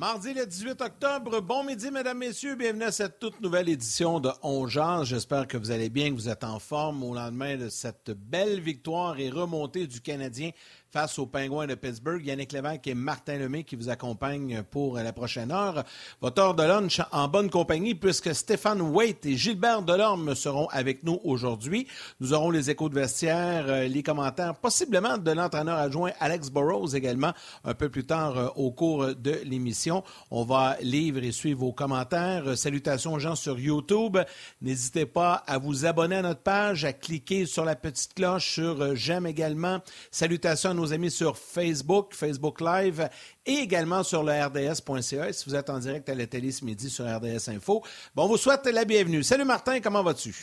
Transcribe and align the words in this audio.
Mardi 0.00 0.32
le 0.32 0.46
18 0.46 0.80
octobre, 0.80 1.42
bon 1.42 1.62
midi 1.62 1.90
mesdames, 1.90 2.16
messieurs, 2.16 2.54
bienvenue 2.54 2.84
à 2.84 2.90
cette 2.90 3.18
toute 3.18 3.38
nouvelle 3.42 3.68
édition 3.68 4.18
de 4.18 4.30
On 4.42 4.66
Jase. 4.66 5.08
J'espère 5.08 5.46
que 5.46 5.58
vous 5.58 5.72
allez 5.72 5.90
bien, 5.90 6.08
que 6.08 6.14
vous 6.14 6.30
êtes 6.30 6.42
en 6.42 6.58
forme 6.58 7.04
au 7.04 7.14
lendemain 7.14 7.58
de 7.58 7.68
cette 7.68 8.10
belle 8.10 8.60
victoire 8.60 9.20
et 9.20 9.28
remontée 9.28 9.86
du 9.86 10.00
Canadien 10.00 10.52
face 10.92 11.18
aux 11.18 11.26
Pingouins 11.26 11.66
de 11.66 11.74
Pittsburgh. 11.74 12.24
Yannick 12.24 12.52
Lévesque 12.52 12.86
et 12.86 12.94
Martin 12.94 13.38
Lemay 13.38 13.64
qui 13.64 13.76
vous 13.76 13.88
accompagnent 13.88 14.62
pour 14.62 14.96
la 14.96 15.12
prochaine 15.12 15.52
heure. 15.52 15.84
Votre 16.20 16.42
heure 16.42 16.54
de 16.54 16.62
lunch 16.62 17.00
en 17.12 17.28
bonne 17.28 17.50
compagnie 17.50 17.94
puisque 17.94 18.34
Stéphane 18.34 18.80
Waite 18.80 19.26
et 19.26 19.36
Gilbert 19.36 19.82
Delorme 19.82 20.34
seront 20.34 20.68
avec 20.68 21.04
nous 21.04 21.20
aujourd'hui. 21.24 21.86
Nous 22.20 22.32
aurons 22.32 22.50
les 22.50 22.70
échos 22.70 22.88
de 22.88 22.94
vestiaire, 22.94 23.64
euh, 23.68 23.86
les 23.86 24.02
commentaires, 24.02 24.54
possiblement 24.56 25.18
de 25.18 25.30
l'entraîneur 25.30 25.78
adjoint 25.78 26.10
Alex 26.18 26.50
Burrows 26.50 26.88
également 26.94 27.32
un 27.64 27.74
peu 27.74 27.88
plus 27.88 28.04
tard 28.04 28.36
euh, 28.36 28.48
au 28.56 28.72
cours 28.72 29.14
de 29.14 29.40
l'émission. 29.44 30.02
On 30.30 30.44
va 30.44 30.76
lire 30.82 31.16
et 31.18 31.32
suivre 31.32 31.60
vos 31.60 31.72
commentaires. 31.72 32.48
Euh, 32.48 32.56
salutations 32.56 33.14
aux 33.14 33.18
gens 33.18 33.36
sur 33.36 33.58
YouTube. 33.58 34.18
N'hésitez 34.60 35.06
pas 35.06 35.34
à 35.46 35.58
vous 35.58 35.86
abonner 35.86 36.16
à 36.16 36.22
notre 36.22 36.42
page, 36.42 36.84
à 36.84 36.92
cliquer 36.92 37.46
sur 37.46 37.64
la 37.64 37.76
petite 37.76 38.14
cloche 38.14 38.54
sur 38.54 38.96
j'aime 38.96 39.26
également. 39.26 39.80
Salutations 40.10 40.70
à 40.70 40.74
nos 40.80 40.92
amis 40.92 41.10
sur 41.10 41.36
Facebook, 41.36 42.14
Facebook 42.14 42.60
Live 42.60 43.08
et 43.46 43.52
également 43.52 44.02
sur 44.02 44.22
le 44.22 44.32
RDS.ca. 44.32 45.32
Si 45.32 45.48
vous 45.48 45.54
êtes 45.54 45.70
en 45.70 45.78
direct 45.78 46.08
à 46.08 46.14
la 46.14 46.26
télé 46.26 46.50
ce 46.50 46.64
midi 46.64 46.88
sur 46.88 47.04
RDS 47.04 47.48
Info, 47.48 47.82
bon, 48.14 48.24
on 48.24 48.28
vous 48.28 48.36
souhaite 48.36 48.66
la 48.66 48.84
bienvenue. 48.84 49.22
Salut 49.22 49.44
Martin, 49.44 49.80
comment 49.80 50.02
vas-tu? 50.02 50.34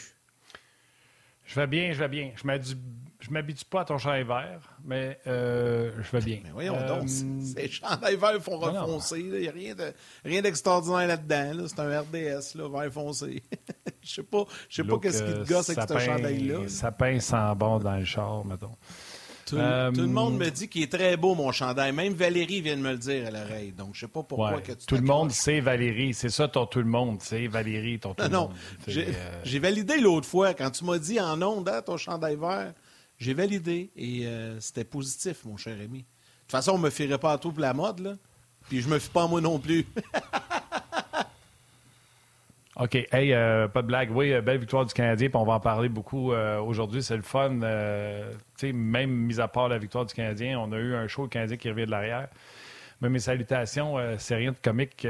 Je 1.43 1.59
vais 1.59 1.67
bien, 1.67 1.91
je 1.93 1.99
vais 1.99 2.07
bien. 2.09 2.31
Je 2.35 2.45
ne 2.45 3.33
m'habitue 3.33 3.65
pas 3.65 3.81
à 3.81 3.85
ton 3.85 3.97
chandail 3.97 4.25
vert, 4.25 4.59
mais 4.83 5.17
euh, 5.25 5.91
je 6.01 6.11
vais 6.11 6.23
bien. 6.23 6.39
Mais 6.43 6.51
voyons 6.51 6.75
donc, 6.85 7.03
euh, 7.03 7.41
ces 7.41 7.69
chandails 7.69 8.17
verts 8.17 8.41
font 8.43 8.59
refoncer. 8.59 9.19
Il 9.19 9.31
n'y 9.31 9.47
a 9.47 9.75
rien, 10.23 10.41
d'extraordinaire 10.41 11.07
là-dedans. 11.07 11.67
C'est 11.67 11.79
un 11.79 12.01
RDS, 12.01 12.55
là, 12.55 12.69
vert 12.69 12.93
foncé. 12.93 13.41
je 14.03 14.13
sais 14.13 14.23
pas, 14.23 14.43
je 14.69 14.75
sais 14.75 14.87
pas 14.87 14.99
qu'est-ce 14.99 15.23
qui 15.23 15.33
te 15.33 15.47
gosse 15.47 15.69
avec 15.69 15.89
ce 15.89 15.97
chandail-là. 15.97 16.67
Ça 16.67 16.91
pince 16.91 17.25
sans 17.25 17.55
bon 17.55 17.79
dans 17.79 17.95
le 17.95 18.05
char, 18.05 18.45
mettons. 18.45 18.75
Tout, 19.47 19.55
le 19.55 20.07
monde 20.07 20.33
euh, 20.33 20.45
me 20.45 20.49
dit 20.51 20.67
qu'il 20.67 20.83
est 20.83 20.91
très 20.91 21.15
beau, 21.15 21.33
mon 21.33 21.53
chandail. 21.53 21.93
Même 21.93 22.13
Valérie 22.13 22.61
vient 22.61 22.75
de 22.75 22.81
me 22.81 22.91
le 22.91 22.97
dire 22.97 23.27
à 23.27 23.31
l'oreille. 23.31 23.71
Donc, 23.71 23.91
je 23.93 24.01
sais 24.01 24.07
pas 24.07 24.21
pourquoi 24.21 24.59
que 24.59 24.73
tu 24.73 24.85
Tout 24.85 24.95
le 24.95 25.01
monde 25.01 25.31
sait 25.31 25.61
Valérie. 25.61 26.13
C'est 26.13 26.29
ça, 26.29 26.49
ton 26.49 26.65
tout 26.65 26.79
le 26.79 26.85
monde. 26.85 27.19
C'est 27.21 27.47
Valérie, 27.47 27.97
ton 27.97 28.13
tout 28.13 28.23
le 28.23 28.29
monde. 28.29 28.49
Non, 28.49 28.93
euh, 28.93 29.13
j'ai 29.45 29.59
validé 29.59 30.01
l'autre 30.01 30.27
fois. 30.27 30.53
Quand 30.53 30.69
tu 30.71 30.83
m'as 30.83 30.97
dit 30.97 31.19
en 31.21 31.41
ondes, 31.41 31.69
hein, 31.69 31.81
ton 31.81 31.95
chandail 31.95 32.35
vert, 32.35 32.73
j'ai 33.17 33.33
validé. 33.33 33.89
Et 33.95 34.25
euh, 34.25 34.59
c'était 34.59 34.83
positif, 34.83 35.45
mon 35.45 35.55
cher 35.55 35.77
ami. 35.81 35.99
De 35.99 36.03
toute 36.41 36.51
façon, 36.51 36.73
on 36.73 36.77
me 36.77 36.89
ferait 36.89 37.17
pas 37.17 37.31
à 37.31 37.37
tout 37.37 37.53
pour 37.53 37.61
la 37.61 37.73
mode, 37.73 37.99
là. 37.99 38.13
Puis 38.67 38.81
je 38.81 38.89
me 38.89 38.99
fie 38.99 39.09
pas 39.09 39.23
à 39.23 39.27
moi 39.27 39.39
non 39.39 39.59
plus. 39.59 39.85
OK. 42.79 42.95
Hey, 43.11 43.33
euh, 43.33 43.67
pas 43.67 43.81
de 43.81 43.87
blague. 43.87 44.11
Oui, 44.11 44.31
euh, 44.31 44.41
belle 44.41 44.59
victoire 44.59 44.85
du 44.85 44.93
Canadien, 44.93 45.29
puis 45.29 45.37
on 45.37 45.45
va 45.45 45.53
en 45.53 45.59
parler 45.59 45.89
beaucoup 45.89 46.31
euh, 46.31 46.59
aujourd'hui. 46.59 47.01
C'est 47.01 47.15
le 47.15 47.23
fun. 47.23 47.49
même 47.49 49.11
mis 49.11 49.39
à 49.39 49.47
part 49.47 49.67
la 49.67 49.79
victoire 49.79 50.05
du 50.05 50.13
Canadien, 50.13 50.59
on 50.59 50.71
a 50.71 50.77
eu 50.77 50.93
un 50.93 51.07
show 51.07 51.23
le 51.23 51.29
Canadien 51.29 51.57
qui 51.57 51.69
revient 51.69 51.85
de 51.85 51.91
l'arrière. 51.91 52.27
Mais 53.01 53.09
mes 53.09 53.19
salutations, 53.19 53.97
c'est 54.17 54.35
rien 54.35 54.51
de 54.51 54.57
comique, 54.57 55.07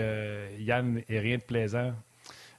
Yann, 0.59 1.01
et 1.07 1.19
rien 1.19 1.37
de 1.37 1.41
plaisant. 1.41 1.93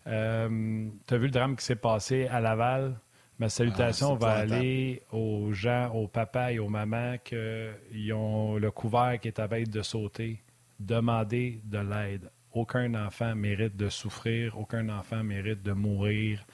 tu 0.05 0.11
as 0.11 0.49
vu 0.49 1.27
le 1.27 1.31
drame 1.31 1.57
qui 1.57 1.65
s'est 1.65 1.77
passé 1.77 2.27
à 2.29 2.41
Laval? 2.41 2.99
Ma 3.39 3.49
salutation 3.49 4.15
ah, 4.15 4.25
va 4.25 4.33
aller 4.33 5.03
aux 5.13 5.53
gens, 5.53 5.93
aux 5.93 6.09
papas 6.09 6.51
et 6.53 6.59
aux 6.59 6.69
mamans 6.69 7.17
qui 7.23 8.13
ont 8.13 8.57
le 8.57 8.71
couvert 8.71 9.19
qui 9.21 9.29
est 9.29 9.39
à 9.39 9.47
veille 9.47 9.69
de 9.69 9.83
sauter. 9.83 10.43
Demandez 10.81 11.61
de 11.65 11.79
l'aide 11.79 12.31
aucun 12.59 12.95
enfant 12.95 13.35
mérite 13.35 13.77
de 13.77 13.89
souffrir, 13.89 14.59
aucun 14.59 14.89
enfant 14.89 15.23
mérite 15.23 15.63
de 15.63 15.73
mourir. 15.73 16.45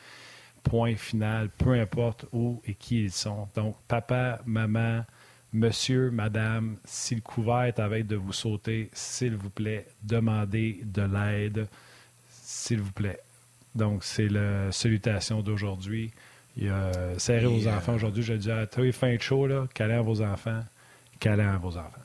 Point 0.62 0.96
final, 0.96 1.50
peu 1.50 1.72
importe 1.72 2.26
où 2.32 2.62
et 2.64 2.74
qui 2.74 3.04
ils 3.04 3.12
sont. 3.12 3.48
Donc, 3.54 3.76
papa, 3.86 4.40
maman, 4.46 5.04
monsieur, 5.52 6.10
madame, 6.10 6.76
si 6.84 7.14
le 7.14 7.20
couvert 7.20 7.64
est 7.64 7.78
à 7.78 7.88
veille 7.88 8.04
de 8.04 8.16
vous 8.16 8.32
sauter, 8.32 8.90
s'il 8.92 9.36
vous 9.36 9.50
plaît, 9.50 9.86
demandez 10.02 10.80
de 10.84 11.02
l'aide, 11.02 11.68
s'il 12.28 12.80
vous 12.80 12.92
plaît. 12.92 13.20
Donc, 13.74 14.04
c'est 14.04 14.28
la 14.28 14.72
salutation 14.72 15.42
d'aujourd'hui. 15.42 16.12
Serré 17.18 17.46
vos 17.46 17.66
euh, 17.66 17.76
enfants 17.76 17.94
aujourd'hui. 17.94 18.22
Je 18.22 18.34
dis 18.34 18.50
à 18.50 18.66
tous 18.66 18.82
les 18.82 18.92
fins 18.92 19.14
de 19.14 19.20
show, 19.20 19.46
là, 19.46 19.66
câlin 19.74 19.98
à 19.98 20.02
vos 20.02 20.22
enfants, 20.22 20.60
câlin 21.18 21.54
à 21.54 21.58
vos 21.58 21.76
enfants. 21.76 22.03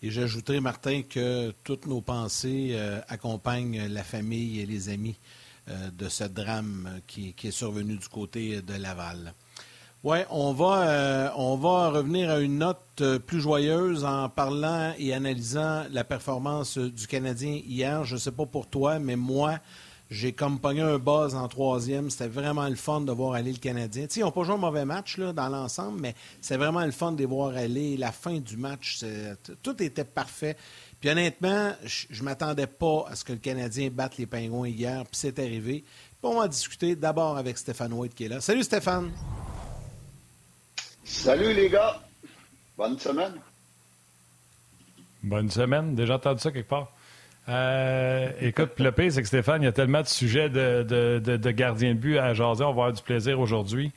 Et 0.00 0.10
j'ajouterai, 0.10 0.60
Martin, 0.60 1.02
que 1.02 1.52
toutes 1.64 1.86
nos 1.86 2.00
pensées 2.00 2.70
euh, 2.74 3.00
accompagnent 3.08 3.88
la 3.88 4.04
famille 4.04 4.60
et 4.60 4.66
les 4.66 4.90
amis 4.90 5.18
euh, 5.68 5.90
de 5.90 6.08
ce 6.08 6.22
drame 6.22 7.00
qui, 7.08 7.34
est 7.42 7.50
survenu 7.50 7.96
du 7.96 8.06
côté 8.06 8.62
de 8.62 8.74
Laval. 8.74 9.34
Oui, 10.04 10.18
on 10.30 10.56
euh, 10.60 11.28
on 11.36 11.56
va 11.56 11.90
revenir 11.90 12.30
à 12.30 12.38
une 12.38 12.58
note 12.58 13.02
plus 13.26 13.40
joyeuse 13.40 14.04
en 14.04 14.28
parlant 14.28 14.94
et 14.96 15.12
analysant 15.12 15.86
la 15.90 16.04
performance 16.04 16.78
du 16.78 17.08
Canadien 17.08 17.60
hier. 17.66 18.04
Je 18.04 18.14
ne 18.14 18.20
sais 18.20 18.30
pas 18.30 18.46
pour 18.46 18.68
toi, 18.68 19.00
mais 19.00 19.16
moi, 19.16 19.58
j'ai 20.10 20.32
comme 20.32 20.58
pogné 20.58 20.80
un 20.80 20.98
buzz 20.98 21.34
en 21.34 21.46
troisième. 21.48 22.08
C'était 22.10 22.28
vraiment 22.28 22.68
le 22.68 22.76
fun 22.76 23.02
de 23.02 23.12
voir 23.12 23.34
aller 23.34 23.52
le 23.52 23.58
Canadien. 23.58 24.06
ils 24.14 24.20
n'ont 24.20 24.30
pas 24.30 24.44
joué 24.44 24.54
un 24.54 24.58
mauvais 24.58 24.84
match 24.84 25.18
là, 25.18 25.32
dans 25.32 25.48
l'ensemble, 25.48 26.00
mais 26.00 26.14
c'est 26.40 26.56
vraiment 26.56 26.84
le 26.84 26.92
fun 26.92 27.12
de 27.12 27.18
les 27.18 27.26
voir 27.26 27.54
aller. 27.56 27.96
La 27.96 28.12
fin 28.12 28.38
du 28.38 28.56
match, 28.56 29.04
tout 29.62 29.82
était 29.82 30.04
parfait. 30.04 30.56
Puis 31.00 31.10
honnêtement, 31.10 31.72
je 31.84 32.06
ne 32.18 32.24
m'attendais 32.24 32.66
pas 32.66 33.04
à 33.08 33.16
ce 33.16 33.24
que 33.24 33.32
le 33.32 33.38
Canadien 33.38 33.90
batte 33.90 34.16
les 34.16 34.26
Pingouins 34.26 34.68
hier, 34.68 35.02
puis 35.02 35.12
c'est 35.12 35.38
arrivé. 35.38 35.84
Puis 35.84 36.16
on 36.22 36.40
va 36.40 36.48
discuter 36.48 36.96
d'abord 36.96 37.36
avec 37.36 37.58
Stéphane 37.58 37.92
White 37.92 38.14
qui 38.14 38.24
est 38.24 38.28
là. 38.28 38.40
Salut 38.40 38.64
Stéphane! 38.64 39.12
Salut 41.04 41.52
les 41.52 41.68
gars! 41.68 42.02
Bonne 42.76 42.98
semaine! 42.98 43.34
Bonne 45.22 45.50
semaine. 45.50 45.94
Déjà 45.94 46.16
entendu 46.16 46.40
ça 46.40 46.50
quelque 46.50 46.68
part? 46.68 46.92
Euh, 47.48 48.30
écoute, 48.40 48.78
le 48.78 48.92
pire, 48.92 49.10
c'est 49.10 49.22
que 49.22 49.28
Stéphane, 49.28 49.62
il 49.62 49.64
y 49.64 49.68
a 49.68 49.72
tellement 49.72 50.02
de 50.02 50.06
sujets 50.06 50.50
de, 50.50 50.82
de, 50.82 51.36
de, 51.36 51.50
gardien 51.50 51.94
de 51.94 51.98
but 51.98 52.18
à 52.18 52.34
jaser. 52.34 52.62
On 52.64 52.68
va 52.68 52.70
avoir 52.70 52.92
du 52.92 53.02
plaisir 53.02 53.40
aujourd'hui. 53.40 53.92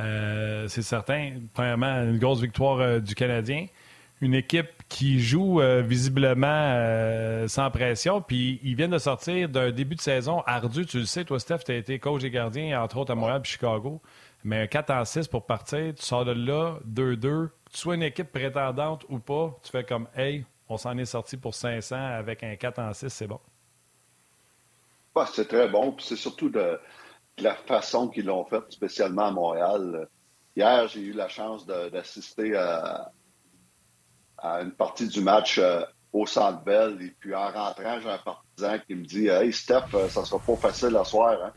Euh, 0.00 0.68
c'est 0.68 0.82
certain. 0.82 1.32
Premièrement, 1.52 2.02
une 2.02 2.18
grosse 2.18 2.40
victoire 2.40 2.78
euh, 2.80 3.00
du 3.00 3.14
Canadien. 3.14 3.66
Une 4.20 4.34
équipe 4.34 4.70
qui 4.88 5.18
joue 5.18 5.60
visiblement 5.82 6.78
sans 7.48 7.72
pression. 7.72 8.22
Puis 8.22 8.60
ils 8.62 8.76
viennent 8.76 8.92
de 8.92 8.98
sortir 8.98 9.48
d'un 9.48 9.72
début 9.72 9.96
de 9.96 10.00
saison 10.00 10.42
ardu. 10.46 10.86
Tu 10.86 11.00
le 11.00 11.06
sais, 11.06 11.24
toi, 11.24 11.40
Steph, 11.40 11.64
tu 11.66 11.72
as 11.72 11.74
été 11.74 11.98
coach 11.98 12.22
des 12.22 12.30
gardiens, 12.30 12.80
entre 12.80 12.98
autres 12.98 13.10
à 13.10 13.14
Montréal 13.16 13.40
et 13.44 13.48
Chicago. 13.48 14.00
Mais 14.44 14.60
un 14.60 14.66
4 14.68 14.90
en 14.90 15.04
6 15.04 15.26
pour 15.26 15.44
partir, 15.44 15.92
tu 15.96 16.04
sors 16.04 16.24
de 16.24 16.30
là, 16.30 16.78
2-2. 16.88 17.48
Tu 17.72 17.78
sois 17.78 17.96
une 17.96 18.04
équipe 18.04 18.30
prétendante 18.30 19.04
ou 19.08 19.18
pas, 19.18 19.58
tu 19.64 19.72
fais 19.72 19.82
comme 19.82 20.06
Hey, 20.16 20.44
on 20.72 20.78
s'en 20.78 20.96
est 20.96 21.04
sorti 21.04 21.36
pour 21.36 21.54
500 21.54 21.96
avec 21.96 22.42
un 22.42 22.56
4 22.56 22.78
en 22.78 22.92
6, 22.94 23.08
c'est 23.10 23.26
bon. 23.26 23.40
c'est 25.32 25.46
très 25.46 25.68
bon. 25.68 25.92
Puis 25.92 26.06
c'est 26.06 26.16
surtout 26.16 26.48
de, 26.48 26.80
la 27.38 27.54
façon 27.54 28.08
qu'ils 28.08 28.26
l'ont 28.26 28.44
fait, 28.44 28.62
spécialement 28.70 29.26
à 29.26 29.30
Montréal. 29.30 30.08
Hier, 30.56 30.88
j'ai 30.88 31.00
eu 31.00 31.12
la 31.12 31.28
chance 31.28 31.66
d'assister 31.66 32.56
à, 32.56 33.12
une 34.42 34.72
partie 34.72 35.06
du 35.06 35.20
match 35.20 35.58
euh, 35.58 35.82
au 36.12 36.26
Centre 36.26 36.62
Bell. 36.64 37.00
Et 37.02 37.14
puis 37.20 37.34
en 37.34 37.50
rentrant, 37.50 38.00
j'ai 38.00 38.10
un 38.10 38.18
partisan 38.18 38.78
qui 38.86 38.94
me 38.94 39.04
dit 39.04 39.28
Hey 39.28 39.52
Steph, 39.52 39.94
euh, 39.94 40.08
ça 40.08 40.24
sera 40.24 40.40
pas 40.40 40.56
facile 40.56 40.96
à 40.96 41.04
soir. 41.04 41.38
Hein? 41.44 41.52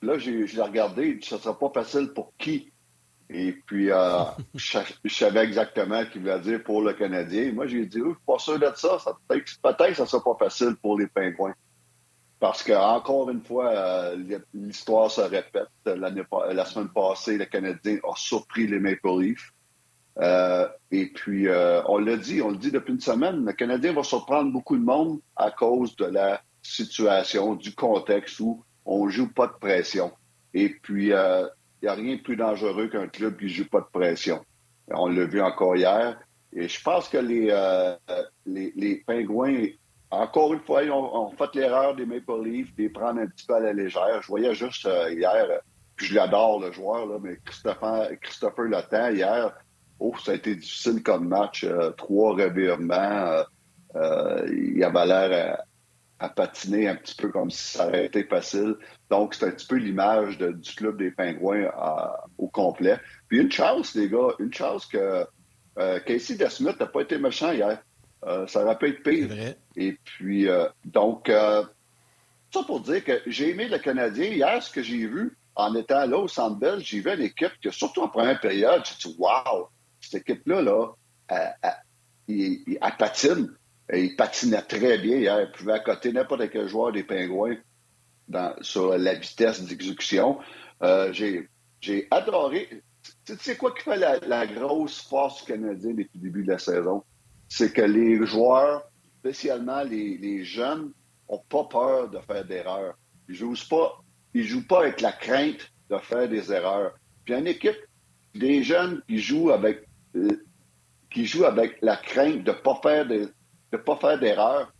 Là, 0.00 0.18
j'ai 0.18 0.46
regardé, 0.60 1.18
ça 1.22 1.38
sera 1.38 1.58
pas 1.58 1.70
facile 1.74 2.12
pour 2.14 2.32
qui? 2.38 2.72
Et 3.30 3.52
puis, 3.52 3.90
euh, 3.90 4.24
je, 4.54 4.78
savais 5.08 5.44
exactement 5.44 6.02
ce 6.04 6.10
qu'il 6.10 6.22
voulait 6.22 6.40
dire 6.40 6.62
pour 6.62 6.82
le 6.82 6.92
Canadien. 6.92 7.52
Moi, 7.52 7.66
j'ai 7.66 7.86
dit, 7.86 7.98
je 7.98 8.04
suis 8.04 8.24
pas 8.26 8.38
sûr 8.38 8.58
de 8.58 8.70
ça. 8.76 8.98
ça 8.98 9.16
Peut-être 9.28 9.88
que 9.88 9.94
ça 9.94 10.02
ne 10.02 10.08
sera 10.08 10.22
pas 10.22 10.44
facile 10.44 10.76
pour 10.80 10.98
les 10.98 11.06
Pingouins. 11.06 11.54
Parce 12.40 12.62
que, 12.62 12.72
encore 12.72 13.30
une 13.30 13.42
fois, 13.42 13.70
euh, 13.70 14.38
l'histoire 14.52 15.10
se 15.10 15.22
répète. 15.22 15.68
La 15.86 16.64
semaine 16.66 16.88
passée, 16.88 17.38
le 17.38 17.46
Canadien 17.46 17.98
a 18.04 18.14
surpris 18.16 18.66
les 18.66 18.78
Maple 18.78 19.20
Leafs. 19.20 19.52
Euh, 20.18 20.68
et 20.90 21.06
puis, 21.06 21.48
on 21.86 21.98
l'a 21.98 22.16
dit, 22.16 22.42
on 22.42 22.50
le 22.50 22.56
dit 22.56 22.70
depuis 22.70 22.92
une 22.92 23.00
semaine, 23.00 23.44
le 23.44 23.52
Canadien 23.52 23.94
va 23.94 24.02
surprendre 24.02 24.52
beaucoup 24.52 24.76
de 24.76 24.84
monde 24.84 25.20
à 25.36 25.50
cause 25.50 25.96
de 25.96 26.04
la 26.04 26.42
situation, 26.62 27.54
du 27.54 27.74
contexte 27.74 28.40
où 28.40 28.62
on 28.84 29.08
joue 29.08 29.32
pas 29.32 29.46
de 29.46 29.54
pression. 29.54 30.12
Et 30.52 30.68
puis, 30.68 31.12
n'y 31.84 31.90
a 31.90 31.94
rien 31.94 32.16
de 32.16 32.22
plus 32.22 32.36
dangereux 32.36 32.88
qu'un 32.88 33.08
club 33.08 33.36
qui 33.36 33.44
ne 33.44 33.50
joue 33.50 33.68
pas 33.68 33.80
de 33.80 33.86
pression. 33.92 34.44
On 34.88 35.08
l'a 35.08 35.24
vu 35.24 35.40
encore 35.40 35.76
hier. 35.76 36.18
Et 36.52 36.68
je 36.68 36.82
pense 36.82 37.08
que 37.08 37.18
les, 37.18 37.48
euh, 37.50 37.96
les, 38.46 39.02
Pingouins, 39.06 39.66
encore 40.10 40.54
une 40.54 40.60
fois, 40.60 40.82
ont, 40.84 41.30
fait 41.30 41.54
l'erreur 41.54 41.96
des 41.96 42.06
Maple 42.06 42.44
Leafs 42.44 42.74
de 42.76 42.88
prendre 42.88 43.20
un 43.20 43.26
petit 43.26 43.46
peu 43.46 43.54
à 43.54 43.60
la 43.60 43.72
légère. 43.72 44.22
Je 44.22 44.28
voyais 44.28 44.54
juste 44.54 44.86
euh, 44.86 45.12
hier, 45.12 45.46
puis 45.96 46.06
je 46.06 46.14
l'adore 46.14 46.60
le 46.60 46.70
joueur, 46.70 47.06
là, 47.06 47.18
mais 47.20 47.38
Christopher, 47.44 48.10
Christopher 48.20 48.66
Latin, 48.66 49.10
hier, 49.10 49.52
oh, 49.98 50.14
ça 50.24 50.32
a 50.32 50.34
été 50.36 50.54
difficile 50.54 51.02
comme 51.02 51.28
match. 51.28 51.64
Euh, 51.64 51.90
trois 51.90 52.34
revirements. 52.34 53.42
il 53.94 54.84
avait 54.84 55.06
l'air 55.06 55.58
à 56.24 56.28
patiner 56.30 56.88
un 56.88 56.96
petit 56.96 57.14
peu 57.14 57.28
comme 57.28 57.50
si 57.50 57.76
ça 57.76 57.86
aurait 57.86 58.06
été 58.06 58.24
facile. 58.24 58.76
Donc, 59.10 59.34
c'est 59.34 59.46
un 59.46 59.50
petit 59.50 59.66
peu 59.66 59.76
l'image 59.76 60.38
du 60.38 60.74
club 60.74 60.96
des 60.96 61.10
Pingouins 61.10 61.70
au 62.38 62.48
complet. 62.48 62.98
Puis 63.28 63.40
une 63.40 63.52
chance, 63.52 63.94
les 63.94 64.08
gars, 64.08 64.28
une 64.38 64.52
chance 64.52 64.86
que 64.86 65.26
euh, 65.78 66.00
Casey 66.00 66.36
DeSmith 66.36 66.80
n'a 66.80 66.86
pas 66.86 67.02
été 67.02 67.18
méchant 67.18 67.52
hier. 67.52 67.82
Euh, 68.26 68.46
ça 68.46 68.64
aurait 68.64 68.78
pu 68.78 68.88
être 68.88 69.02
pire. 69.02 69.54
Et 69.76 69.98
puis, 70.04 70.48
euh, 70.48 70.66
donc, 70.84 71.28
ça 71.28 72.62
pour 72.66 72.80
dire 72.80 73.04
que 73.04 73.20
j'ai 73.26 73.50
aimé 73.50 73.68
le 73.68 73.78
Canadien. 73.78 74.26
Hier, 74.26 74.62
ce 74.62 74.70
que 74.70 74.82
j'ai 74.82 75.06
vu 75.06 75.36
en 75.54 75.74
étant 75.74 76.06
là 76.06 76.16
au 76.16 76.28
Centre 76.28 76.56
Bell, 76.56 76.80
j'ai 76.80 77.00
vu 77.00 77.12
une 77.12 77.22
équipe 77.22 77.52
que, 77.62 77.70
surtout 77.70 78.00
en 78.00 78.08
première 78.08 78.40
période, 78.40 78.82
j'ai 78.84 79.08
dit, 79.08 79.16
wow, 79.18 79.68
cette 80.00 80.22
équipe-là, 80.22 80.62
là, 80.62 80.86
elle 81.28 82.96
patine. 82.98 83.50
Et 83.92 84.04
il 84.04 84.16
patinait 84.16 84.62
très 84.62 84.98
bien 84.98 85.18
hier. 85.18 85.40
Il 85.40 85.52
pouvait 85.52 85.74
accoter 85.74 86.12
n'importe 86.12 86.50
quel 86.50 86.68
joueur 86.68 86.92
des 86.92 87.04
Pingouins 87.04 87.56
sur 88.62 88.96
la 88.96 89.14
vitesse 89.14 89.62
d'exécution. 89.62 90.38
Euh, 90.82 91.12
j'ai 91.12 92.08
adoré. 92.10 92.82
Tu 93.26 93.34
sais 93.38 93.56
quoi 93.56 93.74
qui 93.74 93.82
fait 93.82 93.96
la, 93.96 94.46
grosse 94.46 95.00
force 95.02 95.42
canadienne 95.42 95.96
depuis 95.96 96.18
le 96.18 96.22
début 96.22 96.44
de 96.44 96.52
la 96.52 96.58
saison? 96.58 97.04
C'est 97.48 97.72
que 97.72 97.82
les 97.82 98.24
joueurs, 98.24 98.82
spécialement 99.18 99.82
les, 99.82 100.44
jeunes, 100.44 100.92
n'ont 101.30 101.42
pas 101.48 101.64
peur 101.64 102.08
de 102.08 102.18
faire 102.20 102.44
d'erreurs. 102.44 102.94
Ils 103.28 103.34
jouent 103.34 103.54
pas, 103.68 104.02
ils 104.32 104.44
jouent 104.44 104.66
pas 104.66 104.80
avec 104.80 105.00
la 105.02 105.12
crainte 105.12 105.70
de 105.90 105.98
faire 105.98 106.28
des 106.28 106.50
erreurs. 106.52 106.94
Puis 107.24 107.34
une 107.34 107.46
équipe, 107.46 107.76
des 108.34 108.62
jeunes 108.62 109.02
qui 109.06 109.18
jouent 109.18 109.50
avec, 109.50 109.84
euh, 110.16 110.44
qui 111.10 111.26
jouent 111.26 111.44
avec 111.44 111.76
la 111.82 111.96
crainte 111.96 112.42
de 112.42 112.50
ne 112.50 112.56
pas 112.56 112.80
faire 112.82 113.06
des, 113.06 113.28
de 113.76 113.80
ne 113.80 113.84
pas 113.84 113.96
faire 113.96 114.18
d'erreurs, 114.18 114.72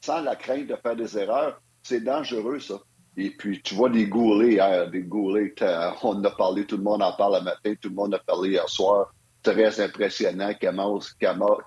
sans 0.00 0.20
la 0.22 0.36
crainte 0.36 0.66
de 0.66 0.76
faire 0.76 0.96
des 0.96 1.18
erreurs, 1.18 1.60
c'est 1.82 2.02
dangereux, 2.02 2.60
ça. 2.60 2.74
Et 3.16 3.30
puis, 3.30 3.60
tu 3.60 3.74
vois 3.74 3.90
des 3.90 4.06
goulets 4.06 4.52
hier, 4.52 4.90
des 4.90 5.02
goulets, 5.02 5.54
on 6.02 6.08
en 6.08 6.24
a 6.24 6.30
parlé, 6.30 6.64
tout 6.64 6.76
le 6.76 6.82
monde 6.82 7.02
en 7.02 7.12
parle 7.12 7.38
le 7.38 7.44
matin, 7.44 7.74
tout 7.80 7.88
le 7.88 7.94
monde 7.94 8.14
a 8.14 8.18
parlé 8.18 8.50
hier 8.50 8.68
soir. 8.68 9.12
Très 9.42 9.80
impressionnant 9.80 10.52
qui 10.54 10.66
ramasse, 10.66 11.14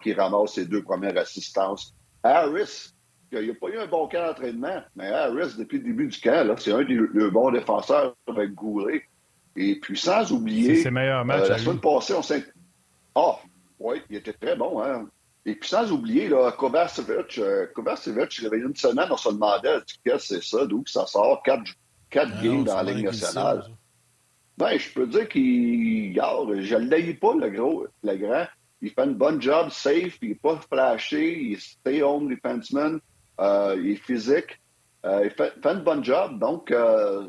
qui 0.01 0.13
ramasse 0.13 0.53
ses 0.53 0.65
deux 0.65 0.83
premières 0.83 1.17
assistances. 1.17 1.93
Harris, 2.21 2.93
il 3.31 3.47
n'a 3.47 3.53
pas 3.55 3.67
eu 3.69 3.79
un 3.79 3.87
bon 3.87 4.07
camp 4.07 4.27
d'entraînement, 4.27 4.81
mais 4.95 5.07
Harris, 5.07 5.55
depuis 5.57 5.79
le 5.79 5.85
début 5.85 6.07
du 6.07 6.19
camp, 6.19 6.55
c'est 6.57 6.71
un 6.71 6.83
des 6.83 6.99
bons 7.31 7.51
défenseurs 7.51 8.15
avec 8.27 8.53
Goulet. 8.53 9.03
Et 9.55 9.79
puis, 9.79 9.97
sans 9.97 10.31
oublier. 10.31 10.75
C'est 10.75 10.83
ses 10.83 10.91
meilleurs 10.91 11.25
matchs. 11.25 11.45
Euh, 11.45 11.49
la 11.49 11.57
semaine 11.57 11.79
passée, 11.79 12.13
on 12.15 12.21
s'est. 12.21 12.43
Ah, 13.15 13.37
oui, 13.79 14.01
il 14.09 14.17
était 14.17 14.33
très 14.33 14.55
bon, 14.55 14.81
hein. 14.81 15.07
Et 15.45 15.55
puis 15.55 15.69
sans 15.69 15.91
oublier, 15.91 16.29
là, 16.29 16.51
Kovacevic, 16.53 17.37
euh, 17.37 17.67
Kovacevic, 17.75 18.37
il 18.37 18.43
y 18.45 18.47
avait 18.47 18.59
une 18.59 18.75
semaine, 18.75 19.07
on 19.11 19.17
se 19.17 19.29
demandait 19.29 19.79
qu'est-ce 20.03 20.29
que 20.29 20.39
c'est 20.39 20.43
ça, 20.43 20.65
d'où 20.65 20.83
ça 20.87 21.05
sort, 21.05 21.43
quatre, 21.43 21.69
quatre 22.09 22.31
ah 22.37 22.43
games 22.43 22.63
dans 22.63 22.81
la 22.81 22.93
Ligue 22.93 23.05
nationale. 23.05 23.65
Ben, 24.57 24.77
je 24.77 24.89
peux 24.93 25.07
dire 25.07 25.27
qu'il. 25.27 26.13
Je 26.13 26.75
ne 26.75 26.87
l'ai 26.87 27.13
pas, 27.15 27.33
le 27.35 27.49
gros, 27.49 27.87
le 28.03 28.15
grand. 28.15 28.45
Il 28.81 28.91
fait 28.91 29.03
une 29.05 29.15
bonne 29.15 29.41
job, 29.41 29.69
safe, 29.69 30.17
il 30.21 30.29
n'est 30.29 30.35
pas 30.35 30.57
flashé, 30.57 31.41
il 31.41 31.53
est 31.53 31.59
stay 31.59 32.01
home 32.01 32.29
defenseman, 32.29 32.99
euh, 33.39 33.75
il 33.81 33.91
est 33.91 33.95
physique, 33.95 34.61
euh, 35.05 35.21
il 35.23 35.31
fait, 35.31 35.53
fait, 35.61 35.69
une 35.69 35.83
bonne 35.83 36.03
job. 36.03 36.37
Donc, 36.37 36.69
euh, 36.69 37.27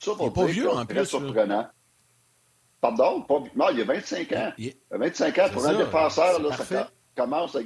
ça 0.00 0.12
il 0.20 0.32
pas 0.32 0.46
vieux 0.46 0.68
en 0.68 0.84
plus. 0.84 1.04
surprenant. 1.04 1.68
Pardon, 2.80 3.22
pas, 3.22 3.42
non, 3.54 3.66
il 3.72 3.80
a 3.80 3.84
25 3.84 4.32
ans. 4.32 4.52
Il... 4.58 4.74
a 4.90 4.98
25 4.98 5.38
ans 5.38 5.48
pour 5.52 5.66
un 5.66 5.78
défenseur, 5.78 6.42
là, 6.42 6.56
ça, 6.56 6.90
commence 7.14 7.56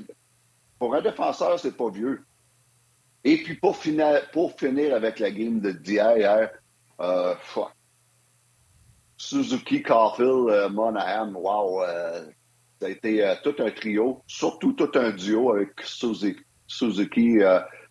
Pour 0.78 0.94
un 0.94 1.02
défenseur, 1.02 1.58
c'est 1.58 1.76
pas 1.76 1.90
vieux. 1.90 2.24
Et 3.24 3.36
puis 3.38 3.54
pour 3.54 3.76
finir, 3.76 4.30
pour 4.32 4.58
finir 4.58 4.94
avec 4.94 5.18
la 5.18 5.30
game 5.30 5.60
de 5.60 5.72
d'hier, 5.72 6.50
euh, 7.00 7.34
Suzuki, 9.18 9.82
Caulfield, 9.82 10.48
euh, 10.48 10.68
Monahan, 10.68 11.34
wow, 11.34 11.82
euh, 11.82 12.24
ça 12.80 12.86
a 12.86 12.90
été 12.90 13.24
euh, 13.24 13.34
tout 13.42 13.54
un 13.58 13.70
trio, 13.70 14.22
surtout 14.28 14.72
tout 14.72 14.90
un 14.94 15.10
duo 15.10 15.52
avec 15.52 15.70
Suzuki, 15.82 16.40
Suzuki, 16.68 17.38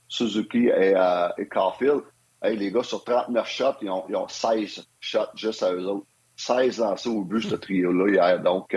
Suzuki 0.07 0.67
et, 0.67 0.93
et 1.37 1.47
Caulfield. 1.47 2.03
Hey, 2.41 2.55
les 2.55 2.71
gars, 2.71 2.83
sur 2.83 3.03
39 3.03 3.47
shots, 3.47 3.63
ils 3.81 3.89
ont, 3.89 4.05
ils 4.07 4.15
ont 4.15 4.27
16 4.27 4.87
shots 4.99 5.19
juste 5.35 5.63
à 5.63 5.73
eux 5.73 5.85
autres. 5.85 6.07
16 6.37 6.79
lancés 6.79 7.09
au 7.09 7.23
but, 7.23 7.41
ce 7.41 7.55
trio-là, 7.55 8.09
hier. 8.09 8.41
Donc, 8.43 8.75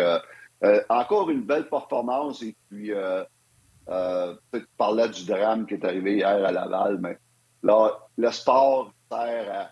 euh, 0.62 0.82
encore 0.88 1.30
une 1.30 1.42
belle 1.42 1.68
performance 1.68 2.42
et 2.42 2.54
puis 2.68 2.92
euh, 2.92 3.24
euh, 3.88 4.34
peut-être 4.50 4.68
parler 4.76 5.08
du 5.08 5.24
drame 5.24 5.66
qui 5.66 5.74
est 5.74 5.84
arrivé 5.84 6.16
hier 6.16 6.28
à 6.44 6.52
Laval, 6.52 6.98
mais 7.00 7.16
là, 7.62 7.92
le 8.18 8.30
sport 8.30 8.92
sert 9.10 9.54
à, 9.54 9.70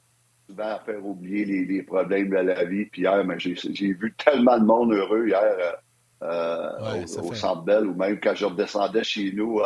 souvent 0.48 0.76
à 0.76 0.78
faire 0.80 1.04
oublier 1.04 1.44
les, 1.44 1.82
problèmes 1.82 2.30
de 2.30 2.36
la 2.36 2.64
vie. 2.64 2.86
Puis 2.86 3.02
hier, 3.02 3.22
j'ai 3.38 3.92
vu 3.92 4.14
tellement 4.16 4.58
de 4.58 4.64
monde 4.64 4.92
heureux 4.92 5.28
hier 5.28 5.76
au, 6.22 7.34
Centre 7.34 7.62
Bell 7.62 7.86
ou 7.86 7.94
même 7.94 8.18
quand 8.18 8.34
je 8.34 8.46
redescendais 8.46 9.04
chez 9.04 9.30
nous, 9.32 9.60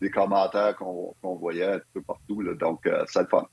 des 0.00 0.10
commentaires 0.10 0.76
qu'on 0.76 1.14
voyait 1.22 1.72
un 1.72 1.80
peu 1.94 2.02
partout. 2.02 2.42
donc, 2.54 2.88
c'est 3.06 3.22
le 3.22 3.26
fun. 3.26 3.48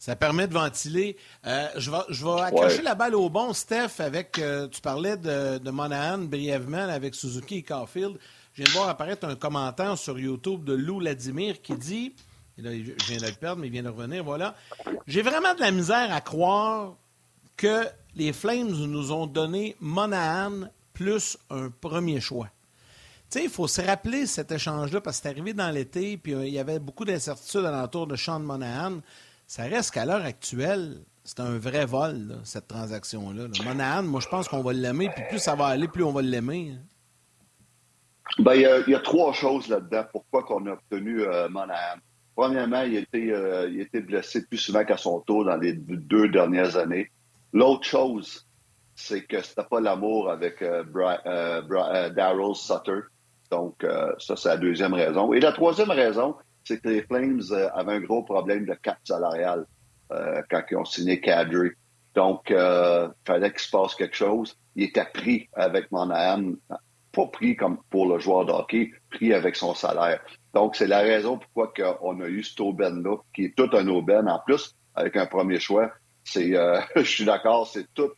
Ça 0.00 0.16
permet 0.16 0.48
de 0.48 0.54
ventiler. 0.54 1.18
Euh, 1.46 1.68
je 1.76 1.90
vais, 1.90 1.98
je 2.08 2.24
vais 2.24 2.40
accrocher 2.40 2.80
la 2.80 2.94
balle 2.94 3.14
au 3.14 3.28
bon, 3.28 3.52
Steph, 3.52 4.00
avec. 4.00 4.38
Euh, 4.38 4.66
tu 4.66 4.80
parlais 4.80 5.18
de, 5.18 5.58
de 5.58 5.70
Monahan 5.70 6.16
brièvement 6.16 6.88
avec 6.88 7.14
Suzuki 7.14 7.56
et 7.56 7.62
Caulfield. 7.62 8.16
Je 8.54 8.62
viens 8.62 8.72
de 8.72 8.78
voir 8.78 8.88
apparaître 8.88 9.28
un 9.28 9.36
commentaire 9.36 9.98
sur 9.98 10.18
YouTube 10.18 10.64
de 10.64 10.72
Lou 10.72 11.00
Ladimir 11.00 11.60
qui 11.60 11.74
dit. 11.74 12.14
Et 12.56 12.62
là, 12.62 12.70
je 12.72 13.06
viens 13.08 13.18
de 13.18 13.26
le 13.26 13.32
perdre, 13.32 13.60
mais 13.60 13.66
il 13.66 13.72
vient 13.72 13.82
de 13.82 13.90
revenir. 13.90 14.24
Voilà. 14.24 14.54
J'ai 15.06 15.20
vraiment 15.20 15.54
de 15.54 15.60
la 15.60 15.70
misère 15.70 16.10
à 16.14 16.22
croire 16.22 16.96
que 17.58 17.84
les 18.16 18.32
Flames 18.32 18.70
nous 18.70 19.12
ont 19.12 19.26
donné 19.26 19.76
Monahan 19.80 20.70
plus 20.94 21.36
un 21.50 21.68
premier 21.68 22.20
choix. 22.20 22.48
Tu 23.30 23.38
sais, 23.38 23.44
il 23.44 23.50
faut 23.50 23.68
se 23.68 23.82
rappeler 23.82 24.26
cet 24.26 24.50
échange-là 24.50 25.02
parce 25.02 25.18
que 25.18 25.24
c'est 25.24 25.28
arrivé 25.28 25.52
dans 25.52 25.70
l'été, 25.70 26.16
puis 26.16 26.34
euh, 26.34 26.46
il 26.46 26.54
y 26.54 26.58
avait 26.58 26.78
beaucoup 26.78 27.04
d'incertitudes 27.04 27.66
alentour 27.66 28.06
de 28.06 28.16
Sean 28.16 28.40
Monahan 28.40 29.00
ça 29.50 29.64
reste 29.64 29.90
qu'à 29.90 30.04
l'heure 30.04 30.24
actuelle, 30.24 30.98
c'est 31.24 31.40
un 31.40 31.58
vrai 31.58 31.84
vol, 31.84 32.36
cette 32.44 32.68
transaction-là. 32.68 33.48
Monahan, 33.64 34.04
moi, 34.04 34.20
je 34.20 34.28
pense 34.28 34.46
qu'on 34.46 34.62
va 34.62 34.72
l'aimer, 34.72 35.10
puis 35.12 35.24
plus 35.28 35.40
ça 35.40 35.56
va 35.56 35.66
aller, 35.66 35.88
plus 35.88 36.04
on 36.04 36.12
va 36.12 36.22
l'aimer. 36.22 36.70
Hein. 36.72 36.82
Ben, 38.38 38.54
il, 38.54 38.60
y 38.60 38.94
a, 38.94 39.00
trois 39.00 39.32
choses 39.32 39.66
là-dedans. 39.66 40.04
Pourquoi 40.12 40.44
qu'on 40.44 40.64
a 40.66 40.74
obtenu 40.74 41.22
euh, 41.22 41.48
Monahan? 41.48 41.98
Premièrement, 42.36 42.84
euh, 42.84 43.68
il 43.72 43.80
était 43.80 44.00
blessé 44.00 44.46
plus 44.46 44.58
souvent 44.58 44.84
qu'à 44.84 44.96
son 44.96 45.18
tour 45.18 45.44
dans 45.44 45.56
les 45.56 45.72
deux 45.72 46.28
dernières 46.28 46.76
années. 46.76 47.10
L'autre 47.52 47.84
chose, 47.84 48.46
c'est 48.94 49.24
que 49.24 49.42
c'était 49.42 49.64
pas 49.68 49.80
l'amour 49.80 50.30
avec 50.30 50.62
euh, 50.62 50.84
Daryl 52.10 52.54
Sutter. 52.54 53.00
Donc, 53.50 53.84
ça, 54.20 54.36
c'est 54.36 54.48
la 54.48 54.58
deuxième 54.58 54.94
raison. 54.94 55.32
Et 55.32 55.40
la 55.40 55.50
troisième 55.50 55.90
raison, 55.90 56.36
c'est 56.70 56.80
que 56.80 56.88
les 56.88 57.02
Flames 57.02 57.42
euh, 57.50 57.68
avaient 57.74 57.94
un 57.94 58.00
gros 58.00 58.22
problème 58.22 58.64
de 58.64 58.74
cap 58.74 58.98
salarial 59.02 59.66
euh, 60.12 60.40
quand 60.48 60.62
ils 60.70 60.76
ont 60.76 60.84
signé 60.84 61.20
Kadri. 61.20 61.70
Donc, 62.14 62.46
il 62.48 62.56
euh, 62.56 63.08
fallait 63.26 63.50
qu'il 63.50 63.58
se 63.60 63.70
passe 63.70 63.96
quelque 63.96 64.14
chose. 64.14 64.56
Il 64.76 64.84
était 64.84 65.04
pris 65.04 65.48
avec 65.52 65.90
Monahan, 65.90 66.52
pas 67.12 67.26
pris 67.26 67.56
comme 67.56 67.78
pour 67.90 68.06
le 68.06 68.20
joueur 68.20 68.46
de 68.46 68.52
hockey, 68.52 68.92
pris 69.10 69.34
avec 69.34 69.56
son 69.56 69.74
salaire. 69.74 70.20
Donc, 70.54 70.76
c'est 70.76 70.86
la 70.86 71.00
raison 71.00 71.38
pourquoi 71.38 71.98
on 72.02 72.20
a 72.20 72.28
eu 72.28 72.44
cet 72.44 72.60
aubaine-là, 72.60 73.16
qui 73.34 73.46
est 73.46 73.56
tout 73.56 73.70
un 73.72 73.88
aubaine. 73.88 74.28
En 74.28 74.38
plus, 74.38 74.76
avec 74.94 75.16
un 75.16 75.26
premier 75.26 75.58
choix, 75.58 75.90
c'est, 76.22 76.52
je 76.96 77.02
suis 77.02 77.24
d'accord, 77.24 77.66
c'est 77.66 77.92
tout 77.94 78.12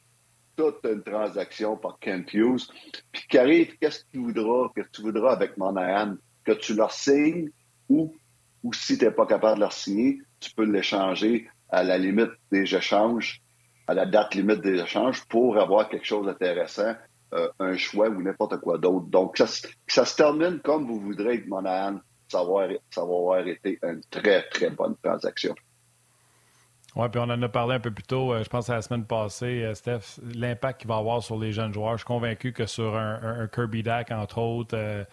toute 0.55 0.85
une 0.85 1.03
transaction 1.03 1.79
par 1.79 1.99
Kent 1.99 2.35
Hughes. 2.35 2.67
Puis 3.11 3.23
qu'arrive, 3.31 3.75
qu'est-ce 3.81 4.01
que 4.05 4.11
tu 4.13 4.19
voudras, 4.19 4.69
que 4.77 4.83
tu 4.93 5.01
voudras 5.01 5.33
avec 5.33 5.57
Monahan? 5.57 6.17
Que 6.45 6.53
tu 6.53 6.75
leur 6.75 6.93
signes 6.93 7.51
ou, 7.89 8.15
ou 8.63 8.73
si 8.73 8.99
tu 8.99 9.05
n'es 9.05 9.11
pas 9.11 9.27
capable 9.27 9.57
de 9.57 9.61
leur 9.61 9.73
signer, 9.73 10.21
tu 10.41 10.53
peux 10.53 10.65
l'échanger 10.65 11.49
à 11.69 11.83
la 11.83 11.99
limite 11.99 12.31
des 12.51 12.75
échanges, 12.75 13.41
à 13.89 13.95
la 13.95 14.07
date 14.07 14.35
limite 14.35 14.61
des 14.61 14.81
échanges 14.81 15.25
pour 15.25 15.59
avoir 15.59 15.89
quelque 15.89 16.07
chose 16.07 16.27
d'intéressant, 16.27 16.95
euh, 17.35 17.49
un 17.59 17.77
choix 17.77 18.09
ou 18.09 18.23
n'importe 18.23 18.59
quoi 18.59 18.79
d'autre. 18.79 19.07
Donc, 19.07 19.39
ça, 19.39 19.47
ça, 19.87 20.05
se 20.05 20.17
termine 20.17 20.61
comme 20.61 20.87
vous 20.87 21.01
voudrez 21.01 21.29
avec 21.29 21.49
Monahan. 21.49 21.99
Ça 22.29 22.45
va, 22.45 22.69
ça 22.91 23.01
va 23.01 23.07
avoir 23.07 23.47
été 23.47 23.79
une 23.83 24.03
très, 24.11 24.49
très 24.49 24.71
bonne 24.71 24.97
transaction. 25.03 25.55
Oui, 26.95 27.09
puis 27.09 27.21
on 27.21 27.25
en 27.25 27.41
a 27.43 27.49
parlé 27.49 27.77
un 27.77 27.81
peu 27.81 27.91
plus 27.91 28.05
tôt, 28.05 28.35
euh, 28.35 28.45
je 28.45 28.51
pense 28.51 28.69
à 28.69 28.75
la 28.75 28.83
semaine 28.83 29.07
passée, 29.07 29.65
euh, 29.65 29.75
Steph, 29.75 30.21
l'impact 30.35 30.83
qu'il 30.83 30.89
va 30.89 30.99
avoir 30.99 31.23
sur 31.23 31.39
les 31.39 31.53
jeunes 31.53 31.73
joueurs. 31.73 31.93
Je 31.93 31.99
suis 31.99 32.07
convaincu 32.07 32.53
que 32.53 32.67
sur 32.67 32.97
un, 32.97 33.49
Kirby 33.49 33.83
Dack, 33.83 34.11
entre 34.11 34.39
autres, 34.39 35.07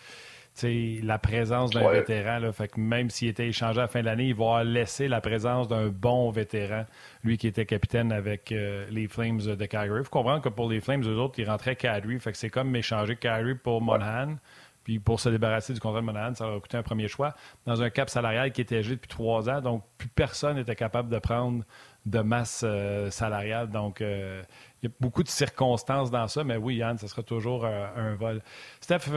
la 0.63 1.17
présence 1.17 1.71
d'un 1.71 1.89
vétéran, 1.89 2.39
là, 2.39 2.51
fait 2.51 2.67
que 2.67 2.79
même 2.79 3.09
s'il 3.09 3.27
était 3.27 3.47
échangé 3.47 3.79
à 3.79 3.83
la 3.83 3.87
fin 3.87 4.01
de 4.01 4.05
l'année, 4.05 4.27
il 4.27 4.35
va 4.35 4.63
laisser 4.63 5.07
la 5.07 5.21
présence 5.21 5.67
d'un 5.67 5.87
bon 5.87 6.29
vétéran, 6.29 6.85
lui 7.23 7.37
qui 7.37 7.47
était 7.47 7.65
capitaine 7.65 8.11
avec 8.11 8.49
les 8.51 9.07
Flames 9.07 9.39
de 9.39 9.65
Calgary. 9.65 9.99
Il 9.99 10.03
faut 10.03 10.09
comprendre 10.09 10.41
que 10.41 10.49
pour 10.49 10.69
les 10.69 10.81
Flames, 10.81 11.03
eux 11.03 11.17
autres, 11.17 11.39
ils 11.39 11.49
rentraient 11.49 11.75
Kadri, 11.75 12.19
fait 12.19 12.31
que 12.31 12.37
c'est 12.37 12.49
comme 12.49 12.75
échanger 12.75 13.15
Kadri 13.15 13.55
pour 13.55 13.81
Monahan. 13.81 14.35
Puis 14.83 14.97
pour 14.97 15.19
se 15.19 15.29
débarrasser 15.29 15.73
du 15.73 15.79
contrat 15.79 15.99
de 15.99 16.05
Monahan, 16.05 16.33
ça 16.33 16.47
aurait 16.47 16.59
coûté 16.61 16.77
un 16.77 16.83
premier 16.83 17.07
choix 17.07 17.35
dans 17.65 17.81
un 17.81 17.89
cap 17.89 18.09
salarial 18.09 18.51
qui 18.51 18.61
était 18.61 18.81
gelé 18.81 18.95
depuis 18.95 19.07
trois 19.07 19.49
ans. 19.49 19.61
Donc, 19.61 19.83
plus 19.97 20.07
personne 20.07 20.55
n'était 20.55 20.75
capable 20.75 21.09
de 21.09 21.19
prendre 21.19 21.63
de 22.05 22.19
masse 22.21 22.63
euh, 22.65 23.11
salariale. 23.11 23.69
Donc, 23.69 24.01
euh, 24.01 24.41
il 24.81 24.89
y 24.89 24.91
a 24.91 24.95
beaucoup 24.99 25.23
de 25.23 25.27
circonstances 25.27 26.11
dans 26.11 26.27
ça. 26.27 26.43
Mais 26.43 26.57
oui, 26.57 26.77
Yann, 26.77 26.97
ce 26.97 27.07
sera 27.07 27.23
toujours 27.23 27.65
euh, 27.65 27.87
un 27.95 28.15
vol. 28.15 28.41
Steph, 28.81 29.09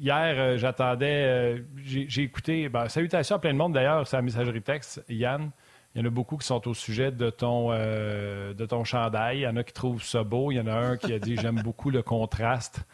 hier, 0.00 0.58
j'attendais, 0.58 1.64
j'ai 1.76 2.22
écouté, 2.22 2.68
ben, 2.68 2.88
salutations 2.88 3.36
à 3.36 3.38
plein 3.38 3.52
de 3.52 3.58
monde 3.58 3.74
d'ailleurs, 3.74 4.06
c'est 4.06 4.16
la 4.16 4.22
messagerie 4.22 4.62
texte. 4.62 5.04
Yann, 5.08 5.50
il 5.94 6.00
y 6.00 6.04
en 6.04 6.06
a 6.06 6.10
beaucoup 6.10 6.36
qui 6.36 6.46
sont 6.46 6.66
au 6.68 6.74
sujet 6.74 7.10
de 7.10 7.30
ton, 7.30 7.70
de 7.70 8.66
ton 8.66 8.84
chandail. 8.84 9.38
Il 9.38 9.42
y 9.42 9.46
en 9.46 9.56
a 9.56 9.64
qui 9.64 9.72
trouvent 9.72 10.02
ça 10.02 10.24
beau. 10.24 10.52
Il 10.52 10.56
y 10.56 10.60
en 10.60 10.66
a 10.66 10.74
un 10.74 10.96
qui 10.96 11.12
a 11.12 11.18
dit 11.18 11.36
J'aime 11.40 11.62
beaucoup 11.62 11.90
le 11.90 12.02
contraste. 12.02 12.84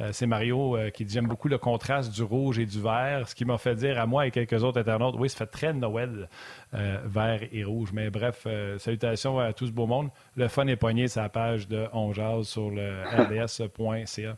Euh, 0.00 0.10
c'est 0.12 0.26
Mario 0.26 0.76
euh, 0.76 0.90
qui 0.90 1.04
dit 1.04 1.14
J'aime 1.14 1.26
beaucoup 1.26 1.48
le 1.48 1.58
contraste 1.58 2.12
du 2.12 2.22
rouge 2.22 2.58
et 2.58 2.66
du 2.66 2.80
vert, 2.80 3.28
ce 3.28 3.34
qui 3.34 3.44
m'a 3.44 3.58
fait 3.58 3.74
dire 3.74 3.98
à 3.98 4.06
moi 4.06 4.26
et 4.26 4.30
quelques 4.30 4.62
autres 4.62 4.80
internautes 4.80 5.16
Oui, 5.18 5.28
ça 5.28 5.38
fait 5.38 5.46
très 5.46 5.72
Noël, 5.72 6.28
euh, 6.74 6.98
vert 7.04 7.40
et 7.52 7.64
rouge. 7.64 7.90
Mais 7.92 8.10
bref, 8.10 8.46
salutations 8.78 9.38
à 9.38 9.52
tout 9.52 9.66
ce 9.66 9.72
beau 9.72 9.86
monde. 9.86 10.08
Le 10.36 10.48
fun 10.48 10.66
est 10.66 10.76
poigné 10.76 11.08
sa 11.08 11.28
page 11.28 11.68
de 11.68 11.86
On 11.92 12.12
sur 12.42 12.70
le 12.70 13.04
rds.ca. 13.04 14.36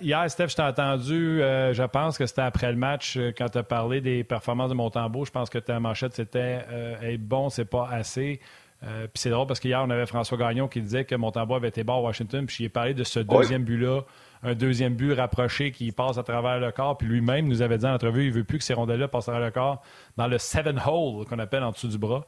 hier, 0.00 0.30
Steph, 0.30 0.48
je 0.48 0.56
t'ai 0.56 0.62
entendu, 0.62 1.38
je 1.40 1.86
pense 1.86 2.16
que 2.16 2.26
c'était 2.26 2.42
après 2.42 2.70
le 2.70 2.78
match, 2.78 3.18
quand 3.36 3.48
tu 3.50 3.58
as 3.58 3.62
parlé 3.62 4.00
des 4.00 4.24
performances 4.24 4.70
de 4.70 4.74
Montembeau. 4.74 5.24
Je 5.24 5.30
pense 5.30 5.50
que 5.50 5.58
ta 5.58 5.78
manchette, 5.78 6.14
c'était 6.14 6.64
être 7.02 7.22
bon, 7.22 7.50
c'est 7.50 7.66
pas 7.66 7.88
assez. 7.90 8.40
puis 8.80 9.10
c'est 9.14 9.30
drôle 9.30 9.46
parce 9.46 9.60
qu'hier, 9.60 9.82
on 9.84 9.90
avait 9.90 10.06
François 10.06 10.38
Gagnon 10.38 10.68
qui 10.68 10.80
disait 10.80 11.04
que 11.04 11.14
Montembeau 11.14 11.56
avait 11.56 11.68
été 11.68 11.84
bon 11.84 11.98
à 11.98 12.00
Washington. 12.00 12.46
Puis 12.46 12.56
j'ai 12.60 12.68
parlé 12.68 12.94
de 12.94 13.04
ce 13.04 13.20
deuxième 13.20 13.64
but-là 13.64 14.02
un 14.42 14.54
deuxième 14.54 14.94
but 14.94 15.12
rapproché 15.12 15.70
qui 15.70 15.92
passe 15.92 16.16
à 16.16 16.22
travers 16.22 16.58
le 16.58 16.72
corps. 16.72 16.96
Puis 16.96 17.06
lui-même 17.06 17.46
nous 17.46 17.62
avait 17.62 17.78
dit 17.78 17.86
en 17.86 17.94
entrevue, 17.94 18.26
il 18.26 18.32
veut 18.32 18.44
plus 18.44 18.58
que 18.58 18.64
ces 18.64 18.74
rondelles-là 18.74 19.08
passent 19.08 19.28
à 19.28 19.32
travers 19.32 19.48
le 19.48 19.52
corps 19.52 19.82
dans 20.16 20.26
le 20.26 20.38
seven 20.38 20.80
hole 20.84 21.26
qu'on 21.26 21.38
appelle 21.38 21.62
en 21.62 21.72
dessous 21.72 21.88
du 21.88 21.98
bras. 21.98 22.24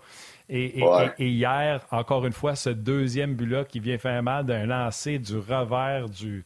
Et, 0.48 0.84
hier, 1.18 1.86
encore 1.90 2.26
une 2.26 2.32
fois, 2.32 2.54
ce 2.54 2.68
deuxième 2.68 3.34
but-là 3.34 3.64
qui 3.64 3.80
vient 3.80 3.96
faire 3.96 4.22
mal 4.22 4.44
d'un 4.44 4.66
lancer 4.66 5.18
du 5.18 5.38
revers 5.38 6.08
du, 6.08 6.44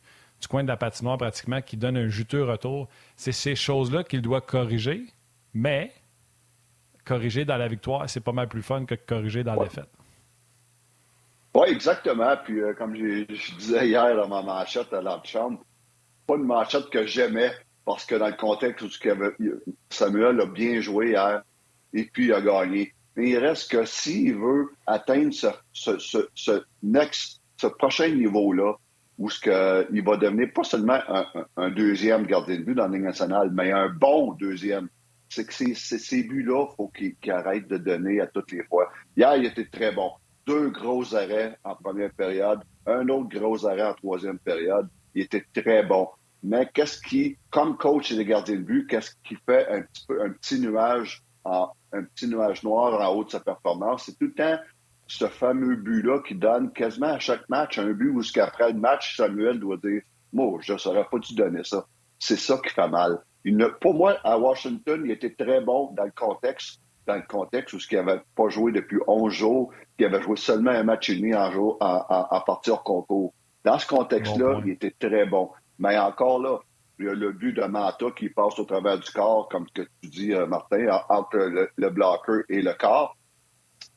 coin 0.49 0.63
de 0.63 0.69
la 0.69 0.77
patinoire 0.77 1.19
pratiquement 1.19 1.61
qui 1.61 1.77
donne 1.77 1.97
un 1.97 2.09
juteux 2.09 2.45
retour. 2.45 2.89
C'est 3.17 3.33
ces 3.33 3.57
choses-là 3.57 4.05
qu'il 4.05 4.23
doit 4.23 4.41
corriger, 4.41 5.03
mais 5.55 5.91
corriger 7.05 7.45
dans 7.45 7.57
la 7.57 7.67
victoire, 7.67 8.09
c'est 8.09 8.21
pas 8.21 8.33
mal 8.33 8.47
plus 8.47 8.63
fun 8.63 8.85
que 8.85 8.95
corriger 8.95 9.43
dans 9.43 9.55
la 9.55 9.65
défaite. 9.65 9.89
Oui, 11.57 11.69
exactement. 11.71 12.37
Puis, 12.45 12.61
euh, 12.61 12.75
comme 12.75 12.95
je, 12.97 13.57
disais 13.57 13.89
hier 13.89 14.15
dans 14.15 14.29
ma 14.29 14.43
manchette 14.43 14.93
à 14.93 15.01
l'antichambre, 15.01 15.65
pas 16.27 16.37
une 16.37 16.45
manchette 16.45 16.91
que 16.91 17.07
j'aimais 17.07 17.51
parce 17.87 18.05
que 18.05 18.15
dans 18.15 18.27
le 18.27 18.35
contexte 18.35 18.85
où 18.85 18.91
Samuel 19.89 20.41
a 20.41 20.47
bien 20.47 20.83
joué 20.83 21.11
hier 21.11 21.43
et 21.95 22.05
puis 22.13 22.31
a 22.35 22.43
gagné. 22.43 22.93
Mais 23.17 23.31
il 23.31 23.39
reste 23.39 23.71
que 23.71 23.87
s'il 23.87 24.35
veut 24.35 24.69
atteindre 24.87 25.33
ce, 25.73 27.69
prochain 27.79 28.09
niveau-là, 28.09 28.75
où 29.17 29.31
ce 29.31 29.41
que, 29.41 29.87
il 29.95 30.05
va 30.05 30.19
devenir 30.19 30.53
pas 30.53 30.65
seulement 30.65 31.01
un, 31.57 31.71
deuxième 31.71 32.27
gardien 32.27 32.57
de 32.57 32.65
but 32.65 32.75
dans 32.75 32.87
la 32.87 32.93
Ligue 32.93 33.07
nationale, 33.07 33.51
mais 33.51 33.73
un 33.73 33.89
bon 33.89 34.35
deuxième. 34.35 34.91
C'est 35.31 35.47
que 35.47 35.55
ces, 35.55 36.23
buts-là, 36.25 36.67
il 36.71 36.77
faut 36.77 36.89
qu'il 36.89 37.31
arrête 37.31 37.67
de 37.67 37.79
donner 37.79 38.21
à 38.21 38.27
toutes 38.27 38.53
les 38.53 38.63
fois. 38.65 38.93
Hier, 39.17 39.37
il 39.37 39.47
était 39.47 39.65
très 39.65 39.93
bon 39.93 40.11
deux 40.47 40.71
gros 40.71 41.15
arrêts 41.15 41.59
en 41.65 41.75
première 41.75 42.13
période, 42.13 42.61
un 42.87 43.09
autre 43.09 43.29
gros 43.29 43.67
arrêt 43.67 43.83
en 43.87 43.95
troisième 43.95 44.39
période. 44.39 44.89
Il 45.15 45.23
était 45.23 45.45
très 45.55 45.83
bon. 45.83 46.09
Mais 46.43 46.69
qu'est-ce 46.73 47.01
qui, 47.01 47.37
comme 47.51 47.77
coach 47.77 48.13
et 48.13 48.17
des 48.17 48.25
gardiens 48.25 48.57
de 48.57 48.61
but, 48.61 48.87
qu'est-ce 48.87 49.11
qui 49.25 49.37
fait 49.47 49.69
un 49.69 49.83
petit, 49.83 50.05
peu, 50.07 50.23
un 50.23 50.31
petit 50.31 50.61
nuage 50.61 51.23
petit 52.15 52.29
nuage 52.29 52.63
noir 52.63 53.01
en 53.01 53.15
haut 53.15 53.25
de 53.25 53.31
sa 53.31 53.41
performance? 53.41 54.05
C'est 54.07 54.19
tout 54.19 54.27
le 54.27 54.35
temps 54.35 54.59
ce 55.09 55.27
fameux 55.27 55.77
but-là 55.77 56.21
qui 56.27 56.35
donne 56.35 56.73
quasiment 56.73 57.15
à 57.15 57.19
chaque 57.19 57.49
match 57.49 57.79
un 57.79 57.93
but 57.93 58.11
où 58.11 58.23
ce 58.23 58.39
le 58.39 58.79
match, 58.79 59.17
Samuel 59.17 59.61
doit 59.61 59.77
dire 59.77 60.03
Moi, 60.33 60.59
je 60.63 60.73
ne 60.73 60.79
saurais 60.79 61.07
pas 61.11 61.19
dû 61.19 61.35
donner 61.35 61.65
ça. 61.65 61.87
C'est 62.19 62.39
ça 62.39 62.59
qui 62.63 62.73
fait 62.73 62.89
mal. 62.89 63.19
Pour 63.81 63.95
moi, 63.95 64.17
à 64.25 64.39
Washington, 64.39 65.03
il 65.05 65.11
était 65.13 65.35
très 65.35 65.61
bon 65.61 65.93
dans 65.93 66.05
le 66.05 66.11
contexte 66.11 66.81
dans 67.07 67.17
le 67.17 67.23
contexte 67.23 67.75
où 67.75 67.81
ce 67.81 67.87
qu'il 67.89 67.99
n'avait 67.99 68.21
pas 68.35 68.49
joué 68.49 68.73
depuis 68.73 68.99
11 69.07 69.33
jours, 69.33 69.73
qu'il 69.97 70.07
avait 70.07 70.23
joué 70.23 70.37
seulement 70.37 70.73
un 70.73 70.83
match 70.83 71.09
et 71.11 71.17
demi 71.17 71.35
en, 71.35 71.51
jour, 71.51 71.77
en, 71.81 72.05
en, 72.09 72.41
partie 72.41 72.71
hors 72.71 72.83
concours. 72.83 73.33
Dans 73.65 73.79
ce 73.79 73.87
contexte-là, 73.87 74.61
il 74.65 74.73
était 74.73 74.95
très 74.99 75.27
bon. 75.27 75.51
Mais 75.79 75.99
encore 75.99 76.41
là, 76.41 76.59
il 76.99 77.07
y 77.07 77.09
a 77.09 77.15
le 77.15 77.33
but 77.33 77.53
de 77.53 77.63
Mata 77.65 78.07
qui 78.17 78.29
passe 78.29 78.59
au 78.59 78.65
travers 78.65 78.99
du 78.99 79.11
corps, 79.11 79.49
comme 79.49 79.67
que 79.71 79.83
tu 80.03 80.09
dis, 80.09 80.33
euh, 80.33 80.47
Martin, 80.47 80.87
entre 81.09 81.37
le, 81.77 81.91
bloqueur 81.91 82.43
et 82.49 82.63
le 82.63 82.73
corps. 82.73 83.17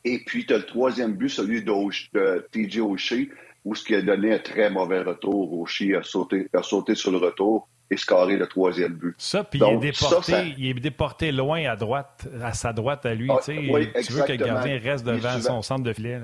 Et 0.04 0.18
puis, 0.24 0.46
tu 0.46 0.54
as 0.54 0.58
le 0.58 0.66
troisième 0.66 1.14
but, 1.14 1.30
celui 1.30 1.62
de 1.62 2.46
TJ 2.52 2.80
Oshie, 2.80 3.30
où 3.64 3.74
ce 3.74 3.84
qui 3.84 3.94
a 3.94 4.02
donné 4.02 4.34
un 4.34 4.38
très 4.38 4.70
mauvais 4.70 5.02
retour. 5.02 5.58
Oshie 5.60 5.94
a 5.94 6.02
sauté, 6.02 6.48
a 6.52 6.62
sauté 6.62 6.94
sur 6.94 7.10
le 7.10 7.18
retour 7.18 7.68
et 7.90 7.96
scorer 7.96 8.36
le 8.36 8.46
troisième 8.46 8.94
but. 8.94 9.14
Ça, 9.18 9.42
puis 9.42 9.60
il, 9.60 9.74
est 9.74 9.78
déporté, 9.78 10.54
il 10.56 10.66
est 10.68 10.74
déporté 10.74 11.32
loin 11.32 11.64
à 11.64 11.76
droite, 11.76 12.28
à 12.40 12.52
sa 12.52 12.72
droite 12.72 13.04
à 13.04 13.14
lui. 13.14 13.28
Ah, 13.30 13.40
tu 13.42 14.12
veux 14.12 14.22
que 14.22 14.32
le 14.32 14.38
gardien 14.38 14.78
reste 14.78 15.04
devant 15.04 15.40
son 15.40 15.62
centre 15.62 15.82
de 15.82 15.92
filet. 15.92 16.20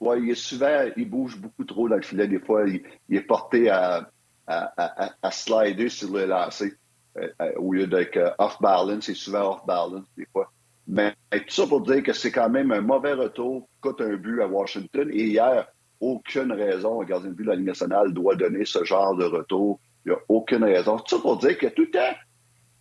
Oui, 0.00 0.16
il 0.22 0.30
est 0.30 0.34
souvent, 0.34 0.86
il 0.96 1.08
bouge 1.08 1.36
beaucoup 1.36 1.64
trop 1.64 1.88
dans 1.88 1.96
le 1.96 2.02
filet. 2.02 2.26
Des 2.26 2.40
fois, 2.40 2.64
il, 2.66 2.82
est 3.16 3.20
porté 3.20 3.68
à, 3.68 4.10
à, 4.46 5.12
à, 5.22 5.30
slider 5.30 5.88
sur 5.88 6.10
le 6.12 6.26
lancer. 6.26 6.72
Euh, 7.18 7.28
euh, 7.42 7.52
au 7.56 7.72
lieu 7.72 7.86
d'être 7.86 8.16
euh, 8.16 8.30
off-balance, 8.38 9.04
c'est 9.04 9.14
souvent 9.14 9.52
off-balance 9.54 10.06
des 10.16 10.26
fois. 10.32 10.50
Mais 10.86 11.12
tout 11.32 11.40
ça 11.48 11.66
pour 11.66 11.80
dire 11.82 12.02
que 12.02 12.12
c'est 12.12 12.30
quand 12.30 12.48
même 12.48 12.72
un 12.72 12.80
mauvais 12.80 13.12
retour, 13.12 13.68
coûte 13.80 14.00
un 14.00 14.16
but 14.16 14.40
à 14.42 14.46
Washington. 14.46 15.08
Et 15.12 15.24
hier, 15.24 15.66
aucune 16.00 16.52
raison, 16.52 17.02
un 17.02 17.04
gardien 17.04 17.30
de 17.30 17.34
but 17.34 17.44
de 17.44 17.50
la 17.50 17.56
Ligue 17.56 17.66
nationale 17.66 18.12
doit 18.12 18.36
donner 18.36 18.64
ce 18.64 18.84
genre 18.84 19.16
de 19.16 19.24
retour 19.24 19.80
il 20.04 20.10
n'y 20.10 20.14
a 20.14 20.20
aucune 20.28 20.64
raison. 20.64 20.96
Tout 20.98 21.16
ça 21.16 21.22
pour 21.22 21.36
dire 21.38 21.56
que 21.58 21.66
tout 21.66 21.82
le 21.82 21.90
temps, 21.90 22.16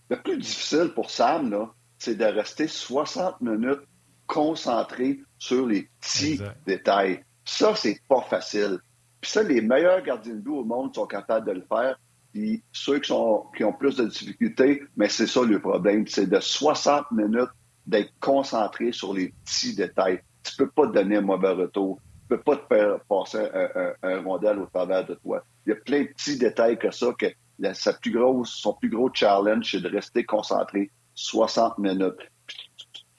le 0.10 0.22
plus 0.22 0.38
difficile 0.38 0.92
pour 0.96 1.10
Sam, 1.10 1.68
c'est 1.98 2.16
de 2.16 2.26
rester 2.26 2.68
60 2.68 3.42
minutes 3.42 3.82
concentré 4.26 5.20
sur 5.38 5.66
les 5.66 5.90
petits 6.00 6.40
détails. 6.66 7.24
Ça, 7.44 7.76
c'est 7.76 8.00
pas 8.08 8.22
facile. 8.22 8.80
Puis 9.22 9.32
ça, 9.32 9.44
les 9.44 9.62
meilleurs 9.62 10.02
gardiens 10.04 10.36
de 10.36 10.40
but 10.40 10.52
au 10.52 10.64
monde 10.64 10.94
sont 10.94 11.08
capables 11.08 11.48
de 11.48 11.54
le 11.54 11.66
faire. 11.68 12.00
Puis 12.32 12.64
ceux 12.72 13.00
qui, 13.00 13.08
sont, 13.08 13.46
qui 13.58 13.64
ont 13.64 13.74
plus 13.74 13.96
de 13.96 14.06
difficultés, 14.06 14.84
mais 14.96 15.10
c'est 15.10 15.26
ça 15.26 15.42
le 15.42 15.60
problème, 15.60 16.06
c'est 16.08 16.28
de 16.28 16.40
60 16.40 17.12
minutes 17.12 17.50
d'être 17.88 18.14
concentré 18.20 18.92
sur 18.92 19.14
les 19.14 19.34
petits 19.44 19.76
détails. 19.76 20.22
Tu 20.44 20.56
peux 20.56 20.70
pas 20.70 20.88
te 20.88 20.94
donner 20.94 21.18
un 21.18 21.22
mauvais 21.22 21.50
retour 21.50 22.00
ne 22.30 22.36
peux 22.36 22.44
pas 22.44 22.58
te 22.58 22.68
faire 22.68 23.00
passer 23.08 23.38
un, 23.38 23.94
un, 24.04 24.22
rondel 24.22 24.60
au 24.60 24.66
travers 24.68 25.06
de 25.06 25.16
toi. 25.16 25.44
Il 25.70 25.74
y 25.74 25.78
a 25.78 25.82
plein 25.82 26.02
de 26.02 26.08
petits 26.08 26.40
détails 26.40 26.80
que 26.80 26.90
ça, 26.90 27.14
que 27.16 27.28
sa 27.74 27.94
plus 27.94 28.10
grosse, 28.10 28.50
son 28.56 28.74
plus 28.74 28.90
gros 28.90 29.12
challenge, 29.14 29.70
c'est 29.70 29.82
de 29.82 29.88
rester 29.88 30.24
concentré 30.24 30.90
60 31.14 31.78
minutes. 31.78 32.18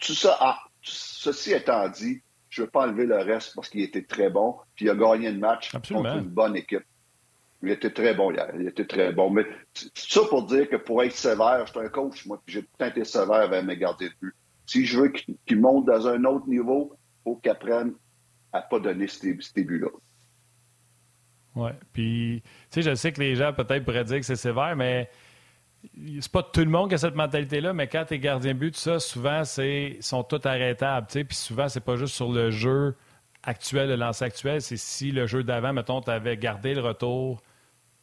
Tout 0.01 0.15
ça, 0.15 0.37
ah, 0.41 0.59
ceci 0.83 1.53
étant 1.53 1.89
dit, 1.89 2.21
je 2.49 2.63
ne 2.63 2.67
veux 2.67 2.71
pas 2.73 2.89
enlever 2.89 3.07
le 3.07 3.19
reste 3.19 3.55
parce 3.55 3.69
qu'il 3.69 3.83
était 3.83 4.03
très 4.03 4.31
bon, 4.31 4.57
puis 4.75 4.87
il 4.87 4.91
a 4.91 4.97
gagné 4.97 5.31
le 5.31 5.39
match 5.39 5.71
contre 5.71 5.93
une 5.93 6.23
bonne 6.23 6.57
équipe. 6.57 6.83
Il 7.63 7.71
était 7.71 7.93
très 7.93 8.15
bon 8.15 8.33
hier. 8.33 8.51
Il 8.59 8.67
était 8.67 8.87
très 8.87 9.13
bon. 9.13 9.31
Mais 9.31 9.47
ça 9.95 10.23
pour 10.29 10.47
dire 10.47 10.69
que 10.69 10.77
pour 10.77 11.05
être 11.05 11.13
sévère, 11.13 11.67
je 11.67 11.71
suis 11.71 11.81
un 11.81 11.89
coach, 11.89 12.27
moi, 12.27 12.43
puis 12.45 12.55
j'ai 12.55 12.63
tout 12.63 12.85
été 12.85 13.05
sévère 13.05 13.43
avec 13.43 13.65
mes 13.65 13.77
gardiens 13.77 14.09
de 14.09 14.15
but. 14.21 14.35
Si 14.67 14.85
je 14.85 14.99
veux 14.99 15.13
qu'ils 15.47 15.61
montent 15.61 15.87
dans 15.87 16.09
un 16.09 16.25
autre 16.25 16.49
niveau, 16.49 16.97
il 16.97 17.23
faut 17.23 17.37
qu'ils 17.37 17.53
apprennent 17.53 17.95
à 18.53 18.63
pas 18.63 18.81
donner 18.81 19.07
ces, 19.07 19.35
buts-là. 19.35 19.91
Oui. 21.57 21.71
Puis, 21.93 22.43
tu 22.71 22.83
sais, 22.83 22.91
je 22.91 22.95
sais 22.95 23.13
que 23.13 23.21
les 23.21 23.37
gens 23.37 23.53
peut-être 23.53 23.85
pourraient 23.85 24.05
dire 24.05 24.19
que 24.19 24.27
c'est 24.27 24.37
sévère, 24.37 24.77
mais 24.77 25.11
c'est 26.21 26.31
pas 26.31 26.43
tout 26.43 26.61
le 26.61 26.71
monde 26.71 26.89
qui 26.89 26.95
a 26.95 26.99
cette 26.99 27.15
mentalité-là, 27.15 27.73
mais 27.73 27.89
quand 27.89 28.05
tu 28.07 28.15
es 28.15 28.19
gardien 28.19 28.55
but, 28.55 28.77
ça, 28.77 29.01
souvent, 29.01 29.45
c'est 29.45 29.97
sont 30.01 30.23
tous 30.23 30.47
arrêtables. 30.47 31.07
Puis 31.07 31.37
souvent, 31.37 31.69
c'est 31.69 31.81
pas 31.81 31.97
juste 31.97 32.15
sur 32.15 32.31
le 32.31 32.51
jeu 32.51 32.95
actuel, 33.43 33.89
le 33.89 33.97
lancer 33.97 34.25
actuel, 34.25 34.61
c'est 34.61 34.77
si 34.77 35.11
le 35.13 35.27
jeu 35.27 35.43
d'avant, 35.43 35.73
mettons, 35.73 36.01
tu 36.01 36.11
avais 36.11 36.37
gardé 36.37 36.75
le 36.75 36.83
retour, 36.83 37.41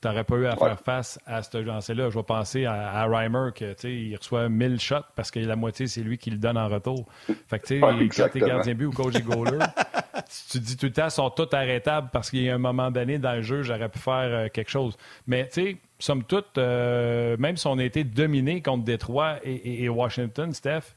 tu 0.02 0.08
n'aurais 0.08 0.24
pas 0.24 0.36
eu 0.36 0.46
à 0.46 0.56
faire 0.56 0.80
face 0.80 1.20
à 1.26 1.42
ce 1.42 1.58
lancer-là. 1.58 2.10
Je 2.10 2.18
vais 2.18 2.24
penser 2.24 2.66
à, 2.66 2.92
à 2.92 3.06
Reimer, 3.08 3.50
que, 3.56 3.88
il 3.88 4.16
reçoit 4.16 4.48
1000 4.48 4.80
shots 4.80 4.96
parce 5.16 5.32
que 5.32 5.40
la 5.40 5.56
moitié, 5.56 5.88
c'est 5.88 6.02
lui 6.02 6.18
qui 6.20 6.30
le 6.30 6.38
donne 6.38 6.58
en 6.58 6.68
retour. 6.68 7.06
Fait 7.48 7.60
que, 7.60 7.68
tu 7.68 7.80
sais, 7.80 8.10
quand 8.16 8.30
tu 8.30 8.38
es 8.38 8.48
gardien 8.48 8.76
but 8.76 8.86
ou 8.86 8.92
coach 8.92 9.16
et 9.16 9.22
goaler, 9.22 9.58
tu 10.52 10.60
dis 10.60 10.78
tout 10.78 10.86
le 10.86 10.94
temps, 10.94 11.06
ils 11.06 11.12
sont 11.12 11.30
tous 11.32 11.52
arrêtables 11.54 12.10
parce 12.14 12.30
qu'il 12.30 12.44
y 12.44 12.50
a 12.50 12.56
un 12.56 12.60
moment 12.60 12.92
donné 12.92 13.18
dans 13.18 13.34
le 13.34 13.42
jeu, 13.42 13.64
j'aurais 13.64 13.90
pu 13.90 13.98
faire 13.98 14.30
euh, 14.30 14.48
quelque 14.50 14.70
chose. 14.70 14.96
Mais, 15.26 15.48
tu 15.48 15.54
sais, 15.54 15.78
somme 15.98 16.24
toute, 16.24 16.58
euh, 16.60 17.36
même 17.38 17.58
si 17.58 17.66
on 17.66 17.80
a 17.80 17.84
été 17.84 18.04
dominé 18.04 18.62
contre 18.62 18.84
Détroit 18.84 19.38
et, 19.44 19.90
Washington, 19.90 20.54
Steph, 20.54 20.94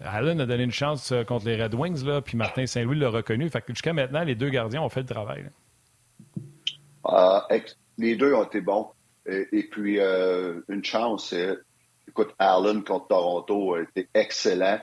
Allen 0.00 0.40
a 0.40 0.46
donné 0.46 0.64
une 0.64 0.72
chance 0.72 1.12
euh, 1.12 1.22
contre 1.22 1.46
les 1.46 1.62
Red 1.62 1.74
Wings, 1.74 2.02
là, 2.04 2.22
puis 2.22 2.38
Martin 2.38 2.66
Saint-Louis 2.66 2.98
l'a 2.98 3.10
reconnu. 3.10 3.50
Fait 3.50 3.60
que 3.60 3.74
jusqu'à 3.74 3.92
maintenant, 3.92 4.24
les 4.24 4.34
deux 4.34 4.48
gardiens 4.48 4.80
ont 4.80 4.88
fait 4.88 5.00
le 5.00 5.06
travail. 5.06 5.44
Les 7.98 8.16
deux 8.16 8.34
ont 8.34 8.44
été 8.44 8.60
bons. 8.60 8.88
Et, 9.26 9.68
puis, 9.70 10.00
une 10.00 10.84
chance, 10.84 11.32
écoute, 12.08 12.34
Allen 12.38 12.82
contre 12.82 13.08
Toronto 13.08 13.74
a 13.74 13.82
été 13.82 14.08
excellent. 14.14 14.80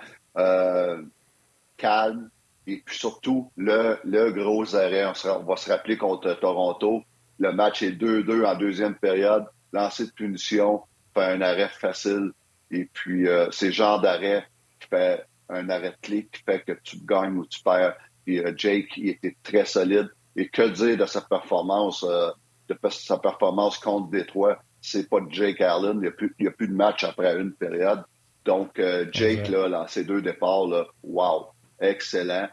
calme, 1.78 2.30
et 2.68 2.84
puis 2.86 2.98
surtout, 2.98 3.52
le, 3.58 3.98
le 4.04 4.32
gros 4.32 4.76
arrêt, 4.76 5.06
on, 5.06 5.44
va 5.44 5.56
se 5.56 5.72
rappeler 5.72 5.98
contre 5.98 6.34
Toronto, 6.40 7.04
le 7.40 7.52
match 7.52 7.82
est 7.82 7.92
2-2 7.92 8.46
en 8.46 8.56
deuxième 8.56 8.96
période, 8.96 9.46
lancer 9.74 10.06
de 10.06 10.12
punition, 10.12 10.84
fait 11.16 11.24
un 11.24 11.42
arrêt 11.42 11.70
facile. 11.70 12.32
Et 12.70 12.86
puis, 12.86 13.28
euh, 13.28 13.50
c'est 13.52 13.72
genre 13.72 14.02
d'arrêt 14.02 14.46
qui 14.80 14.88
fait 14.90 15.26
un 15.50 15.70
arrêt 15.70 15.96
clé 16.02 16.28
qui 16.32 16.44
fait 16.44 16.64
que 16.64 16.74
tu 16.84 16.98
gagnes 16.98 17.38
ou 17.38 17.46
tu 17.46 17.62
perds. 17.64 17.96
Puis 18.26 18.40
euh, 18.40 18.54
Jake, 18.56 18.90
il 18.98 19.10
était 19.10 19.36
très 19.42 19.66
solide. 19.66 20.10
Et 20.36 20.48
que 20.48 20.68
dire 20.70 20.98
de 20.98 21.06
sa 21.06 21.22
performance, 21.22 22.06
euh, 22.08 22.30
de 22.70 22.90
sa 22.90 23.18
performance 23.18 23.78
contre 23.78 24.10
Détroit? 24.10 24.60
C'est 24.82 25.10
pas 25.10 25.20
Jake 25.30 25.62
Allen. 25.62 25.96
Il 25.96 26.02
n'y 26.02 26.08
a, 26.08 26.12
plus, 26.12 26.34
a 26.46 26.52
plus 26.52 26.68
de 26.68 26.74
match 26.74 27.04
après 27.04 27.36
une 27.40 27.52
période. 27.52 28.04
Donc, 28.46 28.82
Jake, 29.12 29.48
là, 29.50 29.70
dans 29.70 29.88
ses 29.88 30.04
deux 30.06 30.22
départs, 30.22 30.68
là, 30.68 30.86
wow, 31.04 31.48
excellent. 31.80 32.48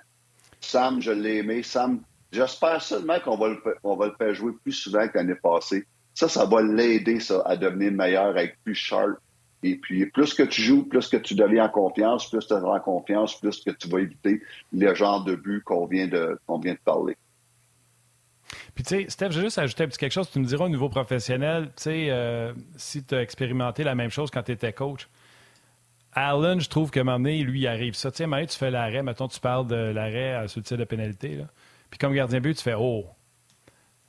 Sam, 0.60 1.00
je 1.00 1.12
l'ai 1.12 1.38
aimé. 1.38 1.62
Sam, 1.62 2.00
j'espère 2.32 2.82
seulement 2.82 3.20
qu'on 3.20 3.36
va, 3.36 3.48
le, 3.48 3.60
va 3.82 4.06
le 4.06 4.14
faire 4.18 4.34
jouer 4.34 4.52
plus 4.62 4.72
souvent 4.72 5.06
que 5.08 5.16
l'année 5.16 5.36
passée. 5.36 5.86
Ça, 6.14 6.28
ça 6.28 6.44
va 6.44 6.62
l'aider, 6.62 7.20
ça, 7.20 7.42
à 7.44 7.56
devenir 7.56 7.92
meilleur, 7.92 8.36
à 8.36 8.42
être 8.42 8.56
plus 8.64 8.74
sharp. 8.74 9.18
Et 9.62 9.76
puis, 9.76 10.06
plus 10.06 10.34
que 10.34 10.42
tu 10.42 10.62
joues, 10.62 10.84
plus 10.84 11.08
que 11.08 11.16
tu 11.16 11.34
deviens 11.34 11.66
en 11.66 11.68
confiance, 11.68 12.28
plus 12.30 12.46
tu 12.46 12.52
as 12.52 12.62
en 12.62 12.80
confiance, 12.80 13.38
plus 13.40 13.62
que 13.62 13.70
tu 13.70 13.88
vas 13.88 14.00
éviter 14.00 14.42
le 14.72 14.94
genre 14.94 15.24
de 15.24 15.34
but 15.34 15.62
qu'on 15.64 15.86
vient 15.86 16.06
de, 16.06 16.38
qu'on 16.46 16.58
vient 16.58 16.74
de 16.74 16.78
parler. 16.84 17.16
Puis, 18.76 18.84
tu 18.84 18.90
sais, 18.90 19.06
Steph, 19.08 19.30
j'ai 19.30 19.40
juste 19.40 19.58
ajouté 19.58 19.84
un 19.84 19.88
petit 19.88 19.98
quelque 19.98 20.12
chose. 20.12 20.30
Tu 20.30 20.38
me 20.38 20.44
diras 20.44 20.66
au 20.66 20.68
niveau 20.68 20.90
professionnel, 20.90 21.68
tu 21.76 21.84
sais, 21.84 22.06
euh, 22.10 22.52
si 22.76 23.02
tu 23.02 23.14
as 23.14 23.22
expérimenté 23.22 23.82
la 23.84 23.94
même 23.94 24.10
chose 24.10 24.30
quand 24.30 24.42
tu 24.42 24.52
étais 24.52 24.74
coach, 24.74 25.08
Allen, 26.12 26.60
je 26.60 26.68
trouve 26.68 26.90
moment 26.94 27.18
donné, 27.18 27.42
lui, 27.42 27.60
il 27.60 27.66
arrive 27.66 27.94
ça. 27.94 28.10
Tu 28.10 28.18
sais, 28.18 28.24
à 28.24 28.26
donné, 28.26 28.46
tu 28.46 28.56
fais 28.56 28.70
l'arrêt, 28.70 29.02
mettons, 29.02 29.28
tu 29.28 29.40
parles 29.40 29.66
de 29.66 29.74
l'arrêt 29.74 30.46
sur 30.48 30.60
le 30.60 30.64
tir 30.64 30.76
de 30.76 30.84
pénalité. 30.84 31.36
Là. 31.36 31.44
Puis 31.88 31.98
comme 31.98 32.12
gardien 32.12 32.38
but, 32.40 32.54
tu 32.54 32.62
fais 32.62 32.74
Oh, 32.74 33.06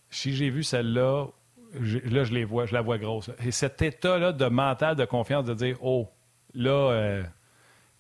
si 0.09 0.36
j'ai 0.36 0.50
vu 0.50 0.63
celle-là, 0.63 1.27
là, 1.74 2.24
je 2.25 2.33
les 2.33 2.43
vois, 2.43 2.65
je 2.65 2.74
la 2.74 2.81
vois 2.81 2.97
grosse. 2.97 3.31
Et 3.45 3.51
cet 3.51 3.81
état-là 3.81 4.33
de 4.33 4.45
mental, 4.47 4.97
de 4.97 5.05
confiance, 5.05 5.45
de 5.45 5.53
dire 5.53 5.77
Oh, 5.81 6.09
là, 6.53 6.91
euh, 6.91 7.24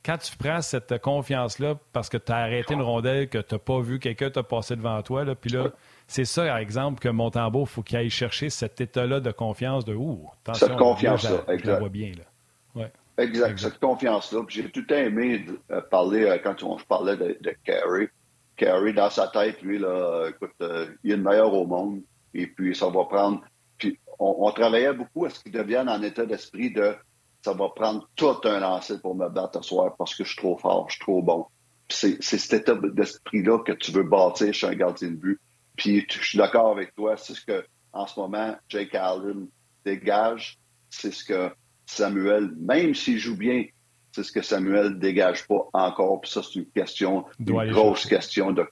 quand 0.03 0.17
tu 0.17 0.35
prends 0.35 0.61
cette 0.61 1.01
confiance-là 1.01 1.75
parce 1.93 2.09
que 2.09 2.17
tu 2.17 2.29
as 2.29 2.37
arrêté 2.37 2.73
une 2.73 2.81
rondelle, 2.81 3.29
que 3.29 3.37
tu 3.37 3.55
n'as 3.55 3.59
pas 3.59 3.79
vu 3.79 3.99
quelqu'un 3.99 4.29
t'a 4.29 4.43
passé 4.43 4.75
devant 4.75 5.01
toi, 5.01 5.23
là, 5.23 5.33
puis 5.33 5.49
là, 5.49 5.71
c'est 6.07 6.25
ça, 6.25 6.45
par 6.45 6.57
exemple, 6.57 6.99
que 6.99 7.09
Montembeau, 7.09 7.61
il 7.61 7.67
faut 7.67 7.83
qu'il 7.83 7.97
aille 7.97 8.09
chercher 8.09 8.49
cet 8.49 8.79
état-là 8.79 9.19
de 9.19 9.31
confiance, 9.31 9.83
de 9.83 9.93
Ouh, 9.93 10.29
attention, 10.41 10.67
cette 10.67 10.77
confiance-là, 10.77 11.43
je, 11.47 11.67
la 11.67 11.79
vois 11.79 11.89
bien. 11.89 12.11
Là. 12.17 12.81
Ouais. 12.81 12.91
Exact, 13.17 13.59
cette 13.59 13.79
confiance-là. 13.79 14.41
J'ai 14.47 14.69
tout 14.71 14.91
aimé 14.93 15.45
euh, 15.71 15.81
parler 15.81 16.23
euh, 16.23 16.37
quand 16.41 16.63
on, 16.63 16.77
je 16.77 16.85
parlais 16.85 17.17
de, 17.17 17.37
de 17.41 17.55
Carey. 17.65 18.09
Carey, 18.55 18.93
dans 18.93 19.09
sa 19.09 19.27
tête, 19.27 19.61
lui, 19.61 19.79
là, 19.79 20.29
écoute, 20.29 20.53
euh, 20.61 20.87
il 21.03 21.11
est 21.11 21.17
le 21.17 21.23
meilleur 21.23 21.53
au 21.53 21.65
monde. 21.65 22.01
Et 22.33 22.47
puis, 22.47 22.75
ça 22.75 22.87
va 22.87 23.03
prendre. 23.05 23.41
Puis, 23.77 23.99
on, 24.17 24.49
travaillait 24.51 24.93
beaucoup 24.93 25.25
à 25.25 25.29
ce 25.29 25.41
qu'il 25.41 25.51
devienne 25.51 25.89
en 25.89 26.01
état 26.01 26.25
d'esprit 26.25 26.71
de 26.71 26.95
ça 27.43 27.53
va 27.53 27.69
prendre 27.69 28.09
tout 28.15 28.35
un 28.45 28.59
lancer 28.59 28.99
pour 28.99 29.15
me 29.15 29.29
battre 29.29 29.61
ce 29.61 29.69
soir 29.69 29.95
parce 29.97 30.15
que 30.15 30.23
je 30.23 30.29
suis 30.29 30.37
trop 30.37 30.57
fort, 30.57 30.87
je 30.89 30.95
suis 30.95 31.01
trop 31.01 31.21
bon. 31.21 31.45
C'est 31.89 32.21
cet 32.21 32.61
état 32.61 32.75
d'esprit-là 32.75 33.59
que 33.59 33.71
tu 33.71 33.91
veux 33.91 34.03
bâtir 34.03 34.53
chez 34.53 34.67
un 34.67 34.73
gardien 34.73 35.09
de 35.09 35.15
but. 35.15 35.39
Puis, 35.77 36.05
je 36.09 36.23
suis 36.23 36.37
d'accord 36.37 36.71
avec 36.71 36.93
toi. 36.95 37.15
C'est 37.15 37.33
ce 37.33 37.45
que, 37.45 37.65
en 37.93 38.05
ce 38.05 38.19
moment, 38.19 38.55
Jake 38.67 38.93
Allen 38.95 39.47
dégage. 39.85 40.57
C'est 40.89 41.11
ce 41.11 41.23
que 41.23 41.51
Samuel, 41.85 42.51
même 42.57 42.93
s'il 42.93 43.19
joue 43.19 43.37
bien, 43.37 43.65
c'est 44.11 44.23
ce 44.23 44.31
que 44.31 44.41
Samuel 44.41 44.99
dégage 44.99 45.47
pas 45.47 45.69
encore. 45.73 46.21
Puis 46.21 46.31
ça, 46.31 46.41
c'est 46.43 46.59
une 46.59 46.65
question, 46.65 47.25
une 47.39 47.71
grosse 47.71 48.05
question 48.05 48.51
de, 48.51 48.65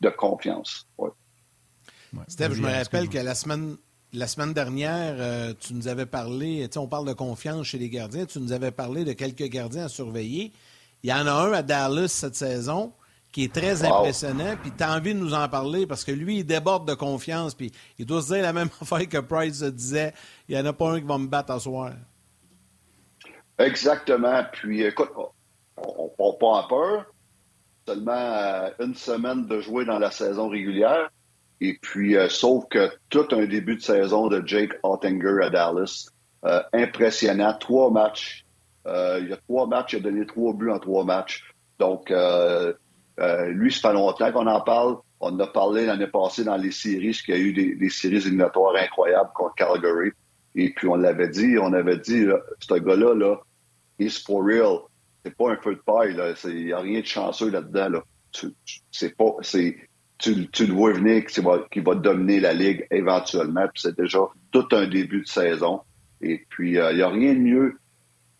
de 0.00 0.08
confiance. 0.10 0.86
Steph, 2.28 2.52
je 2.52 2.60
me 2.60 2.68
rappelle 2.68 3.08
que 3.08 3.18
la 3.18 3.34
semaine, 3.34 3.76
la 4.12 4.26
semaine 4.26 4.52
dernière, 4.52 5.14
euh, 5.18 5.54
tu 5.58 5.74
nous 5.74 5.88
avais 5.88 6.06
parlé, 6.06 6.68
on 6.76 6.88
parle 6.88 7.06
de 7.06 7.12
confiance 7.12 7.66
chez 7.66 7.78
les 7.78 7.88
gardiens, 7.88 8.26
tu 8.26 8.40
nous 8.40 8.52
avais 8.52 8.72
parlé 8.72 9.04
de 9.04 9.12
quelques 9.12 9.48
gardiens 9.48 9.84
à 9.84 9.88
surveiller. 9.88 10.52
Il 11.02 11.10
y 11.10 11.12
en 11.12 11.26
a 11.26 11.32
un 11.32 11.52
à 11.52 11.62
Dallas 11.62 12.08
cette 12.08 12.34
saison 12.34 12.92
qui 13.32 13.44
est 13.44 13.52
très 13.52 13.84
impressionnant, 13.84 14.56
puis 14.60 14.72
tu 14.76 14.82
as 14.82 14.92
envie 14.92 15.14
de 15.14 15.18
nous 15.18 15.34
en 15.34 15.48
parler 15.48 15.86
parce 15.86 16.04
que 16.04 16.12
lui, 16.12 16.38
il 16.38 16.44
déborde 16.44 16.88
de 16.88 16.94
confiance, 16.94 17.54
puis 17.54 17.70
il 17.98 18.06
doit 18.06 18.22
se 18.22 18.34
dire 18.34 18.42
la 18.42 18.52
même 18.54 18.68
affaire 18.80 19.08
que 19.08 19.18
Price 19.18 19.62
disait, 19.62 20.12
il 20.48 20.56
n'y 20.56 20.60
en 20.60 20.66
a 20.66 20.72
pas 20.72 20.90
un 20.90 21.00
qui 21.00 21.06
va 21.06 21.18
me 21.18 21.28
battre 21.28 21.54
ce 21.54 21.60
soir. 21.60 21.92
Exactement. 23.60 24.42
Puis, 24.52 24.82
écoute, 24.82 25.10
on 25.76 26.04
ne 26.04 26.08
part 26.16 26.38
pas 26.38 26.46
en 26.46 26.68
peur. 26.68 27.06
Seulement 27.86 28.12
euh, 28.12 28.70
une 28.80 28.94
semaine 28.94 29.46
de 29.46 29.60
jouer 29.60 29.84
dans 29.84 29.98
la 29.98 30.10
saison 30.10 30.48
régulière. 30.48 31.10
Et 31.60 31.78
puis, 31.80 32.16
euh, 32.16 32.28
sauf 32.28 32.64
que 32.70 32.90
tout 33.10 33.26
un 33.32 33.44
début 33.44 33.76
de 33.76 33.82
saison 33.82 34.28
de 34.28 34.42
Jake 34.46 34.72
Ottinger 34.82 35.42
à 35.42 35.50
Dallas. 35.50 36.08
Euh, 36.46 36.62
impressionnant. 36.72 37.54
Trois 37.58 37.90
matchs. 37.90 38.46
il 38.86 39.28
y 39.28 39.32
a 39.32 39.36
trois 39.48 39.66
matchs. 39.66 39.92
Il 39.92 39.96
a 39.96 40.00
donné 40.00 40.26
trois 40.26 40.54
buts 40.54 40.70
en 40.70 40.78
trois 40.78 41.04
matchs. 41.04 41.54
Donc, 41.78 42.10
lui, 43.48 43.72
ça 43.72 43.88
fait 43.88 43.94
longtemps 43.94 44.32
qu'on 44.32 44.46
en 44.46 44.60
parle. 44.60 44.96
On 45.20 45.28
en 45.28 45.40
a 45.40 45.46
parlé 45.46 45.86
l'année 45.86 46.06
passée 46.06 46.44
dans 46.44 46.56
les 46.56 46.70
séries, 46.70 47.12
qu'il 47.12 47.34
y 47.34 47.38
a 47.38 47.40
eu 47.40 47.52
des, 47.52 47.90
séries 47.90 48.16
éliminatoires 48.16 48.74
incroyables 48.76 49.30
contre 49.34 49.54
Calgary. 49.54 50.12
Et 50.54 50.70
puis, 50.70 50.88
on 50.88 50.96
l'avait 50.96 51.28
dit, 51.28 51.58
on 51.60 51.72
avait 51.72 51.98
dit, 51.98 52.24
ce 52.58 52.74
gars-là, 52.74 53.14
là, 53.14 53.36
is 53.98 54.22
for 54.26 54.42
real. 54.42 54.78
C'est 55.24 55.36
pas 55.36 55.52
un 55.52 55.56
feu 55.56 55.74
de 55.74 55.80
paille. 55.80 56.16
Il 56.44 56.64
n'y 56.64 56.72
a 56.72 56.78
rien 56.78 57.00
de 57.00 57.06
chanceux 57.06 57.50
là-dedans, 57.50 57.88
là. 57.90 58.04
Tu, 58.32 58.48
c'est 58.90 59.16
pas, 59.16 59.34
c'est, 59.42 59.76
tu, 60.20 60.66
le 60.66 60.72
vois 60.72 60.92
venir 60.92 61.24
qu'il 61.26 61.44
va, 61.44 61.94
dominer 61.94 62.40
la 62.40 62.52
Ligue 62.52 62.86
éventuellement, 62.90 63.66
puis 63.72 63.82
c'est 63.82 63.96
déjà 63.96 64.20
tout 64.52 64.66
un 64.72 64.86
début 64.86 65.22
de 65.22 65.26
saison. 65.26 65.80
Et 66.20 66.44
puis, 66.48 66.72
il 66.72 66.78
euh, 66.78 66.94
n'y 66.94 67.02
a 67.02 67.08
rien 67.08 67.34
de 67.34 67.38
mieux 67.38 67.78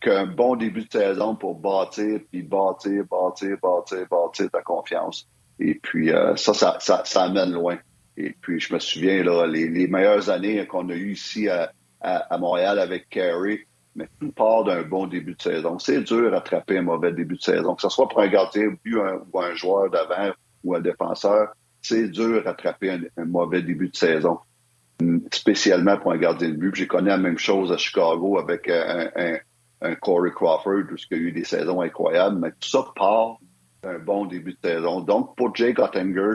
qu'un 0.00 0.26
bon 0.26 0.56
début 0.56 0.84
de 0.84 0.90
saison 0.90 1.36
pour 1.36 1.56
bâtir, 1.56 2.20
puis 2.30 2.42
bâtir, 2.42 3.04
bâtir, 3.10 3.56
bâtir, 3.62 4.06
bâtir 4.10 4.50
ta 4.50 4.62
confiance. 4.62 5.28
Et 5.58 5.74
puis, 5.74 6.10
euh, 6.10 6.34
ça, 6.36 6.54
ça, 6.54 6.78
ça, 6.80 7.02
ça, 7.04 7.24
amène 7.24 7.52
loin. 7.52 7.76
Et 8.16 8.34
puis, 8.40 8.58
je 8.60 8.72
me 8.72 8.78
souviens, 8.78 9.22
là, 9.22 9.46
les, 9.46 9.68
les 9.68 9.86
meilleures 9.86 10.30
années 10.30 10.66
qu'on 10.66 10.88
a 10.88 10.94
eues 10.94 11.12
ici 11.12 11.48
à, 11.48 11.70
à, 12.00 12.16
à 12.34 12.38
Montréal 12.38 12.78
avec 12.78 13.08
Carey, 13.10 13.66
mais 13.94 14.08
tout 14.20 14.32
part 14.32 14.64
d'un 14.64 14.82
bon 14.82 15.06
début 15.06 15.34
de 15.34 15.42
saison. 15.42 15.78
C'est 15.78 16.00
dur 16.02 16.30
d'attraper 16.30 16.78
un 16.78 16.82
mauvais 16.82 17.12
début 17.12 17.36
de 17.36 17.42
saison, 17.42 17.74
que 17.74 17.82
ce 17.82 17.88
soit 17.88 18.08
pour 18.08 18.20
un 18.20 18.28
gardien 18.28 18.68
ou 18.68 19.38
un, 19.38 19.54
joueur 19.54 19.90
d'avant 19.90 20.32
ou 20.64 20.74
un 20.74 20.80
défenseur. 20.80 21.48
C'est 21.82 22.08
dur 22.08 22.42
d'attraper 22.44 22.90
un, 23.16 23.24
mauvais 23.24 23.62
début 23.62 23.88
de 23.88 23.96
saison, 23.96 24.38
spécialement 25.32 25.98
pour 25.98 26.12
un 26.12 26.18
gardien 26.18 26.50
de 26.50 26.56
but. 26.56 26.74
J'ai 26.74 26.86
connu 26.86 27.08
la 27.08 27.18
même 27.18 27.38
chose 27.38 27.72
à 27.72 27.76
Chicago 27.76 28.38
avec 28.38 28.68
un, 28.68 29.10
un, 29.16 29.38
Corey 30.00 30.30
Crawford, 30.30 30.92
où 30.92 30.96
il 30.96 31.16
y 31.16 31.20
a 31.20 31.22
eu 31.22 31.32
des 31.32 31.44
saisons 31.44 31.80
incroyables, 31.80 32.38
mais 32.38 32.50
tout 32.52 32.68
ça 32.68 32.84
part 32.94 33.38
d'un 33.82 33.98
bon 33.98 34.26
début 34.26 34.52
de 34.52 34.68
saison. 34.68 35.00
Donc, 35.00 35.36
pour 35.36 35.54
Jake 35.54 35.78
Ottinger, 35.78 36.34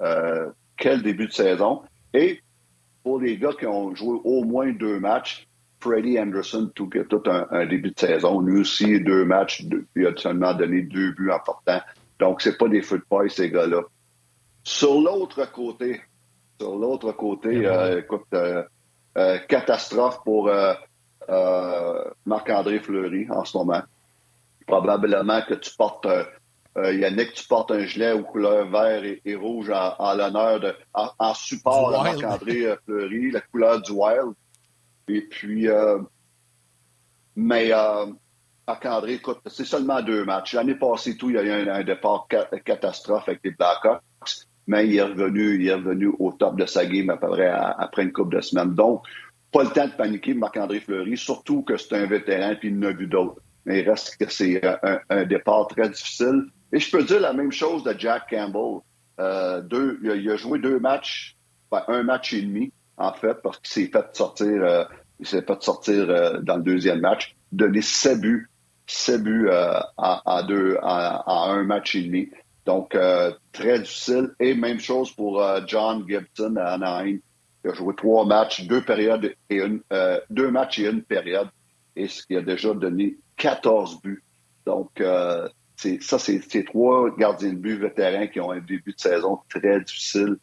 euh, 0.00 0.50
quel 0.76 1.02
début 1.02 1.26
de 1.26 1.32
saison. 1.32 1.82
Et 2.12 2.40
pour 3.02 3.20
les 3.20 3.38
gars 3.38 3.52
qui 3.58 3.66
ont 3.66 3.94
joué 3.94 4.20
au 4.24 4.44
moins 4.44 4.72
deux 4.72 5.00
matchs, 5.00 5.48
Freddie 5.80 6.20
Anderson, 6.20 6.70
tout, 6.74 6.90
tout 7.08 7.22
un, 7.26 7.66
début 7.66 7.90
de 7.90 7.98
saison. 7.98 8.40
Lui 8.40 8.60
aussi, 8.60 9.00
deux 9.00 9.24
matchs, 9.24 9.64
il 9.96 10.06
a 10.06 10.16
seulement 10.16 10.54
donné 10.54 10.82
deux 10.82 11.12
buts 11.12 11.32
importants. 11.32 11.80
Donc, 12.20 12.42
c'est 12.42 12.56
pas 12.56 12.68
des 12.68 12.82
feux 12.82 12.98
de 12.98 13.04
paille, 13.08 13.30
ces 13.30 13.50
gars-là. 13.50 13.82
Sur 14.62 15.00
l'autre 15.00 15.50
côté, 15.50 16.00
sur 16.60 16.76
l'autre 16.76 17.10
côté, 17.12 17.68
écoute, 17.98 18.28
catastrophe 19.48 20.22
pour 20.24 20.48
Marc-André 22.26 22.78
Fleury 22.80 23.26
en 23.30 23.44
ce 23.44 23.56
moment. 23.56 23.82
Probablement 24.66 25.42
que 25.42 25.54
tu 25.54 25.70
portes 25.76 26.06
euh, 26.78 26.94
Yannick, 26.94 27.34
tu 27.34 27.46
portes 27.46 27.70
un 27.70 27.84
gilet 27.84 28.12
aux 28.12 28.22
couleurs 28.22 28.66
vert 28.66 29.02
et, 29.04 29.34
rouge 29.34 29.70
en, 29.70 30.14
l'honneur 30.14 30.58
de, 30.58 30.74
en, 30.94 31.34
support 31.34 31.90
de 31.90 31.96
Marc-André 32.02 32.64
euh, 32.64 32.76
Fleury, 32.86 33.30
la 33.30 33.40
couleur 33.42 33.82
du 33.82 33.92
Wild. 33.92 34.32
Et 35.08 35.20
puis, 35.20 35.68
euh, 35.68 35.98
mais 37.36 37.72
euh, 37.72 38.06
Marc-André, 38.66 39.14
écoute, 39.14 39.40
c'est 39.46 39.66
seulement 39.66 40.00
deux 40.00 40.24
matchs. 40.24 40.54
L'année 40.54 40.74
passée, 40.74 41.16
tout, 41.16 41.28
il 41.28 41.36
y 41.36 41.38
a 41.38 41.42
eu 41.42 41.68
un, 41.68 41.84
départ 41.84 42.26
catastrophe 42.64 43.28
avec 43.28 43.40
les 43.44 43.50
Blackhawks, 43.50 44.00
mais 44.66 44.86
il 44.86 44.96
est 44.96 45.02
revenu, 45.02 45.56
il 45.56 45.68
est 45.68 45.74
revenu 45.74 46.10
au 46.18 46.32
top 46.32 46.56
de 46.56 46.64
sa 46.64 46.86
game 46.86 47.10
après, 47.10 47.48
après 47.48 48.04
une 48.04 48.12
couple 48.12 48.36
de 48.36 48.40
semaines. 48.40 48.74
Donc, 48.74 49.02
pas 49.52 49.64
le 49.64 49.70
temps 49.70 49.86
de 49.86 49.92
paniquer 49.92 50.34
Marc-André 50.34 50.80
Fleury, 50.80 51.16
surtout 51.16 51.62
que 51.62 51.76
c'est 51.76 51.94
un 51.94 52.06
vétéran 52.06 52.54
puis 52.58 52.68
il 52.68 52.78
n'a 52.78 52.92
vu 52.92 53.06
d'autres. 53.06 53.40
Mais 53.64 53.80
il 53.80 53.88
reste 53.88 54.16
que 54.16 54.30
c'est 54.30 54.64
un, 54.64 54.98
un, 55.08 55.24
départ 55.24 55.68
très 55.68 55.88
difficile. 55.88 56.46
Et 56.72 56.80
je 56.80 56.90
peux 56.90 57.04
dire 57.04 57.20
la 57.20 57.32
même 57.32 57.52
chose 57.52 57.84
de 57.84 57.94
Jack 57.96 58.30
Campbell. 58.30 58.80
Euh, 59.20 59.60
deux, 59.60 60.00
il, 60.02 60.30
a, 60.30 60.36
joué 60.36 60.58
deux 60.58 60.80
matchs, 60.80 61.36
un 61.70 62.02
match 62.02 62.32
et 62.32 62.42
demi, 62.42 62.72
en 62.96 63.12
fait, 63.12 63.34
parce 63.42 63.58
qu'il 63.58 63.84
s'est 63.84 63.90
fait 63.92 64.16
sortir, 64.16 64.48
euh, 64.48 64.84
il 65.20 65.26
s'est 65.26 65.42
fait 65.42 65.62
sortir 65.62 66.08
euh, 66.08 66.40
dans 66.40 66.56
le 66.56 66.62
deuxième 66.62 67.00
match, 67.00 67.36
donner 67.52 67.82
sept 67.82 68.20
buts, 68.20 68.48
sept 68.86 69.22
buts 69.22 69.48
à, 69.50 70.42
deux, 70.48 70.78
à, 70.82 71.50
un 71.50 71.62
match 71.62 71.94
et 71.94 72.02
demi. 72.02 72.30
Donc, 72.64 72.96
très 73.52 73.78
difficile. 73.80 74.30
Et 74.40 74.54
même 74.54 74.80
chose 74.80 75.12
pour 75.12 75.44
John 75.66 76.04
Gibson 76.08 76.56
à 76.56 76.72
Anaheim. 76.72 77.18
Il 77.64 77.70
a 77.70 77.74
joué 77.74 77.94
trois 77.94 78.24
matchs, 78.24 78.66
deux 78.66 78.82
périodes 78.82 79.34
et 79.48 79.56
une, 79.56 79.82
deux 80.30 80.50
matchs 80.50 80.80
et 80.80 80.88
une 80.88 81.02
période. 81.02 81.48
Et 81.94 82.08
ce 82.08 82.26
qui 82.26 82.36
a 82.36 82.42
déjà 82.42 82.74
donné 82.74 83.18
14 83.36 84.00
buts. 84.02 84.24
Donc, 84.66 85.00
ça, 86.00 86.18
c'est 86.18 86.64
trois 86.64 87.14
gardiens 87.16 87.52
de 87.52 87.58
but 87.58 87.76
vétérans 87.76 88.26
qui 88.26 88.40
ont 88.40 88.50
un 88.50 88.60
début 88.60 88.92
de 88.92 89.00
saison 89.00 89.40
très 89.48 89.80
difficile. 89.80 90.36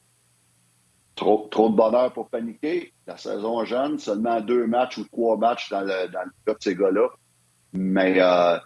Trop, 1.16 1.48
trop 1.52 1.70
de 1.70 1.76
bonheur 1.76 2.14
pour 2.14 2.30
paniquer. 2.30 2.94
La 3.06 3.18
saison 3.18 3.66
jeune, 3.66 4.00
seulement 4.00 4.40
deux 4.40 4.68
matchs 4.68 4.98
ou 4.98 5.06
trois 5.06 5.38
matchs 5.38 5.70
dans 5.70 5.82
le, 5.82 6.08
dans 6.10 6.24
le 6.24 6.32
cas 6.46 6.54
de 6.54 6.62
ces 6.62 6.76
gars-là. 6.76 7.10
Mais 7.74 8.22
euh, 8.22 8.58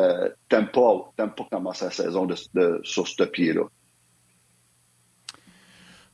euh, 0.00 0.30
t'aimes 0.48 0.70
pas, 0.70 1.12
commencer 1.50 1.84
la 1.84 1.90
saison 1.90 2.28
sur 2.82 3.06
ce 3.06 3.22
pied-là. 3.24 3.62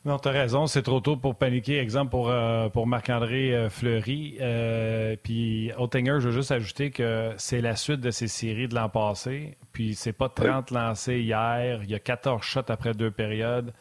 Non, 0.07 0.21
tu 0.21 0.29
as 0.29 0.31
raison, 0.31 0.69
c'est 0.69 0.83
trop 0.83 1.01
tôt 1.01 1.17
pour 1.17 1.35
paniquer. 1.35 1.81
Exemple 1.81 2.13
pour, 2.13 2.31
euh, 2.31 2.69
pour 2.69 2.87
Marc-André 2.87 3.53
euh, 3.53 3.69
Fleury. 3.69 4.37
Euh, 4.41 5.17
puis 5.21 5.73
Ottinger, 5.77 6.21
je 6.21 6.29
veux 6.29 6.31
juste 6.31 6.53
ajouter 6.53 6.93
que 6.93 7.33
c'est 7.39 7.61
la 7.61 7.75
suite 7.75 8.01
de 8.01 8.13
ces 8.13 8.29
séries 8.29 8.69
de 8.69 8.77
l'an 8.77 8.89
passé. 8.89 9.59
Puis 9.73 9.97
c'est 9.97 10.13
pas 10.13 10.29
30 10.29 10.71
lancés 10.71 11.19
hier, 11.19 11.81
il 11.83 11.91
y 11.91 11.95
a 11.97 11.99
14 11.99 12.41
shots 12.41 12.61
après 12.69 12.95
deux 12.95 13.11
périodes. 13.11 13.73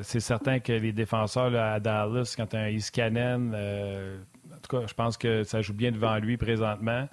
c'est 0.00 0.20
certain 0.20 0.60
que 0.60 0.72
les 0.72 0.92
défenseurs 0.92 1.54
à 1.54 1.78
Dallas, 1.78 2.32
quand 2.34 2.46
tu 2.46 2.56
as 2.56 2.60
un 2.60 2.70
Iskanen, 2.70 3.54
en 3.54 4.58
tout 4.62 4.78
cas, 4.78 4.86
je 4.86 4.94
pense 4.94 5.18
que 5.18 5.42
ça 5.44 5.60
joue 5.60 5.74
bien 5.74 5.92
devant 5.92 6.16
lui 6.16 6.38
présentement. 6.38 7.06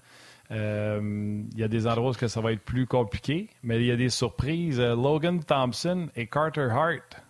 Il 0.49 1.57
y 1.57 1.63
a 1.63 1.67
des 1.67 1.85
endroits 1.85 2.11
où 2.11 2.27
ça 2.27 2.39
va 2.39 2.53
être 2.53 2.63
plus 2.63 2.87
compliqué, 2.87 3.49
mais 3.61 3.75
il 3.81 3.87
y 3.87 3.91
a 3.91 3.97
des 3.97 4.09
surprises. 4.09 4.79
Logan 4.79 5.43
Thompson 5.43 6.07
et 6.15 6.27
Carter 6.27 6.69
Hart 6.71 7.21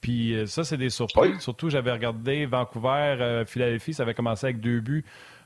puis 0.00 0.34
euh, 0.34 0.46
ça, 0.46 0.64
c'est 0.64 0.76
des 0.76 0.90
surprises. 0.90 1.40
Surtout, 1.40 1.68
j'avais 1.68 1.92
regardé 1.92 2.46
Vancouver, 2.46 3.16
euh, 3.20 3.44
Philadelphie, 3.44 3.94
ça 3.94 4.02
avait 4.04 4.14
commencé 4.14 4.46
avec 4.46 4.60
deux 4.60 4.80
buts, 4.80 5.04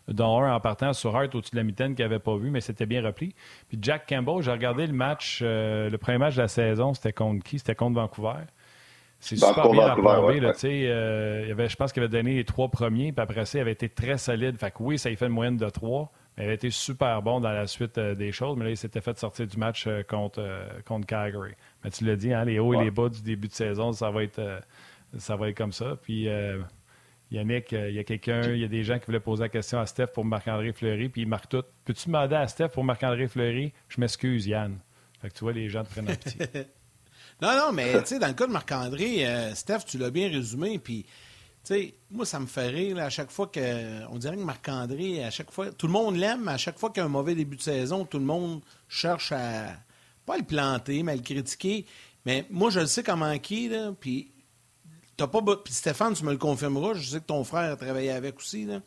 dont 0.08 0.40
un 0.42 0.54
en 0.54 0.60
partant 0.60 0.92
sur 0.92 1.16
Hart 1.16 1.34
au-dessus 1.34 1.52
de 1.52 1.56
la 1.56 1.64
mitaine 1.64 1.94
qu'il 1.94 2.04
n'avait 2.04 2.18
pas 2.18 2.36
vu, 2.36 2.50
mais 2.50 2.60
c'était 2.60 2.86
bien 2.86 3.02
repli. 3.02 3.34
Puis 3.68 3.78
Jack 3.80 4.08
Campbell, 4.08 4.42
j'ai 4.42 4.52
regardé 4.52 4.86
le 4.86 4.92
match, 4.92 5.40
euh, 5.42 5.90
le 5.90 5.98
premier 5.98 6.18
match 6.18 6.36
de 6.36 6.42
la 6.42 6.48
saison, 6.48 6.94
c'était 6.94 7.12
contre 7.12 7.42
qui? 7.42 7.58
C'était 7.58 7.74
contre 7.74 7.96
Vancouver. 7.96 8.44
C'est 9.18 9.36
super 9.36 9.70
bien 9.70 9.86
approuvé. 9.86 10.40
Ouais, 10.40 10.52
je 11.68 11.76
pense 11.76 11.92
qu'il 11.92 12.02
avait 12.02 12.12
donné 12.12 12.34
les 12.34 12.44
trois 12.44 12.68
premiers, 12.68 13.10
puis 13.10 13.22
après 13.22 13.46
ça, 13.46 13.58
il 13.58 13.60
avait 13.62 13.72
été 13.72 13.88
très 13.88 14.18
solide. 14.18 14.58
Fait 14.58 14.70
que 14.70 14.76
oui, 14.80 14.98
ça 14.98 15.10
y 15.10 15.16
fait 15.16 15.26
une 15.26 15.32
moyenne 15.32 15.56
de 15.56 15.68
trois. 15.70 16.12
Mais 16.36 16.44
il 16.44 16.50
a 16.50 16.52
été 16.52 16.70
super 16.70 17.22
bon 17.22 17.40
dans 17.40 17.52
la 17.52 17.66
suite 17.66 17.98
des 17.98 18.32
choses, 18.32 18.56
mais 18.56 18.64
là, 18.64 18.70
il 18.70 18.76
s'était 18.76 19.00
fait 19.00 19.16
sortir 19.18 19.46
du 19.46 19.56
match 19.56 19.88
contre, 20.08 20.44
contre 20.84 21.06
Calgary. 21.06 21.52
Mais 21.84 21.90
tu 21.90 22.04
l'as 22.04 22.16
dit, 22.16 22.32
hein, 22.32 22.44
les 22.44 22.58
hauts 22.58 22.74
et 22.74 22.82
les 22.82 22.90
bas 22.90 23.08
du 23.08 23.20
début 23.22 23.48
de 23.48 23.52
saison, 23.52 23.92
ça 23.92 24.10
va 24.10 24.22
être, 24.24 24.38
euh, 24.38 24.58
ça 25.18 25.36
va 25.36 25.50
être 25.50 25.56
comme 25.56 25.72
ça. 25.72 25.96
Puis 26.02 26.28
euh, 26.28 26.62
Yannick, 27.30 27.72
euh, 27.72 27.90
il 27.90 27.96
y 27.96 27.98
a 27.98 28.04
quelqu'un, 28.04 28.42
il 28.52 28.58
y 28.58 28.64
a 28.64 28.68
des 28.68 28.82
gens 28.84 28.98
qui 28.98 29.06
voulaient 29.06 29.20
poser 29.20 29.42
la 29.42 29.48
question 29.50 29.78
à 29.78 29.86
Steph 29.86 30.08
pour 30.08 30.24
Marc-André 30.24 30.72
Fleury, 30.72 31.10
puis 31.10 31.22
il 31.22 31.28
marque 31.28 31.50
tout. 31.50 31.62
Peux-tu 31.84 32.06
demander 32.06 32.36
à 32.36 32.48
Steph 32.48 32.68
pour 32.68 32.84
Marc-André 32.84 33.28
Fleury? 33.28 33.72
Je 33.88 34.00
m'excuse, 34.00 34.46
Yann. 34.46 34.78
Fait 35.20 35.28
que 35.28 35.34
tu 35.34 35.40
vois, 35.40 35.52
les 35.52 35.68
gens 35.68 35.84
te 35.84 35.90
prennent 35.90 36.10
un 36.10 36.14
petit. 36.14 36.38
non, 37.42 37.56
non, 37.56 37.72
mais 37.72 37.92
tu 38.00 38.06
sais, 38.06 38.18
dans 38.18 38.28
le 38.28 38.34
cas 38.34 38.46
de 38.46 38.52
Marc-André, 38.52 39.26
Steph, 39.54 39.80
tu 39.86 39.98
l'as 39.98 40.10
bien 40.10 40.28
résumé, 40.28 40.78
puis. 40.78 41.04
Tu 41.64 41.74
sais, 41.74 41.94
moi, 42.10 42.26
ça 42.26 42.38
me 42.40 42.46
fait 42.46 42.68
rire 42.68 42.98
à 42.98 43.08
chaque 43.08 43.30
fois 43.30 43.46
que. 43.46 44.06
On 44.10 44.18
dirait 44.18 44.36
que 44.36 44.42
Marc-André, 44.42 45.24
à 45.24 45.30
chaque 45.30 45.50
fois. 45.50 45.72
Tout 45.72 45.86
le 45.86 45.92
monde 45.92 46.16
l'aime, 46.16 46.42
mais 46.44 46.52
à 46.52 46.58
chaque 46.58 46.78
fois 46.78 46.90
qu'il 46.90 46.98
y 46.98 47.02
a 47.02 47.06
un 47.06 47.08
mauvais 47.08 47.34
début 47.34 47.56
de 47.56 47.62
saison, 47.62 48.04
tout 48.04 48.18
le 48.18 48.24
monde 48.24 48.60
cherche 48.88 49.32
à, 49.32 49.68
pas 50.26 50.36
le 50.36 50.44
planter, 50.44 51.02
mais 51.02 51.16
le 51.16 51.22
critiquer. 51.22 51.86
Mais 52.26 52.46
moi, 52.50 52.70
je 52.70 52.80
le 52.80 52.86
sais 52.86 53.02
comment 53.02 53.38
qui, 53.38 53.68
là, 53.68 53.92
puis 53.98 54.30
t'as 55.16 55.26
pas... 55.26 55.40
Puis 55.42 55.72
Stéphane, 55.72 56.14
tu 56.14 56.24
me 56.24 56.32
le 56.32 56.38
confirmeras, 56.38 56.94
je 56.94 57.08
sais 57.10 57.20
que 57.20 57.26
ton 57.26 57.44
frère 57.44 57.72
a 57.72 57.76
travaillé 57.76 58.10
avec 58.10 58.38
aussi, 58.38 58.64
là. 58.64 58.80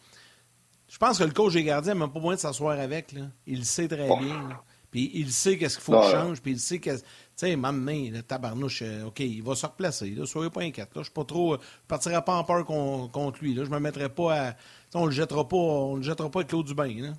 Je 0.89 0.97
pense 0.97 1.17
que 1.17 1.23
le 1.25 1.31
coach 1.31 1.53
des 1.53 1.65
gardiens 1.65 1.93
n'a 1.95 1.99
même 2.01 2.09
pas 2.09 2.19
besoin 2.19 2.35
de 2.35 2.39
s'asseoir 2.39 2.79
avec, 2.79 3.11
là. 3.11 3.23
Il 3.45 3.59
le 3.59 3.65
sait 3.65 3.87
très 3.87 4.07
bien, 4.07 4.49
Puis 4.89 5.11
il 5.13 5.31
sait 5.31 5.57
qu'est-ce 5.57 5.75
qu'il 5.75 5.83
faut 5.83 5.99
qu'il 5.99 6.11
change, 6.11 6.41
puis 6.41 6.51
il 6.51 6.59
sait 6.59 6.79
que... 6.79 6.91
Tu 7.37 7.45
sais, 7.45 7.55
maintenant, 7.55 7.93
le 7.93 8.21
tabarnouche, 8.21 8.81
euh, 8.81 9.05
OK, 9.05 9.19
il 9.19 9.43
va 9.43 9.53
se 9.53 9.67
replacer, 9.67 10.09
là, 10.09 10.25
soyez 10.25 10.49
pas 10.49 10.61
inquiète, 10.61 10.89
là. 10.95 11.01
Je 11.01 11.03
suis 11.03 11.13
pas 11.13 11.23
trop... 11.23 11.55
Je 11.55 11.87
partirai 11.87 12.23
pas 12.23 12.33
en 12.33 12.43
peur 12.43 12.65
contre 12.65 13.43
lui, 13.43 13.53
là. 13.53 13.63
Je 13.63 13.69
me 13.69 13.79
mettrai 13.79 14.09
pas 14.09 14.47
à... 14.47 14.53
on 14.95 15.05
le 15.05 15.11
jettera 15.11 15.47
pas, 15.47 15.55
on 15.55 15.97
le 15.97 16.01
jettera 16.01 16.31
pas 16.31 16.39
avec 16.39 16.51
l'eau 16.51 16.63
du 16.63 16.73
bain, 16.73 16.91
là. 16.99 17.09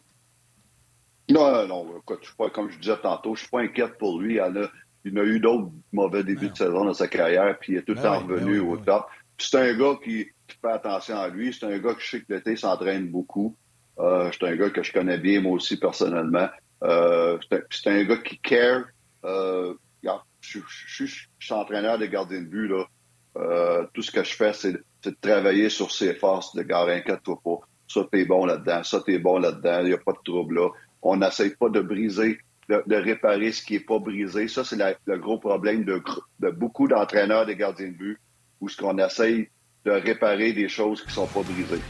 Non, 1.31 1.68
non, 1.68 1.87
écoute, 1.98 2.20
je 2.22 2.35
pas, 2.35 2.50
comme 2.50 2.70
je 2.70 2.78
disais 2.78 2.96
tantôt, 2.96 3.35
je 3.35 3.42
suis 3.42 3.50
pas 3.50 3.61
inquiète 3.61 3.98
pour 3.98 4.20
lui. 4.20 4.35
Il, 4.35 4.40
a, 4.40 4.70
il 5.04 5.18
a 5.18 5.24
eu 5.24 5.38
d'autres 5.38 5.70
mauvais 5.92 6.24
débuts 6.24 6.48
de 6.48 6.57
saison 6.57 6.85
dans 6.85 6.94
sa 6.94 7.07
carrière, 7.07 7.57
puis 7.61 7.74
il 7.74 7.78
est 7.78 7.83
tout 7.83 7.92
le 7.92 8.00
ben 8.00 8.02
temps 8.02 8.24
ben 8.24 8.35
revenu 8.35 8.61
au 8.61 8.76
top. 8.78 9.07
c'est 9.37 9.57
un 9.57 9.76
gars 9.76 9.98
qui, 10.02 10.26
fait 10.48 10.70
attention 10.70 11.18
à 11.18 11.28
lui. 11.28 11.52
C'est 11.52 11.66
un 11.66 11.78
gars 11.78 11.94
que 11.94 12.00
je 12.00 12.09
sais 12.09 12.20
que 12.22 12.33
l'été 12.33 12.57
s'entraîne 12.57 13.09
beaucoup. 13.09 13.54
Euh, 13.98 14.31
c'est 14.33 14.48
un 14.48 14.57
gars 14.57 14.70
que 14.70 14.83
je 14.83 14.92
connais 14.92 15.18
bien, 15.18 15.42
moi 15.42 15.52
aussi, 15.52 15.76
personnellement. 15.76 16.48
Euh, 16.83 17.38
c'est 17.70 17.88
un, 17.88 18.04
gars 18.04 18.16
qui 18.16 18.38
care. 18.38 18.85
Euh, 19.24 19.74
je, 20.41 20.61
suis 21.05 21.29
entraîneur 21.51 21.99
de 21.99 22.07
gardien 22.07 22.41
de 22.41 22.47
but. 22.47 22.73
Euh, 23.37 23.87
tout 23.93 24.03
ce 24.03 24.11
que 24.11 24.25
je 24.25 24.35
fais, 24.35 24.53
c'est 24.53 24.73
de 24.73 25.17
travailler 25.21 25.69
sur 25.69 25.91
ses 25.91 26.15
forces, 26.15 26.55
de 26.57 26.63
un 26.63 27.01
4 27.01 27.23
pas. 27.43 27.61
Ça, 27.87 28.07
t'es 28.11 28.25
bon 28.25 28.45
là-dedans. 28.45 28.83
Ça, 28.83 29.01
t'es 29.05 29.19
bon 29.19 29.39
là-dedans. 29.39 29.81
Il 29.81 29.89
n'y 29.89 29.93
a 29.95 29.99
pas 29.99 30.13
de 30.13 30.23
trouble 30.25 30.57
là 30.57 30.69
on 31.03 31.17
n'essaye 31.17 31.51
pas 31.51 31.69
de 31.69 31.81
briser, 31.81 32.39
de, 32.69 32.95
réparer 32.95 33.53
ce 33.53 33.63
qui 33.63 33.75
n'est 33.75 33.81
pas 33.81 33.99
brisé. 33.99 34.49
Ça, 34.49 34.65
c'est 34.65 34.77
le 34.77 35.19
gros 35.19 35.39
problème 35.39 35.85
de, 35.85 36.03
beaucoup 36.51 36.89
d'entraîneurs 36.89 37.47
des 37.47 37.57
gardiens 37.57 37.89
de 37.89 37.93
but, 37.93 38.19
où 38.61 38.69
ce 38.69 38.77
qu'on 38.77 38.99
essaye 38.99 39.49
de 39.85 39.93
réparer 39.93 40.53
des 40.53 40.69
choses 40.69 41.03
qui 41.03 41.09
ne 41.09 41.13
sont 41.13 41.27
pas 41.27 41.43
brisées. 41.43 41.83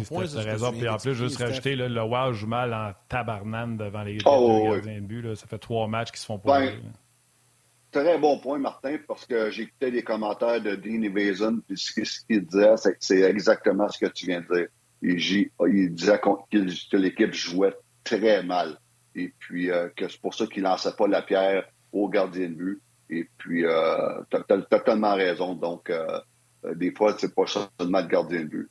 Bon 0.00 0.16
point, 0.16 0.42
raison. 0.42 0.72
Puis 0.72 0.88
en 0.88 0.96
plus, 0.96 1.14
juste 1.14 1.38
rajouter, 1.38 1.76
le 1.76 2.02
Wild 2.02 2.34
joue 2.34 2.46
mal 2.46 2.74
en 2.74 2.92
tabarnane 3.08 3.76
devant 3.76 4.02
les, 4.02 4.18
oh, 4.24 4.70
gardiens 4.70 5.00
de 5.00 5.06
but. 5.06 5.34
Ça 5.34 5.46
fait 5.46 5.58
trois 5.58 5.86
matchs 5.88 6.12
qui 6.12 6.20
se 6.20 6.26
font 6.26 6.38
pas. 6.38 6.60
Ben, 6.60 6.74
très 7.90 8.18
bon 8.18 8.38
point, 8.38 8.58
Martin, 8.58 8.96
parce 9.06 9.26
que 9.26 9.50
j'écoutais 9.50 9.90
les 9.90 10.02
commentaires 10.02 10.60
de 10.60 10.74
Dean 10.76 11.02
Evason, 11.02 11.60
puis 11.66 11.76
ce 11.76 11.92
qu'il 12.26 12.46
disait, 12.46 12.74
c'est 12.98 13.20
exactement 13.20 13.88
ce 13.88 13.98
que 13.98 14.10
tu 14.10 14.26
viens 14.26 14.40
de 14.40 14.54
dire. 14.54 14.68
Il, 15.02 15.94
disait 15.94 16.18
que 16.18 16.96
l'équipe 16.96 17.32
jouait 17.32 17.74
très 18.04 18.42
mal. 18.42 18.78
Et 19.16 19.32
puis 19.38 19.70
euh, 19.70 19.88
que 19.96 20.08
c'est 20.08 20.20
pour 20.20 20.34
ça 20.34 20.46
qu'il 20.46 20.62
lançait 20.62 20.92
pas 20.96 21.08
la 21.08 21.22
pierre 21.22 21.64
au 21.92 22.08
gardien 22.08 22.48
de 22.48 22.54
but. 22.54 22.82
Et 23.08 23.28
puis, 23.38 23.64
euh, 23.66 24.22
tu 24.30 24.36
as, 24.36 24.62
totalement 24.62 25.14
raison. 25.14 25.54
Donc, 25.54 25.90
euh, 25.90 26.20
des 26.76 26.92
fois, 26.92 27.16
c'est 27.18 27.34
pas 27.34 27.46
seulement 27.46 28.00
le 28.00 28.06
gardien 28.06 28.42
de 28.42 28.48
but. 28.48 28.70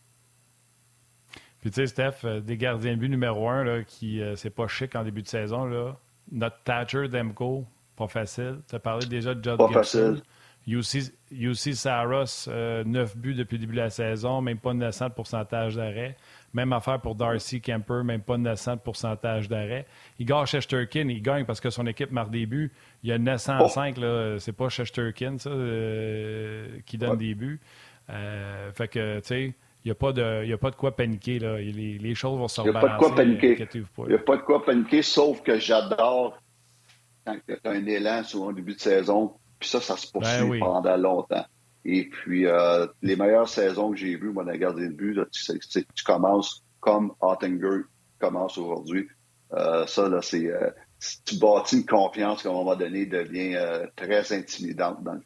Puis, 1.61 1.71
tu 1.71 1.75
sais, 1.75 1.87
Steph, 1.87 2.25
des 2.41 2.57
gardiens 2.57 2.93
de 2.93 2.99
but 2.99 3.09
numéro 3.09 3.49
un, 3.49 3.63
là, 3.63 3.83
qui, 3.83 4.21
c'est 4.35 4.49
pas 4.49 4.67
chic 4.67 4.95
en 4.95 5.03
début 5.03 5.21
de 5.21 5.27
saison, 5.27 5.65
là. 5.65 5.97
Notre 6.31 6.61
Thatcher 6.63 7.07
Demko, 7.07 7.65
pas 7.95 8.07
facile. 8.07 8.59
Tu 8.69 8.75
as 8.75 8.79
parlé 8.79 9.05
déjà 9.07 9.33
de 9.33 9.43
John 9.43 9.57
Pas 9.57 9.67
facile. 9.69 10.21
UC, 10.67 11.73
Saros, 11.73 12.47
9 12.47 13.17
buts 13.17 13.33
depuis 13.33 13.55
le 13.55 13.61
début 13.61 13.75
de 13.75 13.81
la 13.81 13.89
saison, 13.89 14.41
même 14.41 14.59
pas 14.59 14.73
900 14.73 15.09
de 15.09 15.13
pourcentage 15.13 15.75
d'arrêt. 15.75 16.15
Même 16.53 16.73
affaire 16.73 16.99
pour 16.99 17.15
Darcy 17.15 17.61
Kemper, 17.61 18.03
même 18.03 18.21
pas 18.21 18.37
900 18.37 18.75
de 18.75 18.79
pourcentage 18.81 19.49
d'arrêt. 19.49 19.87
Igor 20.19 20.45
Shesterkin, 20.45 21.07
il 21.09 21.21
gagne 21.21 21.45
parce 21.45 21.59
que 21.59 21.69
son 21.69 21.87
équipe 21.87 22.11
marque 22.11 22.31
des 22.31 22.45
buts. 22.45 22.71
Il 23.03 23.09
y 23.09 23.13
a 23.13 23.17
905, 23.17 23.97
oh. 23.97 24.39
c'est 24.39 24.51
pas 24.51 24.69
Shesterkin, 24.69 25.37
ça, 25.37 25.49
qui 26.85 26.97
donne 26.97 27.17
des 27.17 27.33
buts. 27.33 27.59
fait 28.07 28.87
que, 28.87 29.19
tu 29.19 29.27
sais, 29.27 29.53
il 29.83 29.87
n'y 29.87 29.91
a, 29.91 29.95
pas 29.95 30.11
de, 30.11 30.51
a 30.51 30.57
pas 30.57 30.71
de 30.71 30.75
quoi 30.75 30.95
paniquer. 30.95 31.39
Là. 31.39 31.57
Les, 31.57 31.97
les 31.97 32.15
choses 32.15 32.37
vont 32.37 32.47
se 32.47 32.59
rebalancer. 32.59 32.85
Il 32.85 32.89
n'y 32.89 32.93
a 32.93 32.97
pas 32.97 33.03
de 33.03 33.07
quoi 33.07 33.15
paniquer. 33.15 33.67
Il 33.97 34.07
n'y 34.07 34.13
a 34.13 34.19
pas 34.19 34.37
de 34.37 34.41
quoi 34.41 34.65
paniquer, 34.65 35.01
sauf 35.01 35.41
que 35.41 35.57
j'adore 35.57 36.37
quand 37.25 37.37
tu 37.47 37.53
as 37.63 37.71
un 37.71 37.85
élan 37.85 38.23
sur 38.23 38.49
un 38.49 38.53
début 38.53 38.75
de 38.75 38.79
saison, 38.79 39.35
puis 39.59 39.69
ça, 39.69 39.81
ça 39.81 39.97
se 39.97 40.11
poursuit 40.11 40.49
ben 40.49 40.59
pendant 40.59 40.97
longtemps. 40.97 41.45
Et 41.85 42.09
puis, 42.09 42.45
euh, 42.45 42.87
les 43.01 43.15
meilleures 43.15 43.47
saisons 43.47 43.91
que 43.91 43.97
j'ai 43.97 44.15
vues, 44.15 44.31
moi, 44.31 44.43
dans 44.43 44.51
la 44.51 44.57
gardien 44.57 44.87
de 44.87 44.93
but, 44.93 45.13
là, 45.13 45.25
tu, 45.31 45.41
sais, 45.41 45.57
tu 45.59 46.03
commences 46.03 46.63
comme 46.79 47.13
Ottinger 47.21 47.83
commence 48.19 48.57
aujourd'hui. 48.57 49.07
Euh, 49.53 49.85
ça, 49.87 50.09
là, 50.09 50.21
c'est... 50.21 50.45
Euh, 50.45 50.69
tu 51.23 51.37
bâtis 51.37 51.77
une 51.77 51.85
confiance 51.85 52.43
qu'à 52.43 52.49
un 52.49 52.53
moment 52.53 52.75
donné 52.75 53.05
devient 53.05 53.55
euh, 53.55 53.87
très 53.95 54.33
intimidante 54.33 55.01
dans 55.01 55.13
le 55.13 55.21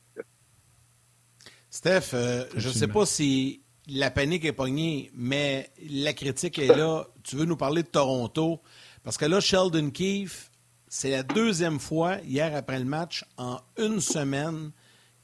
Steph, 1.71 2.13
je 2.55 2.67
ne 2.67 2.73
sais 2.73 2.87
pas 2.87 3.07
si 3.07 3.62
la 3.87 4.11
panique 4.11 4.45
est 4.45 4.53
pognée, 4.53 5.11
mais 5.13 5.69
la 5.89 6.13
critique 6.13 6.59
est 6.59 6.75
là. 6.75 7.05
Tu 7.23 7.37
veux 7.37 7.45
nous 7.45 7.55
parler 7.55 7.83
de 7.83 7.87
Toronto? 7.87 8.61
Parce 9.03 9.17
que 9.17 9.25
là, 9.25 9.39
Sheldon 9.39 9.91
Keefe, 9.91 10.51
c'est 10.89 11.09
la 11.09 11.23
deuxième 11.23 11.79
fois, 11.79 12.17
hier 12.25 12.53
après 12.53 12.79
le 12.79 12.85
match, 12.85 13.23
en 13.37 13.59
une 13.77 14.01
semaine, 14.01 14.71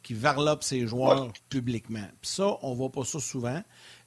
qu'il 0.02 0.15
varlope 0.15 0.63
ses 0.63 0.88
joueurs 0.88 1.32
publiquement. 1.50 2.08
Puis 2.22 2.32
ça, 2.32 2.58
on 2.62 2.72
ne 2.72 2.76
voit 2.76 2.91
pas 2.91 3.04
ça 3.04 3.19
souvent. 3.19 3.62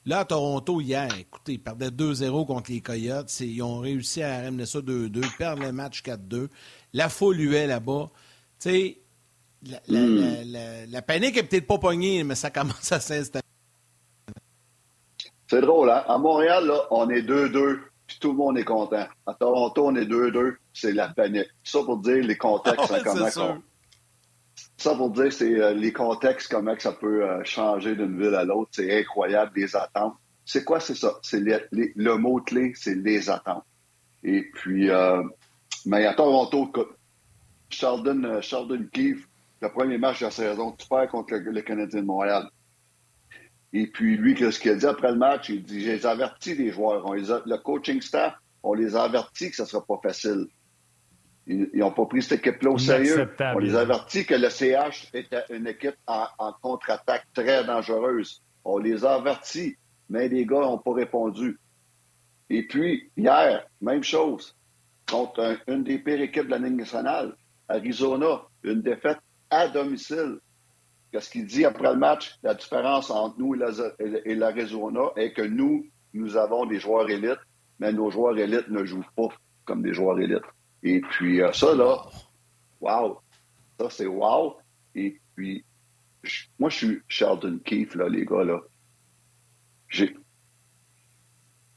Là, 0.05 0.19
à 0.19 0.25
Toronto, 0.25 0.81
hier, 0.81 1.07
écoutez, 1.17 1.53
ils 1.53 1.63
perdaient 1.63 1.89
2-0 1.89 2.45
contre 2.45 2.71
les 2.71 2.81
Coyotes. 2.81 3.39
Ils 3.39 3.61
ont 3.61 3.79
réussi 3.79 4.23
à 4.23 4.41
ramener 4.41 4.65
ça 4.65 4.79
2-2, 4.79 5.37
perdre 5.37 5.61
le 5.61 5.71
match 5.71 6.01
4-2. 6.01 6.49
La 6.93 7.09
foule 7.09 7.39
huait 7.39 7.67
là-bas. 7.67 8.09
Tu 8.59 8.69
sais, 8.69 8.97
la, 9.65 9.79
la, 9.87 10.85
la, 10.87 11.01
panique 11.01 11.37
est 11.37 11.43
peut-être 11.43 11.67
pas 11.67 11.77
pognée, 11.77 12.23
mais 12.23 12.35
ça 12.35 12.49
commence 12.49 12.91
à 12.91 12.99
s'installer. 12.99 13.43
C'est 15.53 15.61
drôle, 15.61 15.91
hein? 15.91 16.03
À 16.07 16.17
Montréal, 16.17 16.65
là, 16.65 16.87
on 16.89 17.07
est 17.11 17.21
2-2, 17.21 17.81
puis 18.07 18.17
tout 18.19 18.31
le 18.31 18.37
monde 18.37 18.57
est 18.57 18.63
content. 18.63 19.05
À 19.27 19.35
Toronto, 19.35 19.85
on 19.85 19.95
est 19.95 20.05
2-2, 20.05 20.55
c'est 20.73 20.93
la 20.93 21.09
panique. 21.09 21.45
Ça 21.63 21.83
pour 21.83 21.97
dire 21.97 22.25
les 22.25 22.37
contextes, 22.37 22.91
ah 22.91 23.01
comment 23.03 23.59
Ça 24.77 24.95
pour 24.95 25.11
dire, 25.11 25.31
c'est 25.31 25.61
euh, 25.61 25.75
les 25.75 25.93
contextes, 25.93 26.51
comment 26.51 26.73
ça 26.79 26.93
peut 26.93 27.29
euh, 27.29 27.43
changer 27.43 27.95
d'une 27.95 28.19
ville 28.19 28.33
à 28.33 28.43
l'autre. 28.43 28.71
C'est 28.73 28.99
incroyable, 28.99 29.51
les 29.55 29.75
attentes. 29.75 30.15
C'est 30.43 30.63
quoi, 30.63 30.79
c'est 30.79 30.95
ça? 30.95 31.19
C'est 31.21 31.39
le 31.39 32.17
mot-clé, 32.17 32.73
c'est 32.75 32.95
les 32.95 33.29
attentes. 33.29 33.63
Et 34.23 34.49
puis, 34.55 34.89
euh, 34.89 35.21
mais 35.85 36.07
à 36.07 36.15
Toronto, 36.15 36.73
Sheldon, 37.69 38.41
Sheldon 38.41 38.87
Keefe, 38.91 39.29
le 39.61 39.69
premier 39.69 39.99
match 39.99 40.21
de 40.21 40.25
la 40.25 40.31
saison, 40.31 40.71
tu 40.71 40.87
perds 40.87 41.09
contre 41.09 41.35
le 41.35 41.61
Canadien 41.61 42.01
de 42.01 42.05
Montréal. 42.07 42.49
Et 43.73 43.87
puis, 43.87 44.17
lui, 44.17 44.37
ce 44.37 44.59
qu'il 44.59 44.71
a 44.71 44.75
dit 44.75 44.85
après 44.85 45.11
le 45.11 45.17
match, 45.17 45.49
il 45.49 45.63
dit 45.63 45.81
J'ai 45.81 46.05
averti 46.05 46.53
les 46.53 46.71
joueurs. 46.71 47.03
On 47.05 47.13
les 47.13 47.27
le 47.27 47.57
coaching 47.57 48.01
staff, 48.01 48.35
on 48.61 48.73
les 48.73 48.95
a 48.95 49.03
avertis 49.03 49.49
que 49.49 49.55
ce 49.55 49.63
ne 49.63 49.67
sera 49.67 49.85
pas 49.85 49.99
facile. 50.01 50.47
Ils 51.45 51.69
n'ont 51.73 51.91
pas 51.91 52.05
pris 52.05 52.21
cette 52.21 52.39
équipe-là 52.39 52.71
au 52.71 52.77
sérieux. 52.77 53.29
On 53.39 53.57
les 53.57 53.75
a 53.75 53.81
avertis 53.81 54.25
que 54.25 54.35
le 54.35 54.49
CH 54.49 55.09
était 55.13 55.43
une 55.49 55.67
équipe 55.67 55.97
en, 56.07 56.53
contre-attaque 56.61 57.25
très 57.33 57.65
dangereuse. 57.65 58.41
On 58.63 58.77
les 58.77 59.03
a 59.03 59.15
avertis, 59.15 59.75
mais 60.07 60.29
les 60.29 60.45
gars 60.45 60.61
n'ont 60.61 60.77
pas 60.77 60.93
répondu. 60.93 61.59
Et 62.49 62.65
puis, 62.65 63.11
hier, 63.17 63.65
même 63.81 64.03
chose, 64.03 64.55
contre 65.09 65.57
une 65.67 65.83
des 65.83 65.97
pires 65.97 66.21
équipes 66.21 66.45
de 66.45 66.51
la 66.51 66.59
Ligue 66.59 66.77
nationale, 66.77 67.35
Arizona, 67.67 68.43
une 68.63 68.81
défaite 68.81 69.19
à 69.49 69.67
domicile. 69.67 70.37
Qu'est-ce 71.13 71.29
qu'il 71.29 71.45
dit 71.45 71.63
après 71.63 71.93
le 71.93 71.99
match? 71.99 72.39
La 72.41 72.55
différence 72.55 73.11
entre 73.11 73.37
nous 73.37 73.53
et 73.53 74.33
l'Arizona 74.33 75.11
est 75.15 75.31
que 75.31 75.43
nous, 75.43 75.85
nous 76.15 76.37
avons 76.37 76.65
des 76.65 76.79
joueurs 76.79 77.07
élites, 77.07 77.37
mais 77.77 77.93
nos 77.93 78.09
joueurs 78.09 78.35
élites 78.35 78.67
ne 78.69 78.83
jouent 78.83 79.05
pas 79.15 79.27
comme 79.63 79.83
des 79.83 79.93
joueurs 79.93 80.19
élites. 80.19 80.41
Et 80.81 81.01
puis, 81.01 81.43
euh, 81.43 81.53
ça, 81.53 81.75
là, 81.75 82.01
wow! 82.81 83.19
Ça, 83.79 83.91
c'est 83.91 84.07
wow! 84.07 84.55
Et 84.95 85.21
puis, 85.35 85.63
moi, 86.57 86.71
je 86.71 86.77
suis 86.77 87.01
Sheldon 87.07 87.59
Keefe, 87.63 87.93
là, 87.93 88.09
les 88.09 88.25
gars, 88.25 88.43
là. 88.43 88.61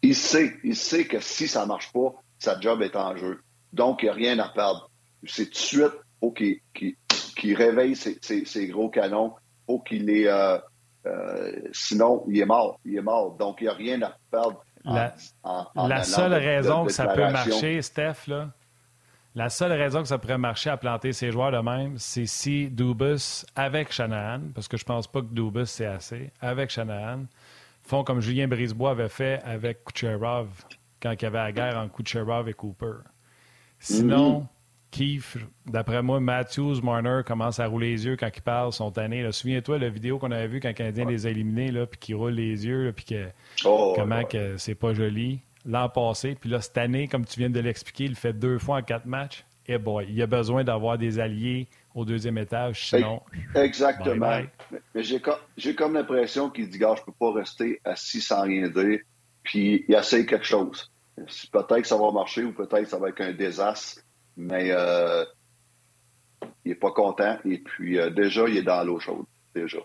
Il 0.00 0.14
sait, 0.14 0.56
il 0.64 0.76
sait 0.76 1.06
que 1.06 1.20
si 1.20 1.46
ça 1.46 1.64
ne 1.64 1.68
marche 1.68 1.92
pas, 1.92 2.14
sa 2.38 2.58
job 2.58 2.80
est 2.80 2.96
en 2.96 3.14
jeu. 3.18 3.42
Donc, 3.74 4.02
il 4.02 4.06
n'y 4.06 4.10
a 4.10 4.14
rien 4.14 4.38
à 4.38 4.48
perdre. 4.48 4.90
C'est 5.26 5.44
tout 5.44 5.50
de 5.50 5.56
suite, 5.56 5.94
OK, 6.22 6.42
qui 6.72 6.96
réveille 7.44 7.96
ses, 7.96 8.68
gros 8.68 8.88
canons. 8.88 9.34
Faut 9.66 9.80
qu'il 9.80 10.08
est. 10.10 10.28
Euh, 10.28 10.58
euh, 11.06 11.52
sinon, 11.72 12.24
il 12.28 12.40
est 12.40 12.46
mort. 12.46 12.80
Il 12.84 12.96
est 12.96 13.02
mort. 13.02 13.36
Donc, 13.36 13.58
il 13.60 13.64
n'y 13.64 13.70
a 13.70 13.74
rien 13.74 14.02
à 14.02 14.16
perdre. 14.30 14.62
La, 14.84 16.02
seule 16.04 16.34
raison 16.34 16.84
que 16.84 16.92
ça 16.92 17.08
peut 17.08 17.30
marcher, 17.30 17.82
Steph, 17.82 18.28
là, 18.28 18.50
la 19.36 19.50
seule 19.50 19.72
raison 19.72 20.00
que 20.00 20.08
ça 20.08 20.16
pourrait 20.16 20.38
marcher 20.38 20.70
à 20.70 20.78
planter 20.78 21.12
ses 21.12 21.30
joueurs 21.30 21.52
de 21.52 21.58
même, 21.58 21.98
c'est 21.98 22.24
si 22.24 22.70
Dubus, 22.70 23.44
avec 23.54 23.92
Shanahan, 23.92 24.40
parce 24.54 24.66
que 24.66 24.78
je 24.78 24.84
pense 24.84 25.06
pas 25.06 25.20
que 25.20 25.26
Dubus 25.26 25.66
c'est 25.66 25.86
assez, 25.86 26.30
avec 26.40 26.70
Shanahan, 26.70 27.24
font 27.82 28.02
comme 28.02 28.20
Julien 28.20 28.48
Brisebois 28.48 28.92
avait 28.92 29.10
fait 29.10 29.42
avec 29.44 29.84
Kucherov 29.84 30.48
quand 31.02 31.12
il 31.12 31.22
y 31.22 31.26
avait 31.26 31.38
la 31.38 31.52
guerre 31.52 31.76
entre 31.76 31.94
Kucherov 31.96 32.48
et 32.48 32.54
Cooper. 32.54 32.94
Sinon, 33.78 34.40
mm-hmm. 34.40 34.46
Keith, 34.90 35.36
d'après 35.66 36.02
moi, 36.02 36.20
Matthews, 36.20 36.80
Marner 36.82 37.20
commencent 37.26 37.60
à 37.60 37.66
rouler 37.66 37.90
les 37.90 38.06
yeux 38.06 38.16
quand 38.16 38.30
ils 38.34 38.42
parlent, 38.42 38.72
sont 38.72 38.90
tannés. 38.90 39.30
Souviens-toi 39.30 39.78
la 39.78 39.88
vidéo 39.88 40.18
qu'on 40.18 40.30
avait 40.30 40.48
vue 40.48 40.60
quand 40.60 40.68
le 40.68 40.74
Canadien 40.74 41.04
les 41.04 41.26
a 41.26 41.30
éliminés, 41.30 41.70
là, 41.70 41.86
puis 41.86 41.98
qu'ils 41.98 42.14
roulent 42.14 42.32
les 42.32 42.66
yeux, 42.66 42.92
puis 42.94 43.04
que, 43.04 43.26
oh, 43.64 43.92
comment 43.96 44.24
que 44.24 44.56
c'est 44.56 44.74
pas 44.74 44.94
joli. 44.94 45.40
L'an 45.64 45.88
passé, 45.88 46.36
puis 46.40 46.48
là, 46.48 46.60
cette 46.60 46.78
année, 46.78 47.08
comme 47.08 47.24
tu 47.24 47.40
viens 47.40 47.50
de 47.50 47.58
l'expliquer, 47.58 48.04
il 48.04 48.14
fait 48.14 48.32
deux 48.32 48.58
fois 48.58 48.78
en 48.78 48.82
quatre 48.82 49.06
matchs. 49.06 49.44
Et 49.68 49.74
eh 49.74 49.78
boy, 49.78 50.06
il 50.08 50.22
a 50.22 50.28
besoin 50.28 50.62
d'avoir 50.62 50.96
des 50.96 51.18
alliés 51.18 51.66
au 51.92 52.04
deuxième 52.04 52.38
étage, 52.38 52.88
sinon. 52.88 53.20
Exactement. 53.56 54.40
Mais 54.94 55.02
j'ai 55.02 55.74
comme, 55.74 55.94
l'impression 55.94 56.50
qu'il 56.50 56.68
dit, 56.68 56.78
gars, 56.78 56.94
je 56.96 57.02
peux 57.02 57.12
pas 57.18 57.32
rester 57.32 57.80
assis 57.84 58.20
sans 58.20 58.42
rien 58.42 58.68
dire, 58.68 59.00
puis 59.42 59.84
il 59.88 59.94
essaye 59.94 60.24
quelque 60.24 60.46
chose. 60.46 60.88
Peut-être 61.16 61.80
que 61.80 61.88
ça 61.88 61.96
va 61.96 62.12
marcher 62.12 62.44
ou 62.44 62.52
peut-être 62.52 62.84
que 62.84 62.88
ça 62.88 62.98
va 62.98 63.08
être 63.08 63.20
un 63.22 63.32
désastre 63.32 64.02
mais 64.36 64.70
euh, 64.70 65.24
il 66.64 66.70
n'est 66.70 66.74
pas 66.74 66.92
content. 66.92 67.38
Et 67.44 67.58
puis, 67.58 67.98
euh, 67.98 68.10
déjà, 68.10 68.48
il 68.48 68.56
est 68.56 68.62
dans 68.62 68.84
l'eau 68.84 69.00
chaude. 69.00 69.24
Déjà. 69.54 69.78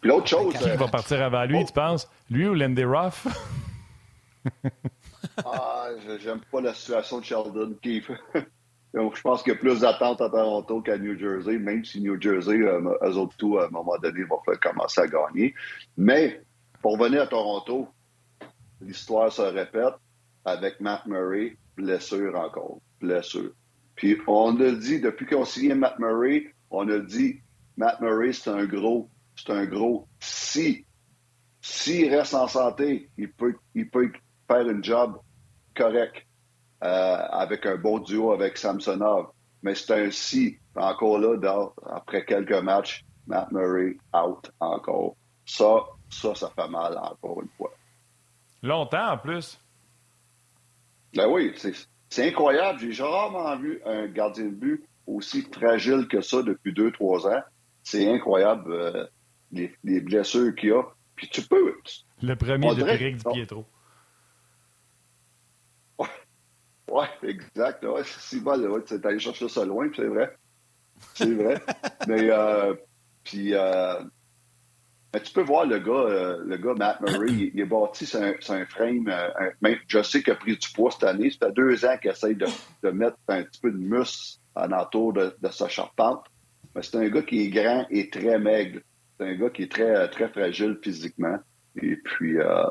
Puis 0.00 0.10
l'autre 0.10 0.26
chose. 0.26 0.54
Qui 0.54 0.68
va 0.70 0.88
partir 0.88 1.22
avant 1.22 1.44
lui, 1.44 1.64
tu 1.64 1.72
penses? 1.72 2.08
Lui 2.30 2.46
ou 2.48 2.54
Lindy 2.54 2.84
Ruff? 2.84 3.26
Ah, 5.44 5.88
j'aime 6.20 6.40
pas 6.50 6.60
la 6.62 6.72
situation 6.72 7.18
de 7.18 7.24
Sheldon 7.24 7.74
Keefe. 7.82 8.10
je 8.94 9.20
pense 9.20 9.42
qu'il 9.42 9.52
y 9.52 9.56
a 9.56 9.58
plus 9.58 9.80
d'attentes 9.80 10.20
à 10.20 10.30
Toronto 10.30 10.80
qu'à 10.80 10.96
New 10.96 11.18
Jersey, 11.18 11.58
même 11.58 11.84
si 11.84 12.00
New 12.00 12.18
Jersey, 12.18 12.62
euh, 12.62 12.96
eux 13.02 13.16
autres 13.16 13.36
tout, 13.36 13.58
à 13.58 13.66
un 13.66 13.68
moment 13.68 13.98
donné, 13.98 14.22
vont 14.22 14.40
commencer 14.62 15.00
à 15.02 15.06
gagner. 15.06 15.54
Mais, 15.98 16.40
pour 16.80 16.98
revenir 16.98 17.22
à 17.22 17.26
Toronto, 17.26 17.88
l'histoire 18.80 19.30
se 19.30 19.42
répète 19.42 19.94
avec 20.44 20.80
Matt 20.80 21.04
Murray, 21.06 21.56
blessure 21.76 22.38
encore 22.38 22.78
blessure. 23.06 23.50
Puis 23.94 24.18
on 24.26 24.60
a 24.60 24.72
dit, 24.72 25.00
depuis 25.00 25.26
qu'on 25.26 25.44
signe 25.44 25.74
Matt 25.74 25.98
Murray, 25.98 26.54
on 26.70 26.88
a 26.88 26.98
dit, 26.98 27.40
Matt 27.76 28.00
Murray, 28.00 28.32
c'est 28.32 28.50
un 28.50 28.66
gros, 28.66 29.08
c'est 29.36 29.50
un 29.50 29.64
gros 29.64 30.06
si. 30.20 30.84
S'il 31.60 32.14
reste 32.14 32.34
en 32.34 32.46
santé, 32.46 33.10
il 33.16 33.32
peut, 33.32 33.54
il 33.74 33.88
peut 33.90 34.12
faire 34.46 34.66
un 34.66 34.82
job 34.82 35.18
correct 35.74 36.26
euh, 36.84 37.16
avec 37.30 37.66
un 37.66 37.76
bon 37.76 37.98
duo 37.98 38.32
avec 38.32 38.56
Samsonov. 38.56 39.30
Mais 39.62 39.74
c'est 39.74 40.06
un 40.06 40.10
si. 40.10 40.58
Encore 40.76 41.18
là, 41.18 41.70
après 41.86 42.24
quelques 42.24 42.62
matchs, 42.62 43.04
Matt 43.26 43.50
Murray 43.50 43.96
out 44.14 44.50
encore. 44.60 45.16
Ça, 45.46 45.84
ça, 46.10 46.34
ça 46.34 46.50
fait 46.54 46.68
mal 46.68 46.98
encore 46.98 47.40
une 47.42 47.48
fois. 47.56 47.72
Longtemps 48.62 49.12
en 49.12 49.18
plus. 49.18 49.58
Ben 51.14 51.26
oui, 51.28 51.52
c'est 51.56 51.72
c'est 52.08 52.28
incroyable. 52.28 52.90
J'ai 52.90 53.02
rarement 53.02 53.56
vu 53.56 53.80
un 53.84 54.06
gardien 54.06 54.44
de 54.44 54.50
but 54.50 54.84
aussi 55.06 55.42
fragile 55.42 56.06
que 56.08 56.20
ça 56.20 56.42
depuis 56.42 56.72
deux, 56.72 56.90
trois 56.92 57.26
ans. 57.26 57.42
C'est 57.82 58.08
incroyable 58.10 58.72
euh, 58.72 59.06
les, 59.52 60.00
blessures 60.00 60.54
qu'il 60.54 60.72
a. 60.72 60.82
Puis 61.14 61.28
tu 61.28 61.42
peux. 61.42 61.74
Le 62.22 62.34
premier 62.34 62.74
de 62.74 62.82
Eric 62.82 63.16
Di 63.16 63.24
Pietro. 63.32 63.64
Ouais, 65.98 66.06
ouais 66.90 67.08
exact. 67.22 67.84
Ouais, 67.84 68.02
c'est 68.04 68.42
mal. 68.42 68.68
Ouais, 68.68 68.82
tu 68.84 68.94
allé 69.02 69.18
chercher 69.18 69.48
ça 69.48 69.64
loin, 69.64 69.88
c'est 69.94 70.06
vrai. 70.06 70.36
C'est 71.14 71.32
vrai. 71.32 71.60
Mais 72.08 72.30
euh, 72.30 72.74
Puis, 73.24 73.54
mais 75.12 75.20
tu 75.20 75.32
peux 75.32 75.42
voir 75.42 75.66
le 75.66 75.78
gars, 75.78 76.36
le 76.44 76.56
gars 76.56 76.74
Matt 76.74 77.00
Murray, 77.00 77.50
il, 77.54 77.60
est 77.60 77.64
bâti 77.64 78.04
sur 78.06 78.20
un, 78.20 78.66
frame. 78.66 79.10
je 79.88 80.02
sais 80.02 80.22
qu'il 80.22 80.32
a 80.32 80.36
pris 80.36 80.56
du 80.56 80.68
poids 80.74 80.90
cette 80.90 81.04
année. 81.04 81.30
Ça 81.30 81.46
fait 81.46 81.52
deux 81.52 81.84
ans 81.84 81.96
qu'il 82.00 82.10
essaye 82.10 82.36
de, 82.36 82.90
mettre 82.90 83.16
un 83.28 83.42
petit 83.44 83.60
peu 83.60 83.70
de 83.70 83.78
muscle 83.78 84.40
en 84.54 84.70
entour 84.72 85.12
de, 85.12 85.32
sa 85.50 85.68
charpente. 85.68 86.26
Mais 86.74 86.82
c'est 86.82 86.96
un 86.96 87.08
gars 87.08 87.22
qui 87.22 87.42
est 87.42 87.48
grand 87.48 87.86
et 87.90 88.10
très 88.10 88.38
maigre. 88.38 88.80
C'est 89.18 89.26
un 89.26 89.34
gars 89.36 89.50
qui 89.50 89.62
est 89.62 89.72
très, 89.72 90.10
très 90.10 90.28
fragile 90.28 90.78
physiquement. 90.82 91.38
Et 91.80 91.96
puis, 91.96 92.38
euh, 92.38 92.66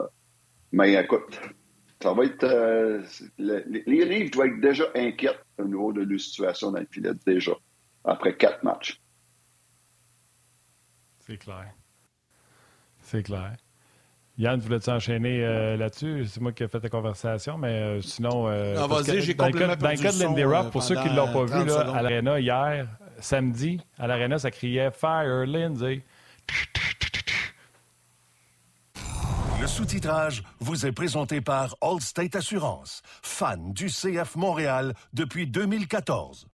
mais 0.72 0.94
écoute, 0.94 1.40
ça 2.02 2.14
va 2.14 2.26
être. 2.26 2.44
Euh, 2.44 3.02
les 3.38 4.06
livres 4.06 4.32
doivent 4.32 4.48
être 4.48 4.62
déjà 4.62 4.86
inquiets 4.96 5.40
au 5.58 5.66
niveau 5.66 5.94
de 5.94 6.02
leur 6.02 6.20
situation 6.20 6.72
dans 6.72 6.80
le 6.80 6.88
filet, 6.92 7.12
déjà, 7.26 7.54
après 8.04 8.36
quatre 8.36 8.64
matchs. 8.64 9.02
C'est 11.20 11.38
clair. 11.38 11.74
C'est 13.06 13.24
clair. 13.24 13.54
Yann, 14.38 14.60
voulais-tu 14.60 14.90
enchaîner 14.90 15.46
euh, 15.46 15.78
là-dessus? 15.78 16.26
C'est 16.26 16.42
moi 16.42 16.52
qui 16.52 16.64
ai 16.64 16.68
fait 16.68 16.84
la 16.84 16.90
conversation, 16.90 17.58
mais 17.58 18.02
sinon. 18.02 18.50
non, 18.50 18.88
vas-y, 18.88 19.22
j'ai 19.22 19.36
complètement 19.36 19.76
Dans 19.76 19.90
le 19.90 19.98
cas 19.98 20.12
de 20.12 20.20
Lindy 20.20 20.44
Ruff, 20.44 20.72
pour 20.72 20.84
ceux 20.84 20.96
qui 20.96 21.10
ne 21.10 21.16
l'ont 21.16 21.32
pas 21.32 21.46
vu, 21.46 21.66
là, 21.66 21.96
à 21.96 22.02
l'Arena 22.02 22.40
hier, 22.40 22.88
samedi, 23.20 23.80
à 23.98 24.08
l'Arena, 24.08 24.38
ça 24.38 24.52
criait 24.52 24.92
Fire 24.92 25.46
Lindsay. 25.46 26.04
Le 29.62 29.68
sous-titrage 29.68 30.44
vous 30.60 30.86
est 30.86 30.92
présenté 30.92 31.40
par 31.42 31.76
Allstate 31.82 32.36
Assurance, 32.36 33.02
fan 33.24 33.74
du 33.74 33.88
CF 33.88 34.36
Montréal 34.36 34.94
depuis 35.14 35.48
2014. 35.48 36.48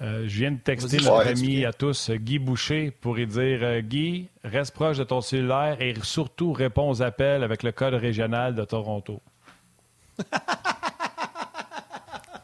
Euh, 0.00 0.22
je 0.28 0.38
viens 0.38 0.52
de 0.52 0.58
texter 0.58 0.98
notre 0.98 1.26
ami 1.26 1.64
à 1.64 1.72
tous, 1.72 2.10
Guy 2.10 2.38
Boucher, 2.38 2.92
pour 2.92 3.16
lui 3.16 3.26
dire 3.26 3.58
euh, 3.62 3.80
Guy, 3.80 4.28
reste 4.44 4.72
proche 4.72 4.96
de 4.96 5.02
ton 5.02 5.20
cellulaire 5.20 5.80
et 5.80 5.94
surtout 6.02 6.52
réponds 6.52 6.88
aux 6.88 7.02
appels 7.02 7.42
avec 7.42 7.64
le 7.64 7.72
code 7.72 7.94
régional 7.94 8.54
de 8.54 8.64
Toronto. 8.64 9.20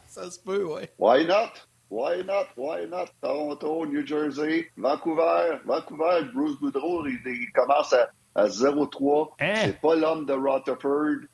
Ça 0.07 0.29
se 0.29 0.39
peut, 0.39 0.65
oui. 0.65 0.81
Why 0.99 1.25
not? 1.25 1.51
Why 1.89 2.25
not? 2.25 2.47
Why 2.57 2.87
not? 2.87 3.05
Toronto, 3.21 3.85
New 3.85 4.05
Jersey, 4.05 4.69
Vancouver. 4.75 5.59
Vancouver, 5.65 6.25
Bruce 6.33 6.59
Boudreau, 6.59 7.05
il, 7.07 7.51
commence 7.53 7.93
à, 7.93 8.09
0-3. 8.47 9.29
Hein? 9.39 9.53
C'est 9.63 9.79
pas 9.79 9.95
l'homme 9.95 10.25
de 10.25 10.33
Rutherford. 10.33 11.27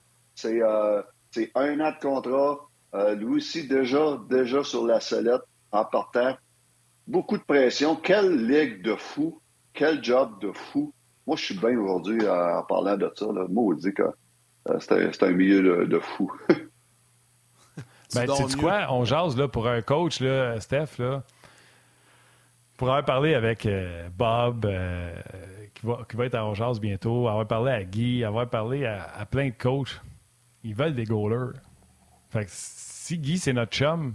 Euh, 0.46 1.02
c'est 1.32 1.52
un 1.56 1.80
an 1.80 1.92
de 1.92 2.00
contrat. 2.00 2.60
Euh, 2.94 3.16
lui 3.16 3.38
aussi, 3.38 3.68
déjà, 3.68 4.20
déjà 4.30 4.64
sur 4.64 4.86
la 4.86 5.00
sellette 5.00 5.42
en 5.72 5.86
partant. 5.86 6.36
Beaucoup 7.08 7.38
de 7.38 7.44
pression. 7.44 7.96
Quelle 7.96 8.48
ligue 8.48 8.84
de 8.84 8.96
fou. 8.96 9.42
Quel 9.74 10.04
job 10.04 10.40
de 10.42 10.52
fou. 10.52 10.94
Moi, 11.26 11.36
je 11.38 11.46
suis 11.46 11.58
bien 11.58 11.78
aujourd'hui 11.78 12.28
en 12.28 12.64
parlant 12.64 12.98
de 12.98 13.12
ça. 13.16 13.26
Là. 13.26 13.46
Maudit 13.50 13.94
que 13.94 14.04
euh, 14.70 14.80
c'est 14.80 15.24
un, 15.24 15.32
milieu 15.32 15.86
de 15.88 16.00
fou. 16.00 16.32
Ben, 18.14 18.28
tu 18.28 18.50
sais 18.50 18.58
quoi? 18.58 18.88
On 18.90 19.06
jase 19.06 19.38
là, 19.38 19.48
pour 19.48 19.70
un 19.70 19.82
coach, 19.82 20.20
là, 20.20 20.60
Steph, 20.60 20.98
là, 21.00 21.24
pour 22.78 22.90
avoir 22.90 23.06
parlé 23.06 23.36
avec 23.36 23.66
euh, 23.66 24.10
Bob, 24.18 24.66
euh, 24.66 25.16
qui, 25.74 25.86
va, 25.86 26.00
qui 26.10 26.18
va 26.18 26.26
être 26.26 26.36
à 26.36 26.46
On 26.46 26.54
jase 26.54 26.82
bientôt, 26.82 27.30
avoir 27.30 27.48
parlé 27.48 27.72
à 27.72 27.84
Guy, 27.84 28.26
avoir 28.26 28.50
parlé 28.50 28.86
à, 28.86 29.26
plein 29.26 29.48
de 29.48 29.54
coachs, 29.58 30.02
ils 30.64 30.76
veulent 30.76 30.94
des 30.94 31.06
goalers. 31.06 31.54
Fait 32.32 32.44
que 32.44 32.52
si 32.52 33.18
Guy, 33.18 33.38
c'est 33.38 33.54
notre 33.54 33.72
chum, 33.72 34.14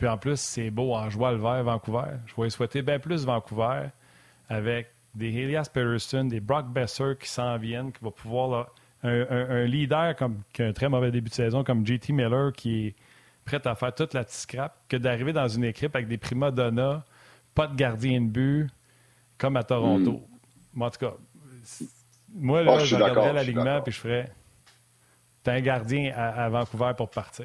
puis 0.00 0.08
en 0.08 0.16
plus, 0.16 0.40
c'est 0.40 0.70
beau 0.70 0.94
en 0.94 1.10
joie 1.10 1.32
le 1.32 1.36
vert 1.36 1.62
Vancouver, 1.62 2.12
je 2.24 2.40
vais 2.40 2.48
souhaiter 2.48 2.80
bien 2.80 2.98
plus 2.98 3.26
Vancouver 3.26 3.88
avec 4.48 4.88
des 5.14 5.26
Elias 5.26 5.68
Peterson, 5.70 6.24
des 6.24 6.40
Brock 6.40 6.68
Besser 6.68 7.12
qui 7.20 7.28
s'en 7.28 7.58
viennent, 7.58 7.92
qui 7.92 8.02
va 8.02 8.10
pouvoir 8.10 8.70
un, 9.02 9.64
leader 9.64 10.16
comme, 10.16 10.40
qui 10.54 10.62
a 10.62 10.68
un 10.68 10.72
très 10.72 10.88
mauvais 10.88 11.10
début 11.10 11.28
de 11.28 11.34
saison 11.34 11.64
comme 11.64 11.86
JT 11.86 12.14
Miller 12.14 12.50
qui 12.54 12.86
est 12.86 12.94
prêt 13.44 13.60
à 13.66 13.74
faire 13.74 13.94
toute 13.94 14.14
la 14.14 14.24
petite 14.24 14.38
scrap 14.38 14.74
que 14.88 14.96
d'arriver 14.96 15.34
dans 15.34 15.48
une 15.48 15.64
équipe 15.64 15.94
avec 15.94 16.08
des 16.08 16.16
prima 16.16 16.50
donna, 16.50 17.04
pas 17.54 17.66
de 17.66 17.76
gardien 17.76 18.22
de 18.22 18.28
but, 18.28 18.70
comme 19.36 19.58
à 19.58 19.64
Toronto. 19.64 20.26
Moi, 20.72 20.88
en 20.88 20.90
tout 20.90 20.98
cas, 20.98 21.12
moi, 22.32 22.62
là, 22.62 22.76
oh, 22.76 22.84
je 22.86 22.94
regarderais 22.94 23.34
l'alignement 23.34 23.82
puis 23.82 23.92
je 23.92 23.98
ferais. 23.98 24.32
T'as 25.42 25.52
un 25.52 25.60
gardien 25.60 26.10
à, 26.16 26.48
Vancouver 26.48 26.92
pour 26.96 27.10
partir. 27.10 27.44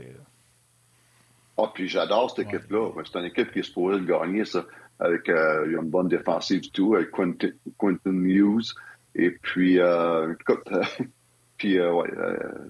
Ah, 1.57 1.71
puis 1.73 1.87
j'adore 1.87 2.29
cette 2.29 2.47
équipe-là. 2.47 2.91
C'est 3.05 3.19
une 3.19 3.25
équipe 3.25 3.51
qui 3.51 3.59
est 3.59 3.63
supposée 3.63 3.99
de 3.99 4.05
gagner, 4.05 4.45
ça. 4.45 4.65
Avec 4.99 5.27
euh, 5.29 5.65
une 5.67 5.89
bonne 5.89 6.07
défensive 6.07 6.61
du 6.61 6.71
tout, 6.71 6.95
avec 6.95 7.11
Quentin, 7.11 7.49
Hughes. 8.05 8.73
Et 9.13 9.31
puis, 9.31 9.79
euh, 9.79 10.33
écoute, 10.33 10.69
Puis, 11.57 11.79
euh, 11.79 11.93
ouais, 11.93 12.11
euh, 12.17 12.69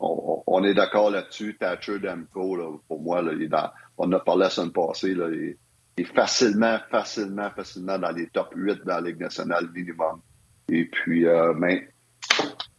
on, 0.00 0.62
est 0.64 0.74
d'accord 0.74 1.10
là-dessus. 1.10 1.56
Thatcher 1.58 1.98
Demko, 1.98 2.82
pour 2.86 3.00
moi, 3.00 3.22
là, 3.22 3.32
il 3.32 3.42
est 3.42 3.48
dans, 3.48 3.70
on 3.96 4.12
a 4.12 4.20
parlé 4.20 4.44
la 4.44 4.50
semaine 4.50 4.72
passée, 4.72 5.14
là, 5.14 5.28
il, 5.30 5.56
est 5.96 6.04
facilement, 6.04 6.78
facilement, 6.90 7.50
facilement 7.50 7.98
dans 7.98 8.10
les 8.12 8.28
top 8.28 8.52
8 8.54 8.84
dans 8.84 8.96
la 8.96 9.00
Ligue 9.00 9.20
nationale 9.20 9.68
minimum. 9.72 10.20
Et 10.68 10.84
puis, 10.84 11.26
euh, 11.26 11.54
mais, 11.54 11.88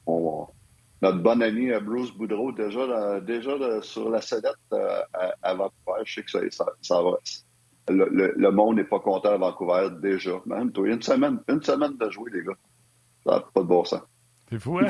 on, 0.05 0.47
notre 1.01 1.19
bon 1.19 1.41
ami 1.41 1.71
Bruce 1.81 2.11
Boudreau, 2.11 2.51
déjà, 2.51 3.19
déjà 3.21 3.81
sur 3.81 4.09
la 4.09 4.21
sellette 4.21 4.55
à, 5.41 5.53
Vancouver, 5.53 6.01
je 6.03 6.13
sais 6.15 6.23
que 6.23 6.49
ça, 6.51 6.65
ça, 6.81 7.01
va. 7.01 7.17
Le, 7.87 8.49
monde 8.51 8.77
n'est 8.77 8.83
pas 8.83 8.99
content 8.99 9.29
à 9.29 9.37
Vancouver 9.37 9.89
déjà. 10.01 10.31
Même 10.45 10.71
toi, 10.71 10.87
une 10.87 11.01
semaine, 11.01 11.39
une 11.47 11.63
semaine 11.63 11.95
de 11.97 12.09
jouer, 12.09 12.31
les 12.33 12.43
gars. 12.43 12.57
Ça 13.25 13.31
n'a 13.31 13.39
pas 13.39 13.61
de 13.61 13.65
bon 13.67 13.85
sens. 13.85 14.01
C'est 14.49 14.59
fou, 14.59 14.79
hein? 14.79 14.87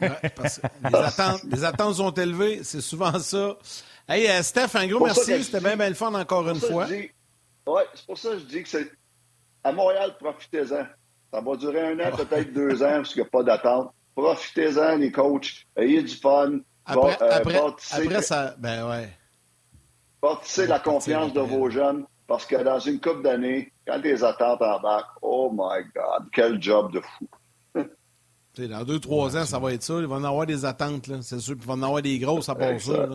les, 0.00 0.08
attentes, 0.94 1.44
les 1.44 1.64
attentes 1.64 1.94
sont 1.94 2.12
élevées, 2.12 2.64
c'est 2.64 2.80
souvent 2.80 3.18
ça. 3.18 3.56
Hey, 4.08 4.28
euh, 4.28 4.42
Steph, 4.42 4.74
un 4.74 4.86
gros 4.86 5.04
merci. 5.04 5.42
C'était 5.44 5.60
bien, 5.60 5.76
bien 5.76 5.88
le 5.88 5.94
fun 5.94 6.12
encore 6.14 6.48
une 6.48 6.60
fois. 6.60 6.86
Oui, 6.88 7.10
c'est 7.94 8.06
pour 8.06 8.18
ça 8.18 8.30
que 8.30 8.38
je 8.38 8.44
dis 8.44 8.62
que 8.62 8.68
c'est. 8.68 8.90
À 9.64 9.70
Montréal, 9.70 10.16
profitez-en. 10.18 10.86
Ça 11.32 11.40
va 11.40 11.56
durer 11.56 11.92
un 11.92 12.00
an, 12.00 12.16
peut-être 12.16 12.52
deux 12.52 12.82
ans, 12.82 12.96
parce 12.96 13.12
qu'il 13.12 13.22
n'y 13.22 13.28
a 13.28 13.30
pas 13.30 13.42
d'attente. 13.42 13.94
Profitez-en, 14.14 14.96
les 14.96 15.10
coachs. 15.10 15.66
Ayez 15.76 16.02
du 16.02 16.14
fun. 16.14 16.58
Après, 16.84 17.18
euh, 17.22 17.28
après, 17.30 17.60
après 17.92 18.22
ça. 18.22 18.54
Ben 18.58 18.88
ouais. 18.88 19.08
Bâtissez 20.20 20.66
la 20.66 20.78
confiance 20.78 21.32
de 21.32 21.40
vos 21.40 21.68
jeunes, 21.68 22.04
parce 22.26 22.46
que 22.46 22.56
dans 22.62 22.78
une 22.78 23.00
couple 23.00 23.22
d'années, 23.22 23.72
quand 23.86 24.00
les 24.02 24.22
attentes 24.22 24.62
embarquent, 24.62 25.18
oh 25.20 25.50
my 25.52 25.82
God, 25.94 26.28
quel 26.32 26.62
job 26.62 26.92
de 26.92 27.00
fou 27.00 27.28
dans 28.68 28.84
deux, 28.84 29.00
trois 29.00 29.36
ans, 29.36 29.44
ça 29.44 29.58
va 29.58 29.72
être 29.72 29.82
ça. 29.82 29.94
Il 29.98 30.06
va 30.06 30.16
en 30.16 30.24
avoir 30.24 30.46
des 30.46 30.64
attentes, 30.64 31.10
c'est 31.22 31.40
sûr. 31.40 31.54
Puis 31.54 31.64
il 31.64 31.68
va 31.68 31.74
en 31.74 31.82
avoir 31.82 32.02
des 32.02 32.18
grosses 32.18 32.48
à 32.48 32.54
part 32.54 32.78
ça. 32.80 33.08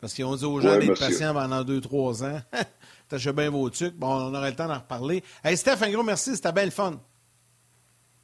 Parce 0.00 0.14
qu'ils 0.14 0.24
ont 0.24 0.36
dit 0.36 0.44
aux 0.44 0.60
gens 0.60 0.78
d'être 0.78 0.98
patients 0.98 1.34
pendant 1.34 1.64
deux, 1.64 1.80
trois 1.80 2.22
ans. 2.22 2.40
Tâchez 3.08 3.32
bien 3.32 3.50
vos 3.50 3.68
trucs. 3.70 3.96
Bon, 3.96 4.08
on 4.08 4.34
aura 4.34 4.48
le 4.48 4.56
temps 4.56 4.68
d'en 4.68 4.78
reparler. 4.78 5.22
Hey, 5.42 5.56
Steph, 5.56 5.82
un 5.82 5.90
gros 5.90 6.02
merci. 6.02 6.36
C'était 6.36 6.52
bien 6.52 6.64
le 6.64 6.70
fun. 6.70 7.00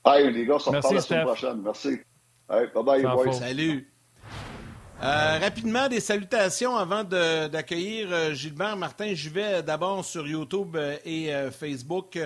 Hey, 0.07 0.33
les 0.33 0.47
gars, 0.47 0.55
on 0.55 0.59
se 0.59 0.71
reparle 0.71 0.95
la 0.95 1.01
semaine 1.01 1.27
prochaine. 1.27 1.61
Merci. 1.63 2.01
Hey, 2.53 2.67
bye 2.75 2.83
bye, 2.83 3.33
Salut. 3.33 3.87
Euh, 5.03 5.39
rapidement, 5.41 5.89
des 5.89 6.01
salutations 6.01 6.77
avant 6.77 7.05
d'accueillir 7.05 8.09
euh, 8.11 8.35
Gilbert 8.35 8.77
Martin. 8.77 9.15
J'y 9.15 9.29
vais 9.29 9.63
d'abord 9.63 10.05
sur 10.05 10.27
YouTube 10.27 10.75
euh, 10.75 10.97
et 11.05 11.31
Facebook. 11.53 12.19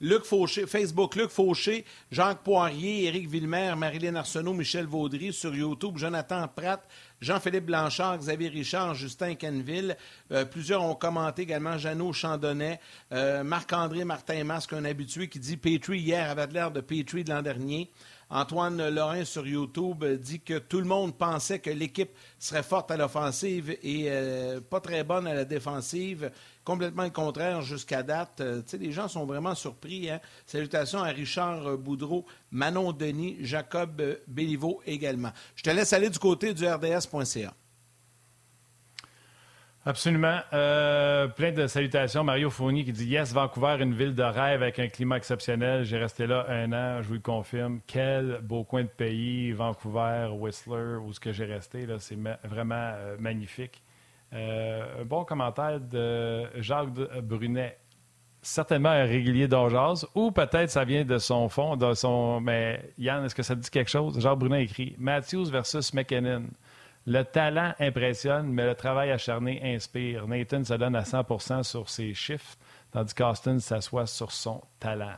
Luc 0.00 0.24
Fauché, 0.24 0.66
Facebook, 0.66 1.16
Luc 1.16 1.30
Fauché, 1.30 1.84
Jacques 2.12 2.44
Poirier, 2.44 3.06
Éric 3.06 3.28
Villemer, 3.28 3.74
Marilyn 3.76 4.14
Arsenault, 4.14 4.54
Michel 4.54 4.86
Vaudry. 4.86 5.32
Sur 5.32 5.52
YouTube, 5.52 5.98
Jonathan 5.98 6.46
Pratt, 6.46 6.80
Jean-Philippe 7.20 7.66
Blanchard, 7.66 8.18
Xavier 8.18 8.48
Richard, 8.48 8.94
Justin 8.94 9.34
Kenville. 9.34 9.96
plusieurs 10.50 10.82
ont 10.82 10.94
commenté 10.94 11.42
également 11.42 11.76
Jeannot 11.76 12.12
Chandonnet, 12.12 12.80
Marc-André 13.10 14.04
Martin 14.04 14.42
Masque, 14.44 14.72
un 14.72 14.84
habitué 14.84 15.28
qui 15.28 15.38
dit 15.38 15.56
Petrie 15.56 16.00
hier 16.00 16.30
avait 16.30 16.46
l'air 16.46 16.70
de 16.70 16.80
Petrie 16.80 17.24
de 17.24 17.30
l'an 17.30 17.42
dernier. 17.42 17.90
Antoine 18.34 18.88
Lorrain 18.88 19.26
sur 19.26 19.46
YouTube 19.46 20.04
dit 20.04 20.40
que 20.40 20.58
tout 20.58 20.78
le 20.78 20.86
monde 20.86 21.14
pensait 21.14 21.58
que 21.58 21.68
l'équipe 21.68 22.12
serait 22.38 22.62
forte 22.62 22.90
à 22.90 22.96
l'offensive 22.96 23.76
et 23.82 24.06
euh, 24.08 24.58
pas 24.58 24.80
très 24.80 25.04
bonne 25.04 25.26
à 25.26 25.34
la 25.34 25.44
défensive. 25.44 26.30
Complètement 26.64 27.02
le 27.04 27.10
contraire 27.10 27.60
jusqu'à 27.60 28.02
date. 28.02 28.40
Euh, 28.40 28.62
les 28.80 28.90
gens 28.90 29.06
sont 29.06 29.26
vraiment 29.26 29.54
surpris. 29.54 30.08
Hein? 30.08 30.18
Salutations 30.46 31.02
à 31.02 31.08
Richard 31.08 31.76
Boudreau, 31.76 32.24
Manon 32.50 32.92
Denis, 32.92 33.36
Jacob 33.40 34.02
Béliveau 34.26 34.80
également. 34.86 35.32
Je 35.54 35.62
te 35.64 35.70
laisse 35.70 35.92
aller 35.92 36.08
du 36.08 36.18
côté 36.18 36.54
du 36.54 36.66
RDS.ca. 36.66 37.52
Absolument. 39.84 40.38
Euh, 40.52 41.26
plein 41.26 41.50
de 41.50 41.66
salutations. 41.66 42.22
Mario 42.22 42.50
Fournier 42.50 42.84
qui 42.84 42.92
dit 42.92 43.06
Yes, 43.06 43.32
Vancouver, 43.32 43.78
une 43.80 43.94
ville 43.94 44.14
de 44.14 44.22
rêve 44.22 44.62
avec 44.62 44.78
un 44.78 44.86
climat 44.86 45.16
exceptionnel. 45.16 45.82
J'ai 45.84 45.98
resté 45.98 46.28
là 46.28 46.46
un 46.48 46.72
an, 46.72 47.02
je 47.02 47.08
vous 47.08 47.14
le 47.14 47.20
confirme. 47.20 47.80
Quel 47.88 48.38
beau 48.42 48.62
coin 48.62 48.82
de 48.82 48.88
pays, 48.88 49.50
Vancouver, 49.50 50.28
Whistler, 50.38 50.98
où 51.02 51.12
ce 51.12 51.18
que 51.18 51.32
j'ai 51.32 51.46
resté. 51.46 51.84
C'est 51.98 52.16
vraiment 52.44 52.92
euh, 52.94 53.16
magnifique. 53.18 53.82
Euh, 54.32 55.02
un 55.02 55.04
bon 55.04 55.24
commentaire 55.24 55.80
de 55.80 56.44
Jacques 56.60 56.90
Brunet. 57.20 57.76
Certainement 58.40 58.90
un 58.90 59.04
régulier 59.04 59.48
d'Orgeaz, 59.48 60.06
ou 60.14 60.30
peut-être 60.30 60.70
ça 60.70 60.84
vient 60.84 61.04
de 61.04 61.18
son 61.18 61.48
fond, 61.48 61.76
de 61.76 61.92
son. 61.94 62.40
Mais 62.40 62.92
Yann, 62.98 63.24
est-ce 63.24 63.34
que 63.34 63.42
ça 63.42 63.56
dit 63.56 63.68
quelque 63.68 63.90
chose? 63.90 64.20
Jacques 64.20 64.38
Brunet 64.38 64.62
écrit 64.62 64.94
Matthews 64.96 65.50
versus 65.50 65.92
McKinnon. 65.92 66.44
Le 67.06 67.22
talent 67.24 67.74
impressionne, 67.80 68.52
mais 68.52 68.64
le 68.64 68.74
travail 68.74 69.10
acharné 69.10 69.60
inspire. 69.74 70.28
Nathan 70.28 70.62
se 70.62 70.74
donne 70.74 70.94
à 70.94 71.02
100% 71.02 71.64
sur 71.64 71.88
ses 71.88 72.14
chiffres, 72.14 72.56
tandis 72.92 73.14
qu'Austin 73.14 73.58
s'assoit 73.58 74.06
sur 74.06 74.30
son 74.30 74.62
talent. 74.78 75.16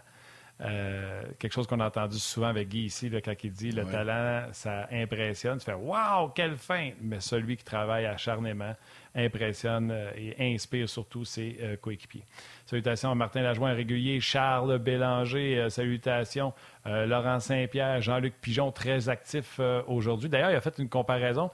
Euh, 0.60 1.24
quelque 1.40 1.52
chose 1.52 1.66
qu'on 1.66 1.80
a 1.80 1.86
entendu 1.86 2.16
souvent 2.18 2.46
avec 2.46 2.68
Guy 2.68 2.84
ici, 2.84 3.08
là, 3.08 3.20
quand 3.20 3.34
il 3.42 3.50
dit 3.50 3.72
le 3.72 3.84
talent, 3.84 4.46
ça 4.52 4.86
impressionne. 4.92 5.58
Tu 5.58 5.64
fais 5.64 5.74
Waouh, 5.74 6.28
quelle 6.28 6.56
fin! 6.56 6.92
Mais 7.00 7.18
celui 7.18 7.56
qui 7.56 7.64
travaille 7.64 8.06
acharnément 8.06 8.74
impressionne 9.16 9.90
euh, 9.90 10.10
et 10.16 10.54
inspire 10.54 10.88
surtout 10.88 11.24
ses 11.24 11.58
euh, 11.60 11.76
coéquipiers. 11.76 12.24
Salutations 12.66 13.10
à 13.10 13.14
Martin 13.16 13.42
Lajoie, 13.42 13.70
régulier, 13.70 14.20
Charles 14.20 14.78
Bélanger, 14.78 15.68
salutations, 15.70 16.52
Laurent 16.86 17.40
Saint-Pierre, 17.40 18.00
Jean-Luc 18.00 18.34
Pigeon, 18.40 18.70
très 18.72 19.08
actif 19.08 19.60
aujourd'hui. 19.86 20.28
D'ailleurs, 20.28 20.50
il 20.50 20.56
a 20.56 20.60
fait 20.60 20.78
une 20.78 20.88
comparaison. 20.88 21.50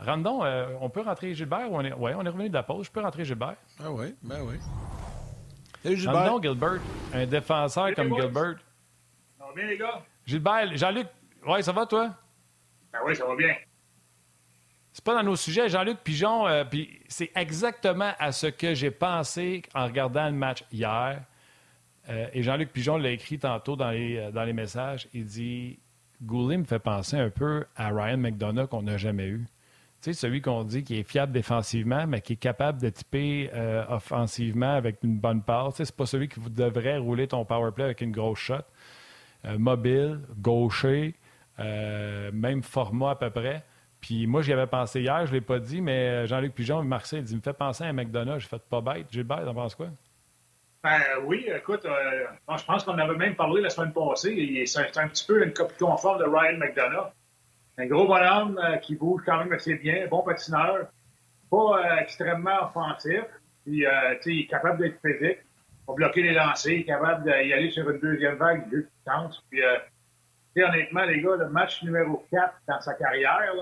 Randon, 0.00 0.42
on 0.80 0.88
peut 0.88 1.02
rentrer 1.02 1.34
Gilbert? 1.34 1.70
Oui, 1.70 1.92
on 1.98 2.08
est, 2.08 2.14
on 2.14 2.24
est 2.24 2.28
revenu 2.28 2.48
de 2.48 2.54
la 2.54 2.62
pause. 2.62 2.86
Je 2.86 2.90
peux 2.90 3.00
rentrer 3.00 3.24
Gilbert? 3.24 3.56
Ah 3.78 3.90
oui, 3.90 4.14
ben 4.22 4.40
oui. 4.42 4.56
Salut 5.82 5.96
Gilbert. 5.96 6.42
Gilbert, 6.42 6.80
un 7.14 7.26
défenseur 7.26 7.94
comme 7.94 8.14
Gilbert. 8.14 8.56
Ça 9.38 9.46
va 9.46 9.52
bien, 9.54 9.66
les 9.66 9.76
gars? 9.78 10.02
Gilbert, 10.26 10.76
Jean-Luc, 10.76 11.06
ouais, 11.46 11.62
ça 11.62 11.72
va, 11.72 11.86
toi? 11.86 12.14
Ben 12.92 12.98
oui, 13.06 13.14
ça 13.14 13.26
va 13.26 13.36
bien. 13.36 13.54
C'est 14.92 15.04
pas 15.04 15.14
dans 15.14 15.22
nos 15.22 15.36
sujets. 15.36 15.68
Jean-Luc 15.68 15.98
Pigeon, 15.98 16.48
euh, 16.48 16.64
puis 16.64 17.00
c'est 17.08 17.30
exactement 17.34 18.12
à 18.18 18.32
ce 18.32 18.48
que 18.48 18.74
j'ai 18.74 18.90
pensé 18.90 19.62
en 19.74 19.84
regardant 19.84 20.26
le 20.26 20.32
match 20.32 20.64
hier. 20.72 21.22
Euh, 22.08 22.26
et 22.32 22.42
Jean-Luc 22.42 22.72
Pigeon 22.72 22.96
l'a 22.96 23.10
écrit 23.10 23.38
tantôt 23.38 23.76
dans 23.76 23.90
les, 23.90 24.16
euh, 24.16 24.30
dans 24.32 24.42
les 24.44 24.52
messages. 24.52 25.08
Il 25.14 25.26
dit 25.26 25.78
Goulet 26.22 26.58
me 26.58 26.64
fait 26.64 26.80
penser 26.80 27.16
un 27.16 27.30
peu 27.30 27.64
à 27.76 27.88
Ryan 27.90 28.18
McDonough 28.18 28.66
qu'on 28.66 28.82
n'a 28.82 28.96
jamais 28.96 29.28
eu. 29.28 29.46
Celui 30.00 30.40
qu'on 30.40 30.64
dit 30.64 30.82
qui 30.82 30.98
est 30.98 31.02
fiable 31.02 31.32
défensivement, 31.32 32.06
mais 32.06 32.22
qui 32.22 32.32
est 32.32 32.36
capable 32.36 32.80
de 32.80 32.88
typer 32.88 33.50
euh, 33.52 33.84
offensivement 33.88 34.74
avec 34.74 34.96
une 35.02 35.18
bonne 35.18 35.42
passe. 35.42 35.74
C'est 35.76 35.94
pas 35.94 36.06
celui 36.06 36.28
qui 36.28 36.40
devrait 36.40 36.96
rouler 36.96 37.28
ton 37.28 37.44
power 37.44 37.70
play 37.72 37.84
avec 37.84 38.00
une 38.00 38.10
grosse 38.10 38.38
shot. 38.38 38.54
Euh, 39.44 39.58
mobile, 39.58 40.20
gaucher, 40.38 41.14
euh, 41.58 42.30
même 42.32 42.62
format 42.62 43.10
à 43.10 43.14
peu 43.14 43.30
près. 43.30 43.62
Puis 44.00 44.26
moi, 44.26 44.40
j'y 44.40 44.54
avais 44.54 44.66
pensé 44.66 45.02
hier, 45.02 45.26
je 45.26 45.32
ne 45.32 45.36
l'ai 45.36 45.40
pas 45.42 45.58
dit, 45.58 45.82
mais 45.82 46.26
Jean-Luc 46.26 46.54
Pigeon, 46.54 46.82
Marseille, 46.82 47.20
il 47.20 47.24
dit, 47.24 47.36
me 47.36 47.42
fait 47.42 47.52
penser 47.52 47.84
à 47.84 47.88
un 47.88 47.92
McDonald's. 47.92 48.44
Je 48.44 48.48
fais 48.48 48.58
pas 48.58 48.80
bête. 48.80 49.06
Gilbert, 49.10 49.44
t'en 49.44 49.54
penses 49.54 49.74
quoi? 49.74 49.88
Ben 50.82 51.00
oui, 51.24 51.46
écoute, 51.54 51.82
je 51.84 52.64
pense 52.64 52.84
qu'on 52.84 52.96
avait 52.96 53.16
même 53.16 53.36
parlé 53.36 53.60
la 53.60 53.68
semaine 53.68 53.92
passée. 53.92 54.64
C'est 54.64 54.96
un, 54.96 55.08
petit 55.08 55.26
peu 55.26 55.44
une 55.44 55.52
copie 55.52 55.76
conforme 55.78 56.18
de 56.20 56.24
Ryan 56.24 56.56
McDonough 56.56 57.12
un 57.80 57.86
gros 57.86 58.06
bonhomme 58.06 58.58
euh, 58.58 58.76
qui 58.76 58.94
bouge 58.94 59.22
quand 59.24 59.38
même 59.38 59.52
assez 59.52 59.74
bien, 59.74 60.06
bon 60.08 60.22
patineur, 60.22 60.88
pas 61.50 61.56
euh, 61.56 61.96
extrêmement 62.00 62.64
offensif, 62.64 63.24
puis 63.64 63.86
euh, 63.86 64.14
il 64.26 64.40
est 64.40 64.46
capable 64.46 64.78
d'être 64.78 65.00
physique, 65.00 65.38
va 65.88 65.94
bloquer 65.94 66.22
les 66.22 66.34
lancers, 66.34 66.72
il 66.72 66.80
est 66.80 66.84
capable 66.84 67.24
d'y 67.24 67.52
aller 67.52 67.70
sur 67.70 67.88
une 67.88 67.98
deuxième 67.98 68.36
vague, 68.36 68.68
deux 68.70 68.82
puissance. 68.82 69.42
Puis, 69.50 69.62
honnêtement, 70.62 71.04
les 71.04 71.22
gars, 71.22 71.36
le 71.36 71.48
match 71.48 71.82
numéro 71.82 72.24
4 72.30 72.54
dans 72.68 72.80
sa 72.80 72.94
carrière, 72.94 73.52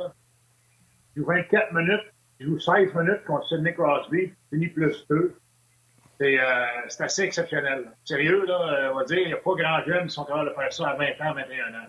il 1.14 1.22
joue 1.22 1.26
24 1.26 1.72
minutes, 1.72 2.12
il 2.40 2.46
joue 2.46 2.58
16 2.58 2.94
minutes 2.94 3.24
contre 3.24 3.46
Sidney 3.48 3.72
Crosby, 3.72 4.32
finit 4.50 4.68
plus 4.68 5.06
2. 5.08 5.38
C'est 6.18 6.40
assez 7.00 7.22
exceptionnel. 7.22 7.92
Sérieux, 8.04 8.44
là, 8.46 8.90
on 8.92 8.96
va 8.96 9.04
dire, 9.04 9.18
il 9.18 9.28
n'y 9.28 9.32
a 9.32 9.36
pas 9.36 9.54
grand 9.54 9.84
jeune 9.86 10.08
qui 10.08 10.14
sont 10.14 10.24
capables 10.24 10.50
de 10.50 10.54
faire 10.54 10.72
ça 10.72 10.88
à 10.88 10.94
20 10.96 11.04
ans, 11.04 11.34
21 11.34 11.74
ans. 11.78 11.88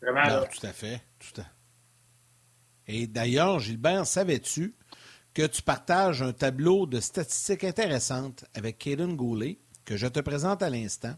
Vraiment, 0.00 0.40
non, 0.40 0.46
tout 0.50 0.66
à 0.66 0.72
fait. 0.72 1.00
Tout 1.18 1.40
à... 1.40 1.44
Et 2.86 3.06
d'ailleurs, 3.06 3.60
Gilbert, 3.60 4.06
savais-tu 4.06 4.74
que 5.34 5.46
tu 5.46 5.62
partages 5.62 6.22
un 6.22 6.32
tableau 6.32 6.86
de 6.86 7.00
statistiques 7.00 7.64
intéressantes 7.64 8.44
avec 8.54 8.78
Kaden 8.78 9.14
Goulet, 9.14 9.58
que 9.84 9.96
je 9.96 10.06
te 10.06 10.20
présente 10.20 10.62
à 10.62 10.70
l'instant? 10.70 11.14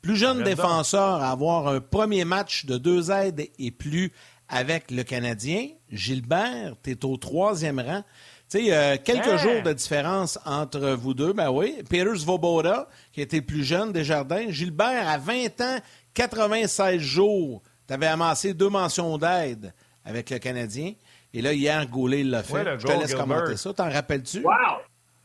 Plus 0.00 0.16
jeune 0.16 0.44
défenseur 0.44 1.22
à 1.22 1.30
avoir 1.30 1.68
un 1.68 1.80
premier 1.80 2.24
match 2.24 2.66
de 2.66 2.78
deux 2.78 3.10
aides 3.10 3.48
et 3.58 3.70
plus 3.70 4.12
avec 4.48 4.90
le 4.90 5.02
Canadien. 5.02 5.68
Gilbert, 5.90 6.76
tu 6.82 6.92
es 6.92 7.04
au 7.04 7.16
troisième 7.16 7.80
rang. 7.80 8.02
Tu 8.48 8.58
sais, 8.64 8.72
euh, 8.72 8.96
quelques 9.02 9.26
hein? 9.26 9.36
jours 9.36 9.62
de 9.62 9.72
différence 9.72 10.38
entre 10.46 10.90
vous 10.92 11.12
deux, 11.12 11.32
ben 11.32 11.50
oui. 11.50 11.82
Peters 11.88 12.24
Voboda, 12.24 12.88
qui 13.12 13.20
était 13.20 13.42
plus 13.42 13.64
jeune 13.64 13.92
des 13.92 14.04
Jardins. 14.04 14.46
Gilbert, 14.48 15.06
à 15.06 15.18
20 15.18 15.60
ans, 15.60 15.78
96 16.14 16.98
jours 16.98 17.62
tu 17.88 17.94
avais 17.94 18.06
amassé 18.06 18.54
deux 18.54 18.68
mentions 18.68 19.16
d'aide 19.16 19.72
avec 20.04 20.28
le 20.30 20.38
Canadien. 20.38 20.92
Et 21.32 21.42
là, 21.42 21.52
hier, 21.52 21.86
Goulet 21.86 22.22
l'a 22.22 22.42
fait. 22.42 22.78
Je 22.78 22.86
te 22.86 22.92
laisse 22.92 23.14
commenter 23.14 23.56
ça. 23.56 23.72
T'en 23.72 23.90
rappelles-tu? 23.90 24.40
Wow! 24.40 24.54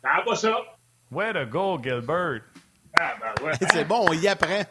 T'as 0.01 0.21
pas 0.23 0.35
ça? 0.35 0.55
Way 1.11 1.33
to 1.33 1.45
go, 1.45 1.79
Gilbert! 1.81 2.41
Ah, 2.97 3.13
ben 3.19 3.45
ouais. 3.45 3.53
C'est 3.71 3.85
bon, 3.85 4.05
on 4.07 4.13
y 4.13 4.27
apprend. 4.27 4.61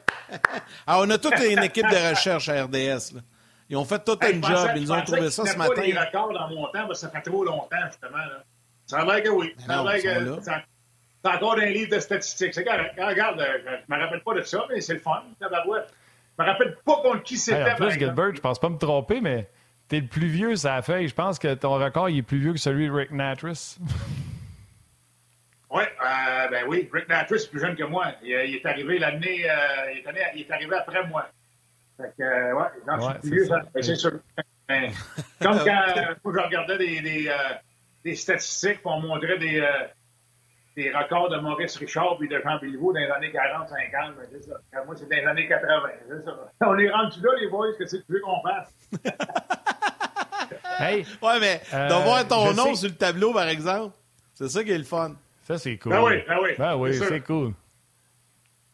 Alors, 0.87 1.03
on 1.07 1.11
a 1.11 1.19
toute 1.19 1.39
une 1.39 1.63
équipe 1.63 1.89
de 1.89 2.11
recherche 2.11 2.49
à 2.49 2.65
RDS. 2.65 3.15
Là. 3.15 3.21
Ils 3.69 3.77
ont 3.77 3.85
fait 3.85 4.05
tout 4.05 4.19
un 4.21 4.43
job. 4.43 4.71
Ils 4.77 4.83
nous 4.83 4.93
ont 4.93 5.03
trouvé 5.03 5.31
ça 5.31 5.45
ce 5.45 5.57
matin. 5.57 5.75
pas 5.75 5.83
des 5.83 5.99
records 5.99 6.33
dans 6.33 6.49
mon 6.49 6.67
temps, 6.69 6.93
ça 6.95 7.11
fait 7.11 7.23
trop 7.23 7.45
longtemps, 7.45 7.77
justement. 7.87 8.19
Là. 8.19 8.45
Ça 8.87 9.01
a 9.01 9.05
l'air 9.05 9.23
que 9.23 9.29
oui. 9.31 9.55
Ça 9.67 9.81
a 9.81 9.97
l'air 9.97 10.03
que 10.03 10.41
c'est 11.25 11.31
encore 11.31 11.57
un 11.59 11.67
livre 11.67 11.95
de 11.95 12.01
statistiques. 12.01 12.53
C'est 12.53 12.65
correct. 12.65 12.95
Regarde, 12.99 13.41
euh, 13.41 13.77
je 13.89 13.95
me 13.95 14.01
rappelle 14.01 14.23
pas 14.23 14.35
de 14.35 14.43
ça, 14.43 14.65
mais 14.69 14.81
c'est 14.81 14.95
le 14.95 14.99
fun. 14.99 15.23
Je 16.39 16.43
me 16.43 16.49
rappelle 16.49 16.77
pas 16.85 16.97
contre 17.03 17.23
qui 17.23 17.37
c'était. 17.37 17.73
en 17.73 17.77
plus, 17.77 17.93
Gilbert, 17.93 18.35
je 18.35 18.41
pense 18.41 18.59
pas 18.59 18.69
me 18.69 18.79
tromper, 18.79 19.21
mais 19.21 19.49
t'es 19.89 20.01
le 20.01 20.07
plus 20.07 20.27
vieux, 20.27 20.57
ça 20.57 20.77
a 20.77 20.83
fait. 20.83 21.07
Je 21.07 21.15
pense 21.15 21.39
que 21.39 21.55
ton 21.55 21.75
record 21.75 22.09
il 22.09 22.19
est 22.19 22.23
plus 22.23 22.39
vieux 22.39 22.53
que 22.53 22.59
celui 22.59 22.87
de 22.87 22.93
Rick 22.93 23.11
Natris. 23.11 23.79
oui, 25.71 25.83
euh, 25.83 26.49
ben 26.51 26.65
oui, 26.69 26.89
Rick 26.93 27.09
Natris 27.09 27.43
est 27.43 27.51
plus 27.51 27.61
jeune 27.61 27.77
que 27.77 27.85
moi. 27.85 28.13
Il, 28.23 28.33
est 28.33 28.67
arrivé 28.67 28.99
l'année, 28.99 29.51
euh, 29.51 29.93
il, 29.93 30.41
est 30.41 30.51
arrivé 30.51 30.77
après 30.77 31.07
moi. 31.07 31.29
Fait 31.99 32.13
que, 32.19 32.23
euh, 32.23 32.55
ouais, 32.55 32.67
j'en 32.87 33.11
suis 33.11 33.21
plus 33.21 33.45
vieux, 33.45 33.55
c'est 33.81 33.95
sûr. 33.97 34.13
comme 35.43 35.59
quand 35.59 36.33
je 36.33 36.39
regardais 36.39 36.79
des, 36.79 37.01
des, 37.03 37.31
des 38.05 38.15
statistiques, 38.15 38.81
on 38.85 39.01
montrait 39.01 39.39
des 39.39 39.63
des 40.77 40.91
records 40.91 41.29
de 41.31 41.37
Maurice 41.37 41.77
Richard 41.77 42.17
et 42.23 42.29
de 42.29 42.41
Jean 42.43 42.59
Béliveau 42.59 42.93
dans 42.93 43.01
les 43.01 43.11
années 43.11 43.31
40-50. 43.31 44.15
C'est 44.31 44.43
ça. 44.45 44.55
Moi, 44.87 44.95
c'est 44.97 45.09
dans 45.09 45.17
les 45.17 45.25
années 45.25 45.49
80. 45.49 45.89
C'est 46.09 46.25
ça. 46.25 46.51
On 46.67 46.79
est 46.79 46.91
rendu 46.91 47.21
là, 47.21 47.31
les 47.41 47.49
boys, 47.49 47.73
que 47.79 47.87
c'est 47.87 47.99
que 48.01 48.07
tu 48.07 48.13
veux 48.13 48.21
qu'on 48.21 48.41
fasse? 48.43 48.75
hey, 50.81 51.05
ouais, 51.23 51.41
mais 51.41 51.61
euh, 51.75 51.89
de 51.89 51.95
voir 52.05 52.27
ton 52.27 52.53
nom 52.55 52.75
sur 52.75 52.89
le 52.89 52.95
tableau, 52.95 53.33
par 53.33 53.49
exemple, 53.49 53.95
c'est 54.35 54.49
ça 54.49 54.65
qui 54.65 54.71
est 54.71 54.79
le 54.79 54.85
fun. 54.85 55.15
Ça, 55.43 55.59
c'est 55.59 55.77
cool. 55.77 55.93
Ben 55.93 56.03
oui, 56.03 56.15
ben 56.27 56.39
oui. 56.43 56.51
Ben 56.59 56.77
oui, 56.77 56.95
c'est 56.95 57.21
cool. 57.21 57.53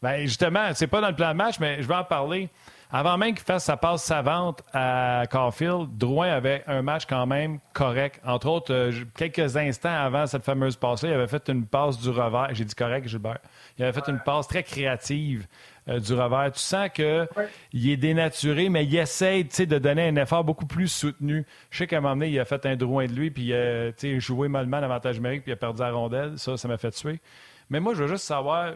Ben, 0.01 0.21
justement, 0.21 0.71
c'est 0.75 0.87
pas 0.87 1.01
dans 1.01 1.09
le 1.09 1.17
plan 1.17 1.33
de 1.33 1.37
match, 1.37 1.59
mais 1.59 1.83
je 1.83 1.89
vais 1.89 1.95
en 1.95 2.05
parler. 2.05 2.49
Avant 2.91 3.19
même 3.19 3.35
qu'il 3.35 3.45
fasse 3.45 3.65
sa 3.65 3.77
passe 3.77 4.03
savante 4.03 4.63
à 4.73 5.25
Caulfield, 5.31 5.99
Drouin 5.99 6.31
avait 6.31 6.65
un 6.67 6.81
match 6.81 7.05
quand 7.07 7.27
même 7.27 7.59
correct. 7.75 8.19
Entre 8.25 8.49
autres, 8.49 8.73
euh, 8.73 8.93
quelques 9.15 9.59
instants 9.59 9.95
avant 9.95 10.27
cette 10.27 10.45
fameuse 10.45 10.77
passe-là, 10.77 11.11
il 11.11 11.13
avait 11.13 11.27
fait 11.27 11.49
une 11.49 11.67
passe 11.67 11.99
du 11.99 12.09
revers. 12.09 12.49
J'ai 12.53 12.65
dit 12.65 12.75
correct, 12.75 13.07
Gilbert. 13.07 13.41
Il 13.77 13.85
avait 13.85 13.93
fait 13.93 14.09
une 14.11 14.21
passe 14.21 14.49
très 14.49 14.63
créative 14.63 15.47
euh, 15.91 16.01
du 16.01 16.15
revers. 16.15 16.51
Tu 16.53 16.61
sens 16.61 16.89
qu'il 16.89 17.91
est 17.91 17.97
dénaturé, 17.99 18.71
mais 18.71 18.87
il 18.87 18.97
essaie 18.97 19.45
de 19.45 19.79
donner 19.79 20.09
un 20.09 20.17
effort 20.17 20.43
beaucoup 20.43 20.67
plus 20.67 20.89
soutenu. 20.89 21.45
Je 21.71 21.77
sais 21.77 21.87
qu'à 21.87 21.99
un 21.99 22.01
moment 22.01 22.15
donné, 22.15 22.31
il 22.31 22.41
a 22.41 22.47
fait 22.47 22.65
un 22.65 22.77
Drouin 22.77 23.05
de 23.05 23.13
lui, 23.13 23.31
puis 23.31 23.45
il 23.45 23.55
a 23.55 24.19
joué 24.19 24.49
mollement 24.49 24.81
l'avantage 24.81 25.17
numérique, 25.17 25.43
puis 25.43 25.51
il 25.51 25.55
a 25.55 25.57
perdu 25.57 25.83
la 25.83 25.91
rondelle. 25.91 26.39
Ça, 26.39 26.57
ça 26.57 26.67
m'a 26.69 26.79
fait 26.79 26.93
tuer. 26.93 27.21
Mais 27.69 27.81
moi, 27.81 27.93
je 27.93 28.05
veux 28.05 28.09
juste 28.09 28.25
savoir 28.25 28.73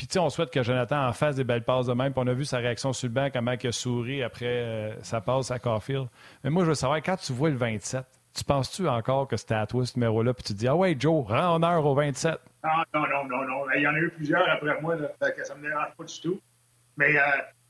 puis, 0.00 0.06
tu 0.06 0.14
sais, 0.14 0.18
on 0.18 0.30
souhaite 0.30 0.50
que 0.50 0.62
Jonathan 0.62 1.08
en 1.08 1.12
fasse 1.12 1.36
des 1.36 1.44
belles 1.44 1.62
passes 1.62 1.84
de 1.84 1.92
même. 1.92 2.14
Puis, 2.14 2.22
on 2.24 2.26
a 2.26 2.32
vu 2.32 2.46
sa 2.46 2.56
réaction 2.56 2.94
sur 2.94 3.08
le 3.08 3.12
banc, 3.12 3.28
comment 3.30 3.52
il 3.52 3.66
a 3.66 3.70
souri 3.70 4.22
après 4.22 4.46
euh, 4.46 4.94
sa 5.02 5.20
passe 5.20 5.50
à 5.50 5.58
Caulfield. 5.58 6.06
Mais 6.42 6.48
moi, 6.48 6.64
je 6.64 6.70
veux 6.70 6.74
savoir, 6.74 7.02
quand 7.02 7.16
tu 7.16 7.34
vois 7.34 7.50
le 7.50 7.56
27, 7.56 8.02
tu 8.34 8.42
penses-tu 8.42 8.88
encore 8.88 9.28
que 9.28 9.36
c'était 9.36 9.56
à 9.56 9.66
toi 9.66 9.84
ce 9.84 9.98
numéro-là? 9.98 10.32
Puis 10.32 10.42
tu 10.42 10.54
te 10.54 10.58
dis, 10.58 10.68
ah 10.68 10.74
ouais, 10.74 10.96
Joe, 10.98 11.26
rends 11.28 11.56
honneur 11.56 11.84
au 11.84 11.94
27. 11.94 12.40
Ah, 12.62 12.82
non, 12.94 13.02
non, 13.02 13.24
non, 13.26 13.44
non. 13.44 13.64
Il 13.76 13.82
y 13.82 13.86
en 13.86 13.94
a 13.94 13.98
eu 13.98 14.08
plusieurs 14.08 14.48
après 14.48 14.80
moi, 14.80 14.96
là, 14.96 15.30
que 15.32 15.44
ça 15.44 15.54
me 15.54 15.68
dérange 15.68 15.94
pas 15.94 16.04
du 16.04 16.20
tout. 16.22 16.40
Mais, 16.96 17.18
euh, 17.18 17.20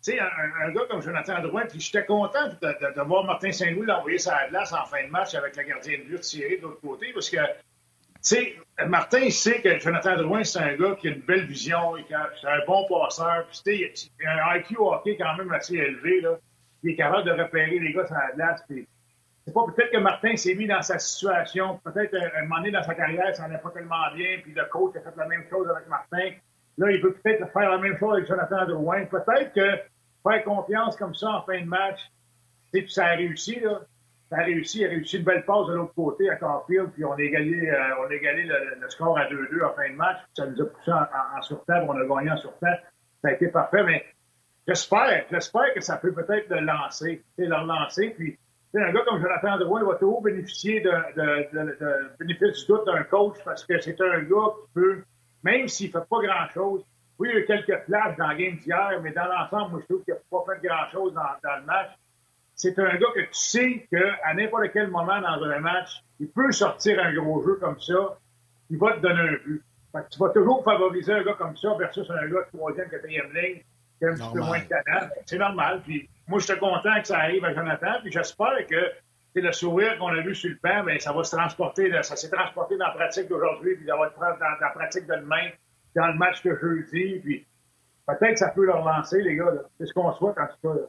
tu 0.00 0.12
sais, 0.12 0.20
un, 0.20 0.70
gars 0.70 0.82
comme 0.88 1.02
Jonathan 1.02 1.42
Drouin, 1.42 1.66
puis 1.66 1.80
j'étais 1.80 2.06
content 2.06 2.46
de, 2.46 2.94
de, 2.94 3.00
voir 3.02 3.24
Martin 3.24 3.50
Saint-Louis 3.50 3.86
l'envoyer 3.86 4.18
la 4.24 4.48
glace 4.50 4.72
en 4.72 4.84
fin 4.84 5.04
de 5.04 5.10
match 5.10 5.34
avec 5.34 5.56
le 5.56 5.64
gardien 5.64 5.98
de 5.98 6.04
but 6.04 6.36
de 6.36 6.62
l'autre 6.62 6.80
côté, 6.80 7.12
parce 7.12 7.28
que 7.28 7.38
sais, 8.22 8.54
Martin 8.86 9.30
sait 9.30 9.60
que 9.60 9.78
Jonathan 9.78 10.16
Drouin, 10.16 10.44
c'est 10.44 10.58
un 10.58 10.76
gars 10.76 10.96
qui 10.96 11.08
a 11.08 11.12
une 11.12 11.20
belle 11.20 11.46
vision, 11.46 11.94
c'est 12.40 12.48
un 12.48 12.64
bon 12.66 12.86
passeur. 12.88 13.46
Puis, 13.46 13.92
il 14.20 14.26
a 14.26 14.50
un 14.50 14.56
IQ 14.56 14.76
hockey 14.78 15.16
quand 15.16 15.36
même 15.36 15.52
assez 15.52 15.74
élevé. 15.74 16.20
Là. 16.20 16.38
Il 16.82 16.90
est 16.90 16.96
capable 16.96 17.24
de 17.24 17.42
repérer 17.42 17.78
les 17.78 17.92
gars 17.92 18.06
sur 18.06 18.14
la 18.14 18.32
glace. 18.34 18.64
C'est 18.68 19.54
pas 19.54 19.64
peut-être 19.66 19.90
que 19.90 19.98
Martin 19.98 20.36
s'est 20.36 20.54
mis 20.54 20.66
dans 20.66 20.82
sa 20.82 20.98
situation. 20.98 21.78
Peut-être 21.84 22.14
un 22.14 22.42
moment 22.42 22.56
donné 22.56 22.70
dans 22.70 22.82
sa 22.82 22.94
carrière, 22.94 23.34
ça 23.34 23.46
n'allait 23.46 23.60
pas 23.60 23.70
tellement 23.70 24.12
bien. 24.14 24.38
Puis 24.42 24.52
le 24.54 24.64
coach 24.66 24.96
a 24.96 25.00
fait 25.00 25.16
la 25.16 25.26
même 25.26 25.44
chose 25.50 25.68
avec 25.68 25.88
Martin. 25.88 26.30
Là, 26.78 26.90
il 26.90 27.00
peut 27.00 27.12
peut-être 27.12 27.50
faire 27.52 27.70
la 27.70 27.78
même 27.78 27.98
chose 27.98 28.14
avec 28.14 28.28
Jonathan 28.28 28.66
Drouin. 28.66 29.04
Peut-être 29.06 29.52
que 29.52 29.78
faire 30.22 30.44
confiance 30.44 30.96
comme 30.96 31.14
ça 31.14 31.30
en 31.30 31.42
fin 31.42 31.60
de 31.60 31.66
match, 31.66 32.00
puis 32.72 32.90
ça 32.90 33.06
a 33.06 33.16
réussi, 33.16 33.60
là. 33.60 33.80
A 34.32 34.42
réussi, 34.44 34.80
il 34.80 34.86
a 34.86 34.88
réussi 34.90 35.18
une 35.18 35.24
belle 35.24 35.44
passe 35.44 35.66
de 35.66 35.74
l'autre 35.74 35.94
côté 35.94 36.30
à 36.30 36.36
Carfield, 36.36 36.90
puis 36.92 37.04
on 37.04 37.12
a 37.12 37.20
égalé, 37.20 37.68
euh, 37.68 37.76
on 38.00 38.10
a 38.10 38.14
égalé 38.14 38.44
le, 38.44 38.88
score 38.88 39.18
à 39.18 39.24
2-2 39.24 39.64
en 39.64 39.74
fin 39.74 39.90
de 39.90 39.96
match. 39.96 40.18
Ça 40.36 40.46
nous 40.46 40.60
a 40.62 40.66
poussé 40.66 40.92
en, 40.92 41.02
en, 41.02 41.88
on 41.88 42.00
a 42.00 42.04
gagné 42.04 42.30
en 42.30 42.36
surtemps. 42.36 42.76
Ça 43.22 43.28
a 43.28 43.32
été 43.32 43.48
parfait, 43.48 43.82
mais 43.82 44.04
j'espère, 44.68 45.24
j'espère 45.30 45.74
que 45.74 45.80
ça 45.80 45.96
peut 45.96 46.12
peut-être 46.12 46.48
le 46.48 46.60
lancer, 46.60 47.24
le 47.38 47.54
relancer, 47.54 48.10
puis 48.10 48.38
un 48.74 48.92
gars 48.92 49.02
comme 49.04 49.20
Jonathan 49.20 49.58
Drouin 49.58 49.82
va 49.84 49.96
toujours 49.96 50.22
bénéficier 50.22 50.80
de, 50.80 50.90
de, 51.16 51.58
de, 51.58 52.10
bénéfice 52.20 52.60
du 52.60 52.66
doute 52.68 52.86
d'un 52.86 53.02
coach 53.02 53.36
parce 53.44 53.64
que 53.64 53.80
c'est 53.80 54.00
un 54.00 54.20
gars 54.20 54.26
qui 54.26 54.72
peut 54.74 55.02
même 55.42 55.68
s'il 55.68 55.88
ne 55.88 55.92
fait 55.92 56.08
pas 56.08 56.20
grand-chose. 56.22 56.84
Oui, 57.18 57.28
il 57.30 57.34
y 57.34 57.36
a 57.36 57.40
eu 57.40 57.46
quelques 57.46 57.84
flashs 57.84 58.16
dans 58.16 58.28
le 58.28 58.36
game 58.36 58.56
d'hier, 58.56 59.00
mais 59.02 59.12
dans 59.12 59.26
l'ensemble, 59.26 59.72
moi, 59.72 59.80
je 59.80 59.86
trouve 59.86 60.04
qu'il 60.04 60.14
n'a 60.14 60.20
pas 60.30 60.44
fait 60.54 60.66
grand-chose 60.66 61.14
dans, 61.14 61.56
le 61.56 61.64
match. 61.64 61.90
C'est 62.62 62.78
un 62.78 62.94
gars 62.98 63.08
que 63.14 63.20
tu 63.20 63.28
sais 63.32 63.86
qu'à 63.90 64.34
n'importe 64.34 64.70
quel 64.74 64.90
moment 64.90 65.18
dans 65.18 65.42
un 65.42 65.60
match, 65.60 66.04
il 66.18 66.28
peut 66.28 66.52
sortir 66.52 67.02
un 67.02 67.14
gros 67.14 67.42
jeu 67.42 67.54
comme 67.54 67.80
ça, 67.80 68.18
il 68.68 68.76
va 68.76 68.92
te 68.92 69.00
donner 69.00 69.30
un 69.30 69.36
but. 69.42 69.62
Fait 69.92 70.02
que 70.02 70.08
tu 70.10 70.18
vas 70.18 70.28
toujours 70.28 70.62
favoriser 70.62 71.14
un 71.14 71.22
gars 71.22 71.36
comme 71.38 71.56
ça 71.56 71.74
versus 71.78 72.10
un 72.10 72.28
gars 72.28 72.42
de 72.42 72.58
troisième, 72.58 72.90
quatrième 72.90 73.32
ligne 73.32 73.62
qui 73.98 74.04
a 74.04 74.08
un 74.10 74.14
petit 74.14 74.32
peu 74.34 74.40
moins 74.40 74.58
de 74.58 74.64
talent. 74.64 75.08
C'est 75.24 75.38
normal. 75.38 75.80
Puis 75.86 76.06
moi, 76.28 76.38
je 76.38 76.44
suis 76.44 76.58
content 76.58 77.00
que 77.00 77.06
ça 77.06 77.20
arrive 77.20 77.42
à 77.46 77.54
Jonathan, 77.54 77.94
puis 78.02 78.12
j'espère 78.12 78.66
que 78.68 78.92
c'est 79.32 79.40
le 79.40 79.52
sourire 79.52 79.96
qu'on 79.98 80.08
a 80.08 80.20
vu 80.20 80.34
sur 80.34 80.50
le 80.50 80.56
pan, 80.56 80.82
mais 80.84 80.98
ça 80.98 81.14
va 81.14 81.24
se 81.24 81.34
transporter, 81.34 81.90
ça 82.02 82.14
s'est 82.14 82.28
transporté 82.28 82.76
dans 82.76 82.88
la 82.88 82.92
pratique 82.92 83.28
d'aujourd'hui, 83.28 83.76
puis 83.76 83.86
ça 83.86 83.96
va 83.96 84.08
être 84.08 84.18
dans, 84.20 84.26
la 84.60 84.70
pratique 84.74 85.06
de 85.06 85.14
demain, 85.14 85.48
dans 85.96 86.08
le 86.08 86.14
match 86.18 86.42
de 86.42 86.54
jeudi, 86.60 87.20
puis 87.24 87.46
peut-être 88.06 88.32
que 88.32 88.38
ça 88.38 88.50
peut 88.50 88.66
leur 88.66 88.84
lancer, 88.84 89.22
les 89.22 89.36
gars. 89.36 89.50
C'est 89.78 89.86
ce 89.86 89.94
qu'on 89.94 90.12
souhaite 90.12 90.36
en 90.36 90.46
tout 90.46 90.68
cas. 90.68 90.80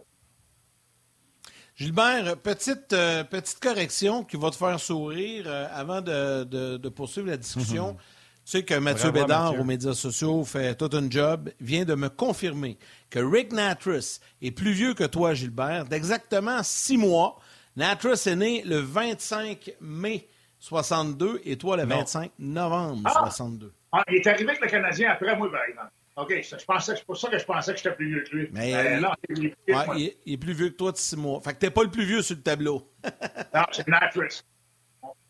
Gilbert, 1.82 2.38
petite, 2.38 2.94
euh, 2.94 3.24
petite 3.24 3.60
correction 3.60 4.24
qui 4.24 4.38
va 4.38 4.52
te 4.52 4.56
faire 4.56 4.80
sourire 4.80 5.46
euh, 5.48 5.68
avant 5.74 6.00
de, 6.00 6.88
poursuivre 6.90 7.30
la 7.30 7.38
discussion. 7.38 7.98
Tu 8.46 8.52
sais 8.52 8.64
que 8.64 8.76
Mathieu 8.76 9.10
Bédard 9.10 9.60
aux 9.60 9.64
médias 9.64 9.96
sociaux 9.96 10.46
fait 10.46 10.76
tout 10.76 10.92
un 10.96 11.10
job, 11.10 11.50
vient 11.60 11.84
de 11.84 11.96
me 11.96 12.10
confirmer 12.10 12.78
que 13.10 13.18
Rick 13.18 13.52
Natris 13.52 14.20
est 14.44 14.52
plus 14.52 14.74
vieux 14.74 14.94
que 14.94 15.06
toi, 15.06 15.34
Gilbert, 15.34 15.86
d'exactement 15.86 16.62
six 16.62 16.98
mois. 16.98 17.40
Natras 17.76 18.28
est 18.28 18.36
né 18.36 18.62
le 18.64 18.78
25 18.78 19.74
mai 19.82 20.28
62 20.60 21.42
et 21.46 21.58
toi 21.58 21.78
le 21.78 21.86
25 21.86 22.32
novembre 22.38 23.10
62. 23.10 23.74
Ah! 23.92 23.98
ah, 23.98 24.04
il 24.08 24.18
est 24.18 24.28
arrivé 24.28 24.50
avec 24.50 24.62
le 24.62 24.68
Canadien 24.68 25.10
après 25.14 25.36
moi, 25.36 25.52
par 25.52 25.64
exemple. 25.64 25.90
OK, 26.18 26.30
je 26.42 26.66
pensais, 26.66 26.96
c'est 26.96 27.06
pour 27.06 27.18
ça 27.18 27.30
que 27.30 27.40
je 27.40 27.46
pensais 27.46 27.72
que 27.72 27.78
j'étais 27.78 27.96
plus 27.96 28.08
vieux 28.10 28.24
que 28.24 28.36
lui. 28.36 28.50
Mais 28.52 28.74
ben, 28.74 28.86
euh, 28.86 29.00
non, 29.00 29.10
il, 29.30 29.46
est 29.46 29.56
plus 29.56 29.74
ouais, 29.74 30.16
il, 30.26 30.34
est, 30.34 30.38
plus 30.38 30.54
vieux 30.54 30.70
que 30.70 30.76
toi 30.76 30.92
de 30.92 30.98
six 30.98 31.16
mois. 31.16 31.40
Fait 31.42 31.54
que 31.54 31.60
t'es 31.60 31.70
pas 31.70 31.84
le 31.84 31.90
plus 31.90 32.06
vieux 32.06 32.22
sur 32.22 32.36
le 32.36 32.42
tableau. 32.42 32.92
non, 33.54 33.64
c'est 33.72 33.88
Natras. 33.88 34.44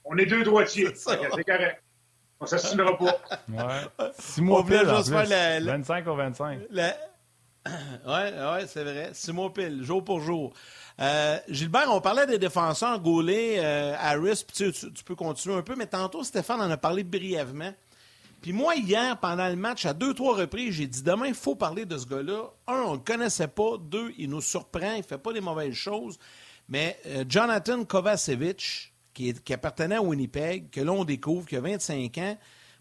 On, 0.04 0.18
est 0.18 0.26
deux 0.26 0.44
droitiers. 0.44 0.90
C'est 0.96 1.18
correct. 1.18 1.84
On 2.40 2.48
s'assinera 2.48 2.98
pas. 2.98 3.22
Ouais. 3.50 4.10
Six 4.18 4.42
mois 4.42 4.66
pile, 4.66 4.90
en 4.90 5.04
plus. 5.04 5.12
Le, 5.12 5.64
25 5.64 6.08
au 6.08 6.16
25. 6.16 6.60
Le... 6.72 6.90
Ouais, 8.08 8.34
ouais, 8.34 8.68
c'est 8.68 8.84
vrai. 8.84 9.12
Six 9.14 9.32
mois 9.32 9.54
pile, 9.54 9.84
jour 9.84 10.04
pour 10.04 10.20
jour. 10.20 10.52
Euh, 11.00 11.38
Gilbert, 11.48 11.88
on 11.90 12.02
parlait 12.02 12.26
des 12.26 12.40
défenseurs 12.40 13.00
Gaulet, 13.00 13.58
euh, 13.60 13.96
Harris, 14.00 14.44
tu, 14.52 14.72
tu, 14.72 15.04
peux 15.04 15.16
continuer 15.16 15.56
un 15.56 15.62
peu, 15.62 15.76
mais 15.76 15.86
tantôt, 15.86 16.24
Stéphane 16.24 16.62
en 16.62 16.70
a 16.70 16.78
parlé 16.78 17.04
brièvement. 17.04 17.74
Puis 18.42 18.54
moi, 18.54 18.76
hier, 18.76 19.20
pendant 19.20 19.48
le 19.48 19.56
match, 19.56 19.86
à 19.86 19.94
deux, 19.94 20.14
trois 20.14 20.36
reprises, 20.36 20.74
j'ai 20.74 20.88
dit 20.88 21.04
demain, 21.04 21.28
il 21.28 21.36
faut 21.36 21.56
parler 21.56 21.86
de 21.86 21.98
ce 21.98 22.08
gars-là. 22.08 22.52
Un, 22.68 22.82
on 22.82 22.92
ne 22.94 22.98
le 22.98 23.04
connaissait 23.04 23.48
pas. 23.48 23.78
Deux, 23.80 24.14
il 24.18 24.30
nous 24.30 24.42
surprend, 24.42 24.94
il 24.94 25.00
ne 25.00 25.04
fait 25.04 25.20
pas 25.20 25.32
des 25.32 25.42
mauvaises 25.42 25.76
choses. 25.76 26.18
Mais 26.68 27.00
euh, 27.06 27.24
Jonathan 27.28 27.84
Kovacevic, 27.86 28.94
qui, 29.14 29.34
qui, 29.34 29.54
appartenait 29.54 29.96
à 29.96 30.02
Winnipeg, 30.02 30.72
que 30.72 30.82
l'on 30.82 31.04
découvre, 31.04 31.46
qui 31.46 31.56
a 31.56 31.62
25 31.62 32.18
ans, 32.18 32.38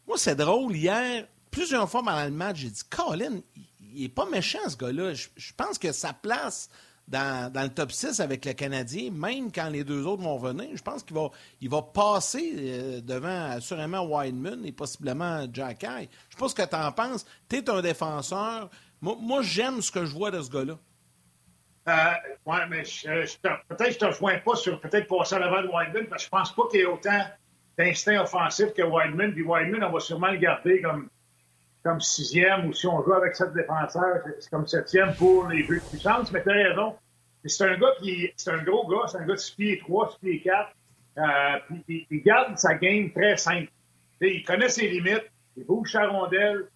moi, 0.06 0.16
c'est 0.16 0.36
drôle. 0.36 0.74
Hier, 0.74 1.26
plusieurs 1.50 1.90
fois 1.90 2.02
pendant 2.02 2.24
le 2.24 2.30
match, 2.30 2.58
j'ai 2.58 2.70
dit 2.70 2.82
Colin, 2.88 3.40
il 3.92 4.02
n'est 4.02 4.08
pas 4.08 4.26
méchant, 4.26 4.66
ce 4.66 4.76
gars-là. 4.76 5.12
je 5.12 5.52
pense 5.56 5.78
que 5.78 5.92
sa 5.92 6.14
place 6.14 6.70
dans, 7.10 7.62
le 7.62 7.68
top 7.68 7.90
6 7.90 8.20
avec 8.20 8.44
le 8.44 8.52
Canadien, 8.52 9.10
même 9.10 9.50
quand 9.52 9.68
les 9.68 9.82
deux 9.82 10.06
autres 10.06 10.22
vont 10.22 10.38
venir. 10.38 10.68
Je 10.74 10.82
pense 10.82 11.02
qu'il 11.02 11.16
va, 11.16 11.30
il 11.60 11.68
va 11.68 11.82
passer 11.82 12.54
euh, 12.56 13.00
devant 13.00 13.50
assurément 13.50 14.04
Wideman 14.06 14.64
et 14.64 14.72
possiblement 14.72 15.44
Jack 15.52 15.82
High. 15.82 16.08
Je 16.28 16.36
sais 16.36 16.40
pas 16.40 16.48
ce 16.48 16.54
que 16.54 16.68
tu 16.68 16.76
en 16.76 16.92
penses. 16.92 17.26
Tu 17.48 17.56
es 17.56 17.68
un 17.68 17.82
défenseur. 17.82 18.70
Moi, 19.00 19.42
j'aime 19.42 19.80
ce 19.82 19.90
que 19.90 20.04
je 20.04 20.14
vois 20.14 20.30
de 20.30 20.40
ce 20.40 20.50
gars-là. 20.50 20.74
Euh, 21.88 21.92
oui, 22.46 22.56
mais 22.68 22.82
peut-être 22.82 23.78
que 23.78 23.92
je 23.92 23.98
te 23.98 24.04
rejoins 24.04 24.38
pas 24.38 24.54
sur 24.54 24.80
peut-être 24.80 25.08
passer 25.08 25.34
à 25.34 25.38
l'avant 25.40 25.62
de 25.62 25.68
Wideman, 25.68 26.06
parce 26.06 26.22
que 26.22 26.26
je 26.26 26.30
pense 26.30 26.54
pas 26.54 26.62
qu'il 26.70 26.80
y 26.80 26.82
ait 26.82 26.86
autant 26.86 27.24
d'instinct 27.76 28.22
offensif 28.22 28.72
que 28.74 28.82
Wideman. 28.82 29.32
Puis 29.32 29.42
Wideman, 29.42 29.82
on 29.82 29.90
va 29.90 30.00
sûrement 30.00 30.30
le 30.30 30.36
garder 30.36 30.82
comme, 30.82 31.08
comme 31.82 32.00
sixième, 32.00 32.66
ou 32.66 32.72
si 32.72 32.86
on 32.86 33.02
joue 33.02 33.14
avec 33.14 33.34
sept 33.34 33.52
défenseurs, 33.54 34.20
c'est 34.38 34.50
comme 34.50 34.66
septième 34.66 35.14
pour 35.14 35.48
les 35.48 35.62
buts 35.64 35.82
de. 35.92 36.32
Mais 36.32 36.42
tu 36.42 36.50
as 36.50 36.52
raison. 36.52 36.94
C'est 37.44 37.64
un 37.64 37.76
gars 37.78 37.92
qui, 38.00 38.30
c'est 38.36 38.50
un 38.50 38.62
gros 38.62 38.86
gars, 38.86 39.06
c'est 39.08 39.18
un 39.18 39.26
gars 39.26 39.34
de 39.34 39.38
6 39.38 39.54
pieds 39.54 39.78
3, 39.78 40.10
6 40.12 40.18
pieds 40.18 40.40
4. 40.42 40.70
Euh, 41.18 41.22
puis 41.86 42.06
il, 42.10 42.22
garde 42.22 42.56
sa 42.58 42.74
game 42.74 43.10
très 43.12 43.36
simple. 43.36 43.70
il 44.20 44.44
connaît 44.44 44.68
ses 44.68 44.88
limites, 44.88 45.30
il 45.56 45.64
bouge 45.64 45.92
sa 45.92 46.06
rondelle, 46.06 46.68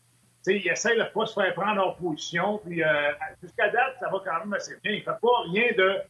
il 0.47 0.69
essaie 0.69 0.97
de 0.97 1.05
pas 1.13 1.27
se 1.27 1.35
faire 1.35 1.55
prendre 1.55 1.87
en 1.87 1.93
position. 1.93 2.61
Puis 2.65 2.83
euh, 2.83 3.13
jusqu'à 3.43 3.71
date, 3.71 3.97
ça 4.01 4.09
va 4.11 4.21
quand 4.25 4.41
même 4.41 4.55
assez 4.55 4.77
bien. 4.83 4.93
Il 4.93 5.03
fait 5.03 5.19
pas 5.21 5.43
rien 5.51 5.73
de 5.77 6.01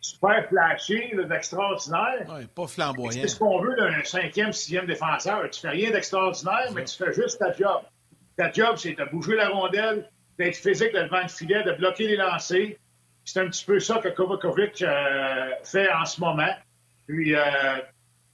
super 0.00 0.48
flashé, 0.48 1.14
d'extraordinaire. 1.28 2.26
Ouais, 2.28 2.46
pas 2.54 2.66
flamboyant. 2.66 3.10
C'est 3.10 3.28
ce 3.28 3.38
qu'on 3.38 3.60
veut 3.60 3.76
d'un 3.76 4.02
cinquième, 4.04 4.52
sixième 4.52 4.86
défenseur. 4.86 5.48
Tu 5.50 5.60
fais 5.60 5.70
rien 5.70 5.90
d'extraordinaire, 5.90 6.72
mais 6.74 6.84
tu 6.84 6.96
fais 6.96 7.12
juste 7.12 7.38
ta 7.38 7.52
job. 7.52 7.82
Ta 8.36 8.50
job, 8.52 8.76
c'est 8.76 8.92
de 8.92 9.04
bouger 9.10 9.34
la 9.34 9.48
rondelle, 9.48 10.08
d'être 10.38 10.56
physique 10.56 10.92
devant 10.92 11.22
le 11.22 11.28
filet, 11.28 11.62
de 11.64 11.72
bloquer 11.72 12.06
les 12.06 12.16
lancers, 12.16 12.76
c'est 13.28 13.40
un 13.40 13.48
petit 13.48 13.64
peu 13.64 13.78
ça 13.78 13.98
que 13.98 14.08
Kovakovic 14.08 14.80
euh, 14.80 15.50
fait 15.62 15.90
en 15.92 16.06
ce 16.06 16.18
moment. 16.18 16.50
Puis, 17.06 17.34
euh, 17.34 17.40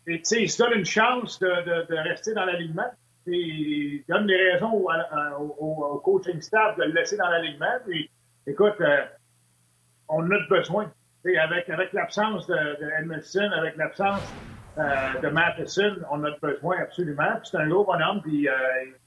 il 0.07 0.25
se 0.25 0.63
donne 0.63 0.79
une 0.79 0.85
chance 0.85 1.41
de, 1.41 2.03
rester 2.09 2.33
dans 2.33 2.45
l'alignement. 2.45 2.91
Il 3.27 4.05
donne 4.09 4.27
des 4.27 4.53
raisons 4.53 4.87
au, 5.41 6.01
coaching 6.05 6.41
staff 6.41 6.77
de 6.77 6.85
le 6.85 6.93
laisser 6.93 7.17
dans 7.17 7.29
l'alignement. 7.29 7.75
Puis, 7.85 8.09
écoute, 8.47 8.77
euh, 8.81 9.05
on 10.09 10.31
a 10.31 10.39
besoin. 10.49 10.93
avec 11.41 11.69
avec 11.71 11.93
l'absence 11.93 12.47
de, 12.47 12.55
de 12.55 13.53
avec 13.53 13.77
l'absence 13.77 14.23
de 14.77 15.29
Matheson, 15.29 15.97
on 16.11 16.23
a 16.25 16.31
besoin 16.41 16.77
absolument. 16.83 17.41
c'est 17.43 17.57
un 17.57 17.69
gros 17.69 17.85
bonhomme. 17.85 18.21
Puis, 18.23 18.47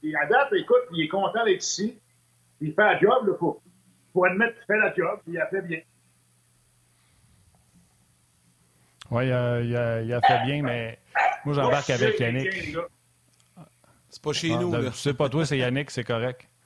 il 0.02 0.16
adapte, 0.16 0.52
écoute, 0.52 0.82
il 0.92 1.04
est 1.04 1.08
content 1.08 1.44
d'être 1.44 1.62
ici. 1.62 1.98
Il 2.60 2.74
fait 2.74 2.82
un 2.82 2.98
job 2.98 3.28
là, 3.28 3.34
pour, 3.34 3.62
faut 4.12 4.24
admettre 4.24 4.54
qu'il 4.56 4.66
fait 4.66 4.78
la 4.78 4.94
job, 4.94 5.20
il 5.26 5.38
a 5.38 5.46
fait 5.46 5.62
bien. 5.62 5.80
Oui, 9.10 9.26
il 9.26 9.32
a, 9.32 9.60
il, 10.02 10.12
a, 10.12 10.20
fait 10.20 10.44
bien, 10.44 10.62
mais 10.62 10.98
moi, 11.44 11.54
j'embarque 11.54 11.88
avec 11.90 12.20
Yannick. 12.20 12.76
C'est 14.10 14.22
pas 14.22 14.32
chez 14.32 14.56
nous. 14.56 14.72
Là. 14.72 14.90
C'est 14.92 15.14
pas 15.14 15.28
toi, 15.28 15.46
c'est 15.46 15.58
Yannick, 15.58 15.90
c'est 15.90 16.04
correct. 16.04 16.46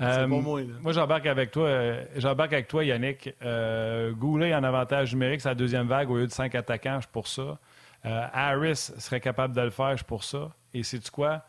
Euh, 0.00 0.28
moi, 0.28 0.62
moi 0.80 0.92
j'embarque 0.92 1.26
avec 1.26 1.50
toi. 1.50 1.66
Euh, 1.66 2.04
j'embarque 2.14 2.52
avec 2.52 2.68
toi, 2.68 2.84
Yannick. 2.84 3.34
Euh, 3.42 4.12
Goulet 4.12 4.54
en 4.54 4.62
avantage 4.62 5.12
numérique, 5.12 5.40
c'est 5.40 5.48
la 5.48 5.56
deuxième 5.56 5.88
vague 5.88 6.08
au 6.08 6.18
lieu 6.18 6.26
de 6.28 6.30
cinq 6.30 6.54
attaquants, 6.54 6.98
je 6.98 7.06
suis 7.06 7.12
pour 7.12 7.26
ça. 7.26 7.58
Euh, 8.06 8.26
Harris 8.32 8.92
serait 8.98 9.20
capable 9.20 9.56
de 9.56 9.60
le 9.60 9.70
faire, 9.70 9.90
je 9.90 9.96
suis 9.96 10.04
pour 10.04 10.22
ça. 10.22 10.50
Et 10.72 10.84
c'est 10.84 11.10
quoi? 11.10 11.42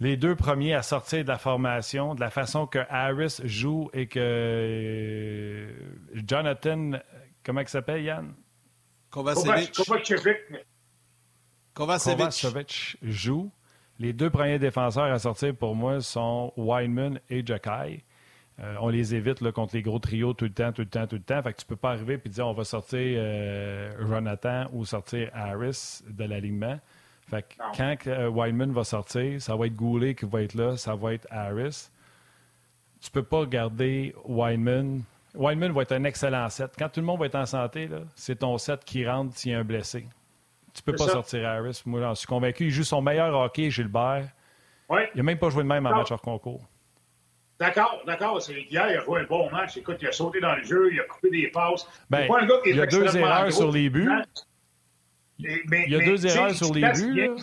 Les 0.00 0.16
deux 0.16 0.34
premiers 0.34 0.74
à 0.74 0.82
sortir 0.82 1.22
de 1.22 1.28
la 1.28 1.38
formation, 1.38 2.14
de 2.14 2.20
la 2.20 2.30
façon 2.30 2.66
que 2.66 2.78
Harris 2.88 3.40
joue 3.44 3.90
et 3.92 4.06
que 4.06 4.18
euh, 4.18 5.70
Jonathan, 6.14 6.92
comment 7.44 7.60
il 7.60 7.68
s'appelle, 7.68 8.02
Yann? 8.02 8.34
Kovacevic. 9.10 9.72
Kovacevic. 11.74 12.96
joue. 13.02 13.50
Les 13.98 14.14
deux 14.14 14.30
premiers 14.30 14.58
défenseurs 14.58 15.12
à 15.12 15.18
sortir 15.18 15.54
pour 15.54 15.74
moi 15.74 16.00
sont 16.00 16.54
Weinman 16.56 17.20
et 17.28 17.44
Jacky. 17.44 18.02
Euh, 18.60 18.74
on 18.80 18.88
les 18.88 19.14
évite 19.14 19.42
là, 19.42 19.52
contre 19.52 19.74
les 19.74 19.82
gros 19.82 19.98
trios 19.98 20.32
tout 20.32 20.46
le 20.46 20.52
temps, 20.52 20.72
tout 20.72 20.82
le 20.82 20.88
temps, 20.88 21.06
tout 21.06 21.16
le 21.16 21.22
temps. 21.22 21.42
Fait 21.42 21.52
que 21.52 21.60
tu 21.60 21.66
peux 21.66 21.76
pas 21.76 21.90
arriver 21.90 22.18
et 22.24 22.28
dire 22.28 22.46
on 22.46 22.54
va 22.54 22.64
sortir 22.64 22.98
euh, 22.98 23.90
Jonathan 24.06 24.66
ou 24.72 24.86
sortir 24.86 25.30
Harris 25.34 26.02
de 26.08 26.24
l'alignement. 26.24 26.78
Fait 27.30 27.42
que 27.42 27.54
quand 27.76 27.96
euh, 28.08 28.28
Wildman 28.28 28.72
va 28.72 28.82
sortir, 28.82 29.40
ça 29.40 29.54
va 29.54 29.66
être 29.66 29.76
Goulet 29.76 30.16
qui 30.16 30.26
va 30.26 30.42
être 30.42 30.54
là, 30.54 30.76
ça 30.76 30.96
va 30.96 31.14
être 31.14 31.28
Harris. 31.30 31.90
Tu 33.00 33.10
peux 33.10 33.22
pas 33.22 33.46
garder 33.46 34.14
Wildman. 34.24 35.02
Wildman 35.34 35.72
va 35.72 35.82
être 35.82 35.92
un 35.92 36.02
excellent 36.04 36.48
set. 36.48 36.72
Quand 36.76 36.88
tout 36.88 36.98
le 37.00 37.06
monde 37.06 37.20
va 37.20 37.26
être 37.26 37.36
en 37.36 37.46
santé, 37.46 37.88
c'est 38.16 38.40
ton 38.40 38.58
set 38.58 38.84
qui 38.84 39.06
rentre 39.06 39.36
s'il 39.36 39.52
y 39.52 39.54
a 39.54 39.60
un 39.60 39.64
blessé. 39.64 40.06
Tu 40.74 40.82
peux 40.82 40.92
pas 40.92 41.06
sortir 41.06 41.48
Harris. 41.48 41.82
Moi, 41.86 42.00
j'en 42.00 42.14
suis 42.16 42.26
convaincu. 42.26 42.64
Il 42.64 42.70
joue 42.70 42.84
son 42.84 43.00
meilleur 43.00 43.32
hockey, 43.38 43.70
Gilbert. 43.70 44.26
Ouais. 44.88 45.08
Il 45.14 45.18
n'a 45.18 45.22
même 45.22 45.38
pas 45.38 45.50
joué 45.50 45.62
de 45.62 45.68
même 45.68 45.86
en 45.86 45.90
match 45.90 46.10
hors 46.10 46.20
concours. 46.20 46.62
D'accord, 47.60 48.00
d'accord. 48.06 48.40
Hier, 48.48 48.90
il 48.90 48.96
a 48.96 49.04
joué 49.04 49.20
un 49.20 49.24
bon 49.24 49.50
match. 49.50 49.76
Écoute, 49.76 49.98
il 50.00 50.08
a 50.08 50.12
sauté 50.12 50.40
dans 50.40 50.56
le 50.56 50.62
jeu, 50.64 50.92
il 50.92 50.98
a 50.98 51.04
coupé 51.04 51.30
des 51.30 51.48
passes. 51.48 51.86
Ben, 52.08 52.28
il 52.66 52.76
y 52.76 52.80
a 52.80 52.86
deux 52.86 53.16
erreurs 53.16 53.52
sur 53.52 53.70
les 53.70 53.88
buts. 53.88 54.10
Il 55.42 55.90
y 55.90 55.94
a 55.94 56.04
deux 56.04 56.26
erreurs 56.26 56.54
sur 56.54 56.74
les 56.74 56.82
buts. 56.92 57.36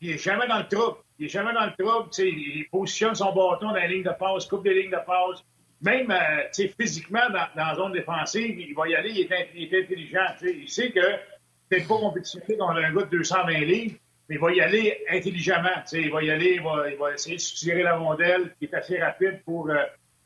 Il 0.00 0.10
n'est 0.10 0.18
jamais 0.18 0.46
dans 0.46 0.58
le 0.58 0.68
trouble. 0.68 0.98
Il 1.18 1.24
n'est 1.24 1.28
jamais 1.28 1.52
dans 1.52 1.66
le 1.66 1.72
trouble. 1.72 2.10
Il 2.18 2.66
positionne 2.70 3.14
son 3.14 3.32
bâton 3.34 3.68
dans 3.68 3.72
la 3.72 3.86
ligne 3.86 4.02
de 4.02 4.12
passe, 4.18 4.46
coupe 4.46 4.64
des 4.64 4.74
lignes 4.74 4.90
de 4.90 5.04
passe. 5.06 5.42
Même 5.82 6.10
euh, 6.10 6.68
physiquement, 6.78 7.28
dans, 7.28 7.46
dans, 7.54 7.66
la 7.66 7.74
zone 7.74 7.92
défensive, 7.92 8.58
il 8.58 8.74
va 8.74 8.88
y 8.88 8.94
aller, 8.94 9.10
il 9.10 9.32
est, 9.32 9.50
il 9.54 9.74
est 9.74 9.82
intelligent. 9.82 10.24
Il 10.42 10.68
sait 10.68 10.90
que 10.90 11.00
peut-être 11.68 11.86
pas 11.86 11.98
compétitionné 11.98 12.56
dans 12.56 12.70
un 12.70 12.92
gars 12.92 13.02
de 13.02 13.16
220 13.18 13.52
livres, 13.60 13.96
mais 14.28 14.36
il 14.36 14.40
va 14.40 14.52
y 14.52 14.60
aller 14.60 15.04
intelligemment. 15.10 15.84
Il 15.92 16.10
va 16.10 16.22
y 16.22 16.30
aller, 16.30 16.54
il 16.54 16.62
va, 16.62 16.90
il 16.90 16.96
va, 16.96 17.12
essayer 17.12 17.36
de 17.36 17.42
tirer 17.42 17.82
la 17.82 17.96
rondelle, 17.96 18.54
qui 18.58 18.64
est 18.64 18.74
assez 18.74 18.98
rapide 18.98 19.42
pour, 19.44 19.68
euh, 19.68 19.76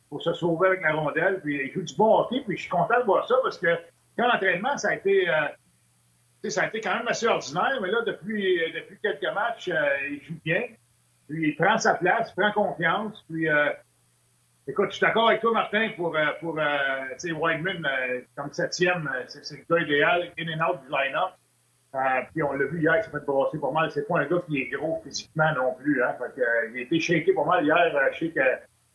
pour 0.08 0.22
se 0.22 0.32
sauver 0.34 0.68
avec 0.68 0.82
la 0.82 0.94
rondelle. 0.94 1.40
Puis 1.42 1.61
il 1.64 1.72
joue 1.72 1.82
du 1.82 1.94
bon 1.94 2.20
hockey, 2.20 2.42
puis 2.46 2.56
je 2.56 2.62
suis 2.62 2.70
content 2.70 3.00
de 3.00 3.04
voir 3.04 3.26
ça 3.26 3.34
parce 3.42 3.58
que 3.58 3.76
quand 4.16 4.28
l'entraînement, 4.28 4.76
ça 4.78 4.90
a 4.90 4.94
été. 4.94 5.28
Euh, 5.28 5.32
ça 6.49 6.62
a 6.62 6.66
été 6.68 6.80
quand 6.80 6.97
même 6.97 7.09
assez 7.09 7.26
ordinaire, 7.26 7.78
mais 7.82 7.91
là, 7.91 8.03
depuis, 8.07 8.59
depuis 8.74 8.99
quelques 9.03 9.34
matchs, 9.34 9.68
euh, 9.68 10.09
il 10.11 10.22
joue 10.22 10.34
bien. 10.45 10.62
Puis 11.28 11.49
il 11.49 11.57
prend 11.57 11.76
sa 11.78 11.95
place, 11.95 12.32
il 12.32 12.41
prend 12.41 12.53
confiance. 12.53 13.24
Puis, 13.28 13.47
écoute, 14.66 14.86
je 14.91 14.97
suis 14.97 15.07
d'accord 15.07 15.28
avec 15.28 15.41
toi, 15.41 15.53
Martin, 15.53 15.91
pour, 15.97 16.16
pour 16.41 16.55
Whiteman, 16.55 17.86
comme 18.34 18.53
septième, 18.53 19.09
c'est 19.28 19.49
le 19.51 19.64
gars 19.68 19.82
idéal, 19.84 20.32
in 20.38 20.49
and 20.49 20.68
out 20.68 20.80
du 20.82 20.88
line-up. 20.91 21.34
Euh, 21.95 21.99
puis 22.32 22.43
on 22.43 22.53
l'a 22.53 22.66
vu 22.66 22.80
hier, 22.80 22.95
il 22.99 23.03
s'est 23.03 23.11
fait 23.11 23.24
brasser 23.24 23.59
pas 23.59 23.70
mal. 23.72 23.91
C'est 23.91 24.07
pas 24.07 24.20
un 24.20 24.26
gars 24.26 24.41
qui 24.47 24.61
est 24.61 24.68
gros 24.68 25.01
physiquement 25.03 25.53
non 25.57 25.74
plus. 25.74 26.03
Hein. 26.03 26.14
Fait 26.18 26.34
que, 26.36 26.41
euh, 26.41 26.70
il 26.72 26.78
a 26.78 26.82
été 26.82 27.01
shaké 27.01 27.32
pas 27.32 27.45
mal 27.45 27.64
hier. 27.64 27.76
Euh, 27.97 28.09
je 28.12 28.26
sais 28.26 28.30
que 28.30 28.41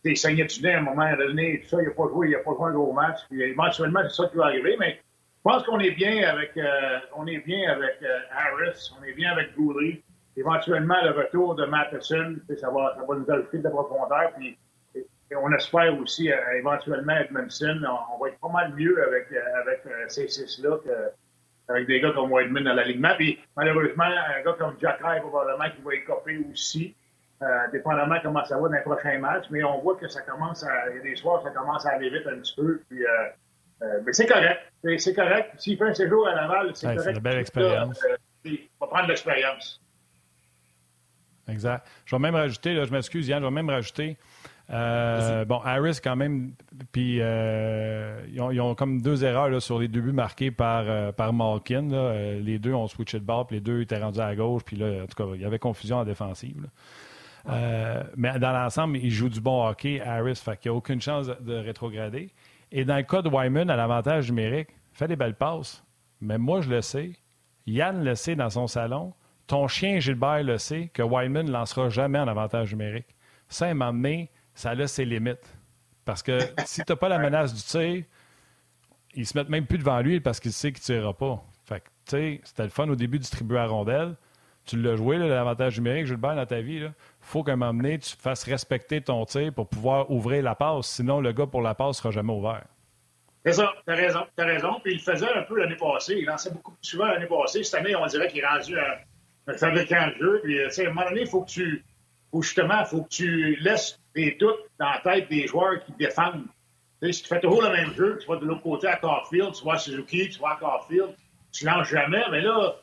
il 0.06 0.18
saignait 0.18 0.46
du 0.46 0.62
nez 0.62 0.74
à 0.74 0.78
un 0.78 0.82
moment 0.82 1.16
donné. 1.18 1.62
Tout 1.62 1.70
ça, 1.70 1.82
il 1.82 1.88
n'a 1.88 1.94
pas 1.94 2.08
joué, 2.08 2.28
il 2.28 2.32
n'a 2.32 2.40
pas 2.40 2.52
joué 2.52 2.70
un 2.70 2.74
gros 2.74 2.94
match. 2.94 3.20
Puis 3.30 3.42
éventuellement, 3.42 4.02
c'est 4.04 4.22
ça 4.22 4.30
qui 4.30 4.38
va 4.38 4.46
arriver. 4.46 4.78
Mais 4.80 5.02
je 5.46 5.52
pense 5.52 5.64
qu'on 5.64 5.80
est 5.80 5.92
bien 5.92 6.28
avec, 6.28 6.58
euh, 6.58 7.00
on 7.16 7.28
est 7.28 7.38
bien 7.40 7.72
avec 7.72 7.98
Harris, 8.32 8.92
on 9.00 9.04
est 9.04 9.14
bien 9.14 9.32
avec 9.32 9.56
Goulet. 9.56 10.02
Éventuellement, 10.36 10.98
le 11.04 11.12
retour 11.12 11.54
de 11.54 11.66
Matheson, 11.66 12.38
ça 12.58 12.72
va, 12.72 12.96
ça 12.98 13.06
va 13.08 13.16
nous 13.16 13.32
ajouter 13.32 13.60
de 13.60 13.64
la 13.64 13.70
profondeur. 13.70 14.32
Puis 14.38 14.58
et 14.96 15.36
on 15.36 15.52
espère 15.54 15.98
aussi 16.00 16.30
éventuellement 16.58 17.16
Edmondson. 17.18 17.80
On, 17.84 18.16
on, 18.16 18.24
va 18.24 18.30
être 18.30 18.40
pas 18.40 18.50
mal 18.50 18.74
mieux 18.76 19.02
avec, 19.08 19.28
avec 19.32 19.84
ces 20.08 20.28
six-là 20.28 20.78
que 20.84 21.12
avec 21.68 21.88
des 21.88 22.00
gars 22.00 22.12
comme 22.12 22.32
Whiteman 22.32 22.64
dans 22.64 22.74
l'alignement. 22.74 23.16
Puis 23.18 23.40
malheureusement, 23.56 24.04
un 24.04 24.44
gars 24.44 24.56
comme 24.58 24.76
Jack 24.80 25.00
Ray, 25.02 25.22
probablement 25.22 25.70
qui 25.76 25.82
va 25.82 25.94
écoper 25.96 26.40
aussi, 26.52 26.96
euh, 27.42 27.48
dépendamment 27.72 28.16
comment 28.24 28.46
ça 28.46 28.56
va 28.58 28.68
dans 28.68 28.76
les 28.76 28.82
prochains 28.82 29.20
matchs. 29.20 29.46
Mais 29.50 29.64
on 29.64 29.80
voit 29.82 29.96
que 29.96 30.08
ça 30.08 30.22
commence 30.22 30.64
à. 30.64 30.90
Il 30.92 30.98
y 30.98 31.00
a 31.00 31.04
des 31.04 31.16
soirs, 31.16 31.42
ça 31.44 31.52
commence 31.52 31.86
à 31.86 31.92
aller 31.92 32.10
vite 32.10 32.28
un 32.28 32.40
petit 32.40 32.56
peu. 32.56 32.82
Puis, 32.90 33.06
euh, 33.82 34.02
mais 34.06 34.14
c'est 34.14 34.26
correct. 34.26 34.62
C'est 34.98 35.14
correct. 35.14 35.52
S'il 35.58 35.78
fait 35.78 35.90
un 35.90 35.94
séjour 35.94 36.28
à 36.28 36.36
Laval, 36.36 36.72
c'est 36.74 36.88
correct. 36.88 37.02
C'est 37.04 37.12
une 37.12 37.20
belle 37.20 37.40
expérience. 37.40 38.04
Euh, 38.04 38.16
il 38.46 38.60
va 38.80 38.88
prendre 38.88 39.08
l'expérience. 39.08 39.82
Exact. 41.48 41.88
Je 42.06 42.16
vais 42.16 42.20
même 42.20 42.36
rajouter, 42.36 42.74
là, 42.74 42.86
je 42.86 42.92
m'excuse, 42.92 43.28
Yann, 43.28 43.42
je 43.42 43.48
vais 43.48 43.54
même 43.54 43.70
rajouter 43.70 44.18
euh, 44.72 45.46
bon, 45.46 45.60
Harris, 45.64 46.00
quand 46.04 46.16
même, 46.16 46.54
puis 46.92 47.18
euh, 47.22 48.26
ils, 48.32 48.62
ont, 48.62 48.74
comme 48.74 49.02
deux 49.02 49.24
erreurs 49.24 49.50
là, 49.50 49.60
sur 49.60 49.80
les 49.80 49.88
deux 49.88 50.02
buts 50.02 50.12
marqués 50.12 50.50
par, 50.50 50.86
euh, 50.88 51.12
par 51.12 51.34
Malkin. 51.34 51.90
les 52.42 52.58
deux 52.58 52.74
ont 52.74 52.88
switché 52.88 53.20
de 53.20 53.26
bord, 53.26 53.48
puis 53.48 53.58
les 53.58 53.62
deux 53.62 53.82
étaient 53.82 53.98
rendus 54.00 54.20
à 54.20 54.36
gauche, 54.36 54.64
puis 54.66 54.76
là, 54.76 55.04
en 55.04 55.06
tout 55.06 55.16
cas, 55.16 55.30
il 55.36 55.42
y 55.42 55.46
avait 55.46 55.60
confusion 55.60 55.98
en 55.98 56.04
défensive. 56.04 56.68
mais 57.46 58.40
dans 58.40 58.52
l'ensemble, 58.52 58.98
il 58.98 59.12
joue 59.12 59.30
du 59.30 59.40
bon 59.40 59.68
hockey, 59.68 60.02
Harris, 60.02 60.36
fait 60.36 60.58
qu'il 60.58 60.72
n'y 60.72 60.76
a 60.76 60.78
aucune 60.78 61.02
chance 61.02 61.28
de, 61.28 61.56
rétrograder. 61.56 62.32
Et 62.72 62.86
dans 62.86 62.98
le 62.98 63.04
cas 63.04 63.22
de 63.22 63.30
Wyman, 63.30 63.70
à 63.70 63.76
l'avantage 63.76 64.30
numérique, 64.30 64.70
fait 64.92 65.08
des 65.08 65.16
belles 65.16 65.36
passes. 65.36 65.84
Mais 66.22 66.38
moi, 66.38 66.62
je 66.62 66.70
le 66.70 66.82
sais. 66.82 67.14
Yann 67.66 68.04
le 68.04 68.16
sait 68.16 68.36
dans 68.36 68.50
son 68.50 68.68
salon. 68.68 69.14
Ton 69.48 69.68
chien 69.68 70.00
Gilbert 70.00 70.44
le 70.44 70.58
sait 70.58 70.90
que 70.94 71.04
Wyman 71.04 71.46
ne 71.46 71.52
lancera 71.52 71.90
jamais 71.90 72.20
en 72.20 72.28
avantage 72.28 72.72
numérique. 72.72 73.16
Ça, 73.48 73.70
il 73.70 73.76
m'a 73.76 73.88
amené 73.88 74.32
ça 74.56 74.72
a 74.72 74.88
ses 74.88 75.06
limites. 75.06 75.58
Parce 76.06 76.24
que 76.24 76.40
si 76.66 76.84
tu 76.84 76.92
n'as 76.92 76.96
pas 76.96 77.10
la 77.10 77.20
menace 77.20 77.54
du 77.54 77.62
tir, 77.62 78.04
ils 79.14 79.26
se 79.28 79.38
mettent 79.38 79.50
même 79.50 79.68
plus 79.68 79.78
devant 79.78 80.00
lui 80.00 80.20
parce 80.20 80.40
qu'il 80.40 80.54
sait 80.54 80.72
qu'il 80.72 80.82
ne 80.82 81.00
tirera 81.00 81.14
pas. 81.14 81.44
Fait 81.66 81.82
que, 81.82 81.86
tu 82.06 82.12
sais, 82.12 82.42
c'était 82.44 82.64
le 82.64 82.70
fun 82.70 82.88
au 82.90 82.96
début 82.96 83.20
distribuer 83.20 83.60
à 83.60 83.68
rondelle. 83.68 84.16
Tu 84.66 84.82
l'as 84.82 84.96
joué, 84.96 85.18
l'avantage 85.18 85.78
numérique, 85.78 86.08
Gilbert, 86.08 86.36
dans 86.36 86.46
ta 86.46 86.62
vie. 86.62 86.88
Faut 87.26 87.44
qu'à 87.44 87.54
un 87.54 87.56
moment 87.56 87.74
donné, 87.74 88.00
tu 88.00 88.16
fasses 88.16 88.44
respecter 88.44 89.02
ton 89.02 89.26
tir 89.26 89.54
pour 89.54 89.68
pouvoir 89.68 90.12
ouvrir 90.12 90.44
la 90.44 90.56
passe. 90.56 90.88
Sinon, 90.88 91.22
le 91.22 91.32
gars 91.32 91.48
pour 91.48 91.62
la 91.62 91.76
passe 91.76 91.98
ne 91.98 92.02
sera 92.02 92.12
jamais 92.12 92.34
ouvert. 92.34 92.66
C'est 93.46 93.54
ça, 93.54 93.74
t'as 93.86 93.96
raison, 93.96 94.22
t'as 94.36 94.46
raison. 94.46 94.80
Puis 94.84 94.94
il 94.94 95.00
faisait 95.00 95.32
un 95.34 95.44
peu 95.44 95.60
l'année 95.60 95.76
passée. 95.76 96.16
Il 96.18 96.26
lançait 96.26 96.52
beaucoup 96.52 96.72
plus 96.72 96.88
souvent 96.88 97.08
l'année 97.08 97.28
passée. 97.28 97.64
Cette 97.64 97.80
année, 97.80 97.96
on 97.96 98.06
dirait 98.06 98.28
qu'il 98.28 98.40
est 98.40 98.48
rendu 98.48 98.78
un, 98.78 99.52
un 99.52 99.58
fabricant 99.58 100.08
de 100.08 100.14
jeu. 100.20 100.42
Puis, 100.44 100.60
à 100.60 100.90
un 100.90 100.94
moment 100.94 101.10
donné, 101.10 101.22
il 101.22 101.28
faut 101.28 101.42
que 101.42 101.52
tu. 101.52 101.84
Justement, 102.34 102.84
faut 102.86 103.04
que 103.04 103.10
tu 103.10 103.56
laisses 103.62 104.00
des 104.14 104.36
doutes 104.40 104.60
dans 104.78 104.90
la 104.90 105.00
tête 105.00 105.30
des 105.30 105.48
joueurs 105.48 105.84
qui 105.86 105.94
défendent. 105.94 106.46
Tu 107.02 107.14
si 107.14 107.24
tu 107.24 107.30
fais 107.30 107.40
toujours 107.40 107.62
le 107.62 107.70
même 107.70 107.94
jeu, 107.94 108.18
tu 108.20 108.28
vas 108.28 108.38
de 108.38 108.46
l'autre 108.46 108.62
côté 108.62 108.88
à 108.88 108.98
Carfield, 108.98 109.54
tu 109.54 109.64
vas 109.66 109.74
à 109.74 109.78
Suzuki, 109.78 110.30
tu 110.30 110.40
vas 110.40 110.52
à 110.52 110.58
Carfield, 110.60 111.16
tu 111.52 111.66
lances 111.66 111.88
jamais, 111.88 112.24
mais 112.32 112.42
là, 112.42 112.76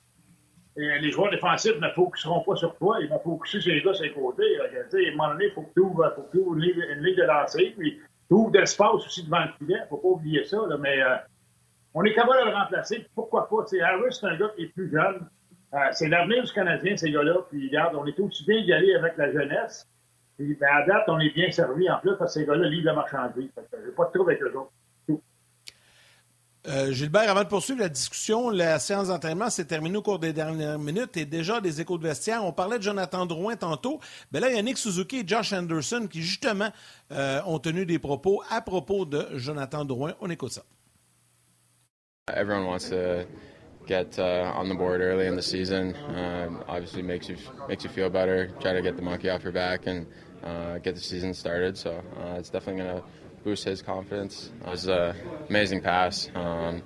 les 0.77 1.11
joueurs 1.11 1.31
défensifs 1.31 1.79
ne 1.81 1.89
focuseront 1.91 2.41
pas 2.41 2.57
sur 2.57 2.75
toi, 2.77 2.99
ils 3.01 3.09
vont 3.09 3.19
focuser 3.19 3.61
sur 3.61 3.73
les 3.73 3.83
gars 3.83 3.95
sur 3.95 4.05
les 4.05 4.13
côtés. 4.13 4.59
Sais, 4.91 5.07
à 5.07 5.09
un 5.09 5.17
moment 5.17 5.33
donné, 5.33 5.47
il 5.47 5.53
faut 5.53 5.63
que 5.63 5.73
tu 5.75 5.81
ouvres, 5.81 6.13
faut 6.15 6.23
que 6.23 6.39
une, 6.39 6.61
ligne, 6.61 7.17
de 7.17 7.23
lancer, 7.25 7.75
puis 7.79 8.01
tu 8.29 8.35
ouvres 8.35 8.51
de 8.51 8.59
l'espace 8.61 8.95
aussi 8.95 9.25
devant 9.25 9.41
le 9.41 9.53
filet, 9.59 9.81
faut 9.91 9.99
pas 9.99 10.09
oublier 10.09 10.45
ça, 10.45 10.59
là, 10.69 10.77
mais 10.79 11.03
euh, 11.03 11.17
on 11.95 12.05
est 12.05 12.15
capable 12.15 12.41
de 12.41 12.51
le 12.51 12.57
remplacer, 12.57 13.07
pourquoi 13.15 13.49
pas? 13.49 13.65
Tu 13.65 13.77
sais, 13.77 13.83
Harris, 13.83 14.19
c'est 14.19 14.27
un 14.27 14.37
gars 14.37 14.51
qui 14.57 14.65
est 14.65 14.69
plus 14.69 14.91
jeune, 14.91 15.29
euh, 15.75 15.79
c'est 15.93 16.09
l'avenir 16.09 16.43
du 16.43 16.53
Canadien, 16.53 16.97
ces 16.97 17.11
gars-là, 17.11 17.35
puis 17.51 17.69
regarde, 17.69 17.95
on 17.97 18.07
est 18.07 18.19
aussi 18.19 18.45
bien 18.47 18.63
d'y 18.63 18.73
aller 18.73 18.95
avec 18.95 19.17
la 19.19 19.31
jeunesse, 19.31 19.87
puis, 20.37 20.55
ben, 20.55 20.69
à 20.73 20.87
date, 20.87 21.05
on 21.09 21.19
est 21.21 21.35
bien 21.35 21.51
servi 21.51 21.91
en 21.91 21.99
plus 21.99 22.17
parce 22.17 22.35
que 22.35 22.41
ces 22.41 22.47
gars-là 22.47 22.67
livrent 22.69 22.87
la 22.87 22.95
marchandise. 22.95 23.51
Je 23.57 23.77
n'ai 23.77 23.93
pas 23.93 24.07
de 24.07 24.13
trouble 24.13 24.31
avec 24.31 24.43
eux 24.43 24.57
autres. 24.57 24.73
Euh, 26.69 26.93
Gilbert, 26.93 27.29
avant 27.29 27.43
de 27.43 27.49
poursuivre 27.49 27.81
la 27.81 27.89
discussion, 27.89 28.49
la 28.49 28.79
séance 28.79 29.09
d'entraînement 29.09 29.51
s'est 29.51 29.65
terminée 29.65 29.97
au 29.97 30.03
cours 30.03 30.21
des 30.21 30.33
dernières 30.33 30.79
minutes 30.79 31.17
et 31.17 31.25
déjà 31.25 31.61
des 31.61 31.81
échos 31.81 31.99
de 31.99 32.05
vestiaire. 32.05 32.45
On 32.45 32.53
parlait 32.53 32.79
de 32.79 32.85
Jonathan 32.85 33.27
Drouin 33.27 33.57
tantôt. 33.57 33.99
Ben 34.31 34.41
là, 34.41 34.49
il 34.49 34.55
y 34.55 34.59
a 34.59 34.63
Nick 34.63 34.79
Suzuki 34.79 35.19
et 35.19 35.25
Josh 35.27 35.53
Anderson 35.53 36.07
qui, 36.09 36.23
justement, 36.23 36.69
euh, 37.11 37.41
ont 37.47 37.59
tenu 37.59 37.85
des 37.85 37.99
propos 37.99 38.43
à 38.49 38.61
propos 38.61 39.05
de 39.05 39.27
Jonathan 39.35 39.85
Drouin. 39.85 40.15
On 40.21 40.31
écoute 40.31 40.53
ça. 40.53 40.63
Everyone 42.29 42.67
wants 42.67 42.89
to 42.91 43.27
get 43.89 44.17
uh, 44.21 44.53
on 44.55 44.69
the 44.69 44.77
board 44.77 45.01
early 45.01 45.27
in 45.27 45.35
the 45.35 45.43
season. 45.43 45.97
Uh, 45.97 46.49
obviously 46.69 47.03
makes 47.03 47.29
you 47.29 47.37
makes 47.69 47.83
you 47.83 47.91
feel 47.91 48.09
better. 48.09 48.47
Try 48.61 48.73
to 48.73 48.83
get 48.83 48.95
the 48.95 49.03
monkey 49.03 49.29
off 49.29 49.43
your 49.43 49.53
back 49.53 49.89
and 49.89 50.07
uh, 50.45 50.79
get 50.79 50.95
the 50.95 51.01
season 51.01 51.35
started. 51.35 51.77
So 51.77 52.01
uh, 52.21 52.39
it's 52.39 52.51
definitely 52.51 52.85
going 52.85 53.01
to 53.01 53.05
boost 53.45 53.65
his 53.65 53.83
confidence. 53.83 54.51
It 54.67 54.71
was 54.71 54.87
an 54.87 55.15
amazing 55.49 55.83
pass. 55.83 56.31
Um, 56.35 56.83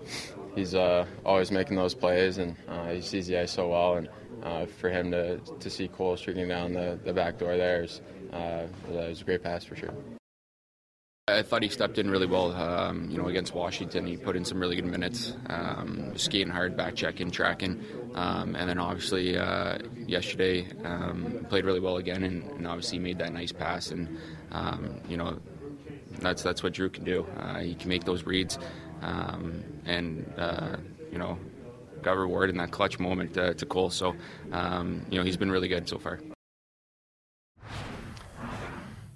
he's 0.55 0.75
uh, 0.75 1.07
always 1.25 1.51
making 1.51 1.77
those 1.77 1.95
plays, 1.95 2.39
and 2.39 2.57
uh, 2.69 2.91
he 2.91 3.01
sees 3.01 3.27
the 3.27 3.39
ice 3.39 3.53
so 3.53 3.69
well. 3.69 3.97
And 3.97 4.09
uh, 4.43 4.67
for 4.67 4.91
him 4.91 5.11
to, 5.11 5.39
to 5.39 5.71
see 5.71 5.89
Cole 5.89 6.17
streaking 6.17 6.49
down 6.49 6.73
the, 6.73 6.99
the 7.05 7.13
back 7.13 7.39
door 7.39 7.57
there 7.57 7.85
is, 7.85 8.01
uh, 8.33 8.67
was 8.89 9.21
a 9.21 9.25
great 9.25 9.43
pass 9.43 9.65
for 9.65 9.77
sure. 9.77 9.95
I 11.29 11.43
thought 11.43 11.65
he 11.65 11.69
stepped 11.69 11.99
in 11.99 12.09
really 12.09 12.29
well, 12.29 12.53
um, 12.53 13.11
you 13.11 13.19
know, 13.19 13.27
against 13.27 13.53
Washington. 13.53 14.07
He 14.07 14.17
put 14.17 14.37
in 14.37 14.45
some 14.45 14.61
really 14.61 14.77
good 14.77 14.85
minutes, 14.85 15.33
um, 15.49 16.17
skating 16.17 16.51
hard, 16.51 16.77
back 16.77 16.95
checking, 16.95 17.33
tracking, 17.33 17.85
um, 18.15 18.55
and 18.55 18.71
then 18.71 18.79
obviously 18.79 19.37
uh, 19.37 19.79
yesterday 20.07 20.69
um, 20.85 21.45
played 21.49 21.65
really 21.65 21.81
well 21.81 21.97
again, 21.97 22.23
and, 22.23 22.45
and, 22.53 22.67
obviously 22.69 23.01
made 23.01 23.19
that 23.19 23.33
nice 23.33 23.51
pass. 23.51 23.91
And 23.91 24.17
um, 24.53 25.01
you 25.09 25.17
know, 25.17 25.41
that's 26.21 26.43
that's 26.43 26.63
what 26.63 26.73
Drew 26.73 26.89
can 26.89 27.05
do. 27.05 27.27
Uh, 27.39 27.61
he 27.61 27.75
can 27.75 27.89
make 27.89 28.05
those 28.05 28.25
reads, 28.25 28.59
um, 29.03 29.63
and 29.85 30.25
uh, 30.39 30.77
you 31.13 31.19
know, 31.19 31.39
got 32.03 32.17
rewarded 32.17 32.51
in 32.51 32.59
that 32.59 32.71
clutch 32.71 32.99
moment 32.99 33.37
uh, 33.37 33.55
to 33.55 33.67
Cole. 33.67 33.91
So 33.91 34.15
you 35.11 35.19
know, 35.19 35.23
he's 35.23 35.37
been 35.37 35.51
really 35.51 35.69
good 35.69 35.89
so 35.89 35.99
far. 35.99 36.19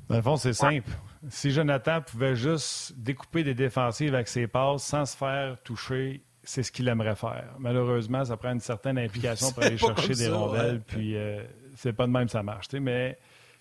Dans 0.08 0.16
le 0.16 0.22
fond, 0.22 0.36
c'est 0.36 0.52
simple. 0.54 0.90
Si 1.28 1.52
Jonathan 1.52 2.00
pouvait 2.00 2.34
juste 2.34 2.94
découper 2.96 3.44
des 3.44 3.54
défensives 3.54 4.14
avec 4.14 4.26
ses 4.26 4.48
passes 4.48 4.82
sans 4.82 5.04
se 5.06 5.16
faire 5.16 5.62
toucher, 5.62 6.24
c'est 6.42 6.62
ce 6.62 6.72
qu'il 6.72 6.88
aimerait 6.88 7.14
faire. 7.14 7.54
Malheureusement, 7.58 8.24
ça 8.24 8.36
prend 8.36 8.52
une 8.52 8.60
certaine 8.60 8.98
implication 8.98 9.50
pour 9.52 9.62
aller 9.62 9.78
chercher 9.78 10.14
des 10.14 10.28
rondelles, 10.28 10.80
puis 10.80 11.16
euh, 11.16 11.44
c'est 11.76 11.92
pas 11.92 12.06
de 12.06 12.12
même 12.12 12.28
ça 12.28 12.42
marche. 12.42 12.68
Mais 12.72 13.18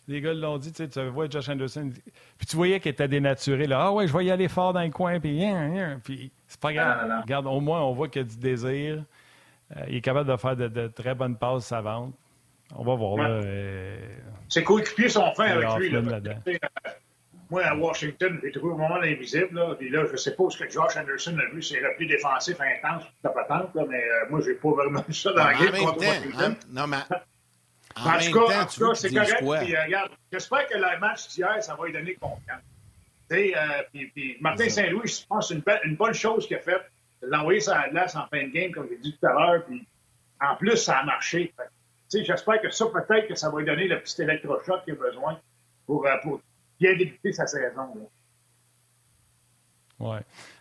les 0.09 0.21
gars 0.21 0.33
l'ont 0.33 0.57
dit, 0.57 0.73
tu 0.73 0.85
vois 1.09 1.29
Josh 1.29 1.47
Anderson, 1.49 1.91
puis 2.37 2.47
tu 2.47 2.55
voyais 2.55 2.79
qu'il 2.79 2.89
était 2.89 3.07
dénaturé. 3.07 3.67
Là. 3.67 3.79
Ah 3.83 3.91
ouais, 3.91 4.07
je 4.07 4.17
vais 4.17 4.25
y 4.25 4.31
aller 4.31 4.47
fort 4.47 4.73
dans 4.73 4.81
le 4.81 4.89
coin, 4.89 5.19
puis, 5.19 5.39
puis 6.03 6.31
c'est 6.47 6.59
pas 6.59 6.73
grave. 6.73 7.21
Regarde, 7.21 7.45
au 7.45 7.59
moins, 7.59 7.81
on 7.81 7.93
voit 7.93 8.09
qu'il 8.09 8.23
y 8.23 8.25
a 8.25 8.27
du 8.27 8.37
désir. 8.37 9.03
Euh, 9.77 9.83
il 9.87 9.97
est 9.97 10.01
capable 10.01 10.29
de 10.29 10.35
faire 10.35 10.55
de, 10.55 10.87
très 10.87 11.13
bonnes 11.13 11.37
passes 11.37 11.65
savantes. 11.65 12.15
On 12.75 12.83
va 12.83 12.95
voir. 12.95 13.17
Là, 13.17 13.29
euh, 13.29 13.99
Ses 14.47 14.63
coéquipiers 14.63 15.09
sont 15.09 15.31
fins 15.33 15.45
avec 15.45 15.69
lui. 15.77 15.91
Là, 15.91 16.01
moi, 17.51 17.63
à 17.65 17.75
Washington, 17.75 18.39
j'ai 18.43 18.51
trouvé 18.51 18.73
au 18.73 18.77
moment 18.77 19.01
invisible. 19.01 19.49
Là, 19.53 19.75
puis 19.75 19.89
là, 19.89 20.05
je 20.05 20.11
ne 20.11 20.17
sais 20.17 20.35
pas 20.35 20.43
ce 20.49 20.57
que 20.57 20.69
Josh 20.69 20.97
Anderson 20.97 21.35
a 21.37 21.53
vu, 21.53 21.63
c'est 21.63 21.79
repli 21.79 22.07
défensif 22.07 22.57
intense, 22.61 23.03
la 23.23 23.31
patente, 23.31 23.73
là, 23.73 23.85
mais 23.89 24.03
euh, 24.03 24.29
moi, 24.29 24.39
j'ai 24.45 24.53
pas 24.53 24.69
vraiment 24.69 25.03
vu 25.07 25.13
ça 25.13 25.31
dans 25.33 25.43
la 25.43 25.53
game 25.53 25.71
contre 25.83 25.99
Washington. 25.99 26.55
non, 26.71 26.87
mais. 26.87 26.97
En, 28.05 28.09
en 28.09 28.65
tout 28.65 28.87
cas, 28.87 28.95
c'est 28.95 29.13
correct. 29.13 29.37
Puis, 29.39 29.75
euh, 29.75 29.83
regarde, 29.83 30.11
j'espère 30.31 30.67
que 30.67 30.77
le 30.77 30.99
match 30.99 31.27
d'hier, 31.29 31.61
ça 31.63 31.75
va 31.75 31.85
lui 31.85 31.93
donner 31.93 32.15
confiance. 32.15 32.61
Euh, 33.31 33.83
puis, 33.91 34.07
puis 34.07 34.37
Martin 34.41 34.69
Saint-Louis, 34.69 35.07
je 35.07 35.25
pense 35.27 35.49
que 35.49 35.55
c'est 35.55 35.83
une, 35.85 35.91
une, 35.91 35.95
bonne 35.95 36.13
chose 36.13 36.47
qu'il 36.47 36.57
a 36.57 36.61
faite. 36.61 36.91
L'envoyer 37.21 37.59
sur 37.59 37.73
la 37.73 37.89
glace 37.89 38.15
en 38.15 38.25
fin 38.27 38.43
de 38.43 38.51
game, 38.51 38.71
comme 38.71 38.87
j'ai 38.89 38.97
dit 38.97 39.17
tout 39.17 39.27
à 39.27 39.33
l'heure. 39.33 39.65
Puis 39.65 39.85
en 40.41 40.55
plus, 40.55 40.77
ça 40.77 40.99
a 40.99 41.03
marché. 41.03 41.53
J'espère 42.11 42.61
que 42.61 42.71
ça, 42.71 42.85
peut-être 42.87 43.27
que 43.27 43.35
ça 43.35 43.49
va 43.49 43.59
lui 43.59 43.65
donner 43.65 43.87
le 43.87 43.99
petit 43.99 44.21
électrochoc 44.21 44.83
qu'il 44.83 44.93
a 44.93 44.97
besoin 44.97 45.39
pour, 45.85 46.05
euh, 46.07 46.15
pour 46.23 46.41
bien 46.79 46.95
débuter 46.95 47.33
sa 47.33 47.45
saison. 47.45 48.09
Oui. 49.99 50.17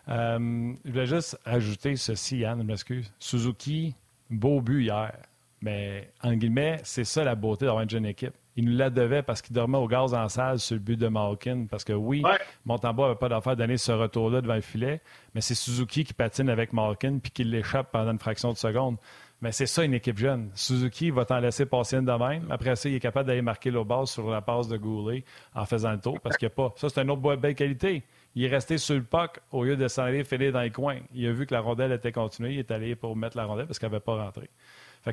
Euh, 0.09 0.75
je 0.85 0.91
voulais 0.91 1.07
juste 1.07 1.39
ajouter 1.45 1.97
ceci, 1.97 2.39
Yann, 2.39 2.59
je 2.59 2.65
m'excuse. 2.65 3.13
Suzuki, 3.19 3.95
beau 4.29 4.61
but 4.61 4.83
hier. 4.83 5.15
Mais, 5.61 6.11
en 6.23 6.35
guillemets, 6.35 6.81
c'est 6.85 7.05
ça 7.05 7.25
la 7.25 7.35
beauté 7.35 7.67
d'avoir 7.67 7.83
une 7.83 7.91
jeune 7.91 8.07
équipe. 8.07 8.35
Il 8.57 8.65
nous 8.65 8.77
la 8.77 8.91
devait 8.91 9.23
parce 9.23 9.41
qu'il 9.41 9.55
dormait 9.55 9.79
au 9.79 9.87
gaz 9.87 10.15
en 10.15 10.29
salle 10.29 10.59
sur 10.59 10.75
le 10.75 10.81
but 10.81 10.97
de 10.97 11.09
Malkin. 11.09 11.67
Parce 11.71 11.85
que 11.85 11.93
oui, 11.93 12.23
ouais. 12.25 12.39
Montembeau 12.65 13.05
n'avait 13.05 13.15
pas 13.15 13.29
d'affaire 13.29 13.57
donner 13.57 13.77
ce 13.77 13.93
retour-là 13.93 14.41
devant 14.41 14.57
le 14.57 14.61
filet, 14.61 15.01
mais 15.35 15.41
c'est 15.41 15.55
Suzuki 15.55 16.05
qui 16.05 16.13
patine 16.13 16.49
avec 16.49 16.73
Malkin 16.73 17.19
puis 17.19 17.31
qui 17.31 17.45
l'échappe 17.45 17.93
pendant 17.93 18.11
une 18.11 18.19
fraction 18.19 18.53
de 18.53 18.57
seconde. 18.57 18.97
Mais 19.41 19.53
c'est 19.53 19.67
ça 19.67 19.85
une 19.85 19.95
équipe 19.95 20.19
jeune. 20.19 20.51
Suzuki 20.55 21.11
va 21.11 21.25
t'en 21.25 21.39
laisser 21.39 21.67
passer 21.67 21.97
une 21.97 22.05
de 22.05 22.13
même. 22.13 22.47
Après 22.51 22.75
ça, 22.75 22.89
il 22.89 22.97
est 22.97 23.01
capable 23.01 23.29
d'aller 23.29 23.43
marquer 23.43 23.71
le 23.71 23.85
base 23.85 24.11
sur 24.11 24.29
la 24.29 24.41
passe 24.41 24.67
de 24.67 24.77
Goulet 24.77 25.25
en 25.55 25.65
faisant 25.65 25.93
le 25.93 26.01
tour 26.01 26.19
parce 26.21 26.37
qu'il 26.37 26.47
n'y 26.47 26.53
a 26.53 26.57
pas. 26.57 26.75
Ça, 26.77 26.89
c'est 26.89 27.01
un 27.01 27.09
autre 27.09 27.37
belle 27.37 27.55
qualité. 27.55 28.03
Il 28.35 28.45
est 28.45 28.49
resté 28.49 28.79
sur 28.79 28.97
le 28.97 29.05
puck 29.05 29.39
au 29.53 29.63
lieu 29.63 29.77
de 29.77 29.87
s'en 29.87 30.03
aller 30.03 30.25
filer 30.25 30.51
dans 30.51 30.61
les 30.61 30.71
coins. 30.71 30.99
Il 31.15 31.25
a 31.29 31.33
vu 31.33 31.47
que 31.47 31.55
la 31.55 31.61
rondelle 31.61 31.93
était 31.93 32.11
continuée. 32.11 32.55
Il 32.55 32.59
est 32.59 32.71
allé 32.73 32.97
pour 32.97 33.15
mettre 33.15 33.37
la 33.37 33.45
rondelle 33.45 33.67
parce 33.67 33.79
qu'elle 33.79 33.91
n'avait 33.91 34.01
pas 34.01 34.17
rentré. 34.17 34.51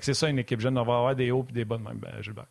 C'est 0.02 0.14
ça 0.14 0.30
une 0.30 0.40
équipe 0.40 0.60
jeune. 0.60 0.78
On 0.78 0.84
va 0.84 0.98
avoir 0.98 1.16
des 1.16 1.32
hauts 1.32 1.46
et 1.50 1.54
des 1.54 1.66
bas 1.66 1.78
de 1.78 1.84
même, 1.84 1.98
ben, 1.98 2.22
Gilbert. 2.22 2.48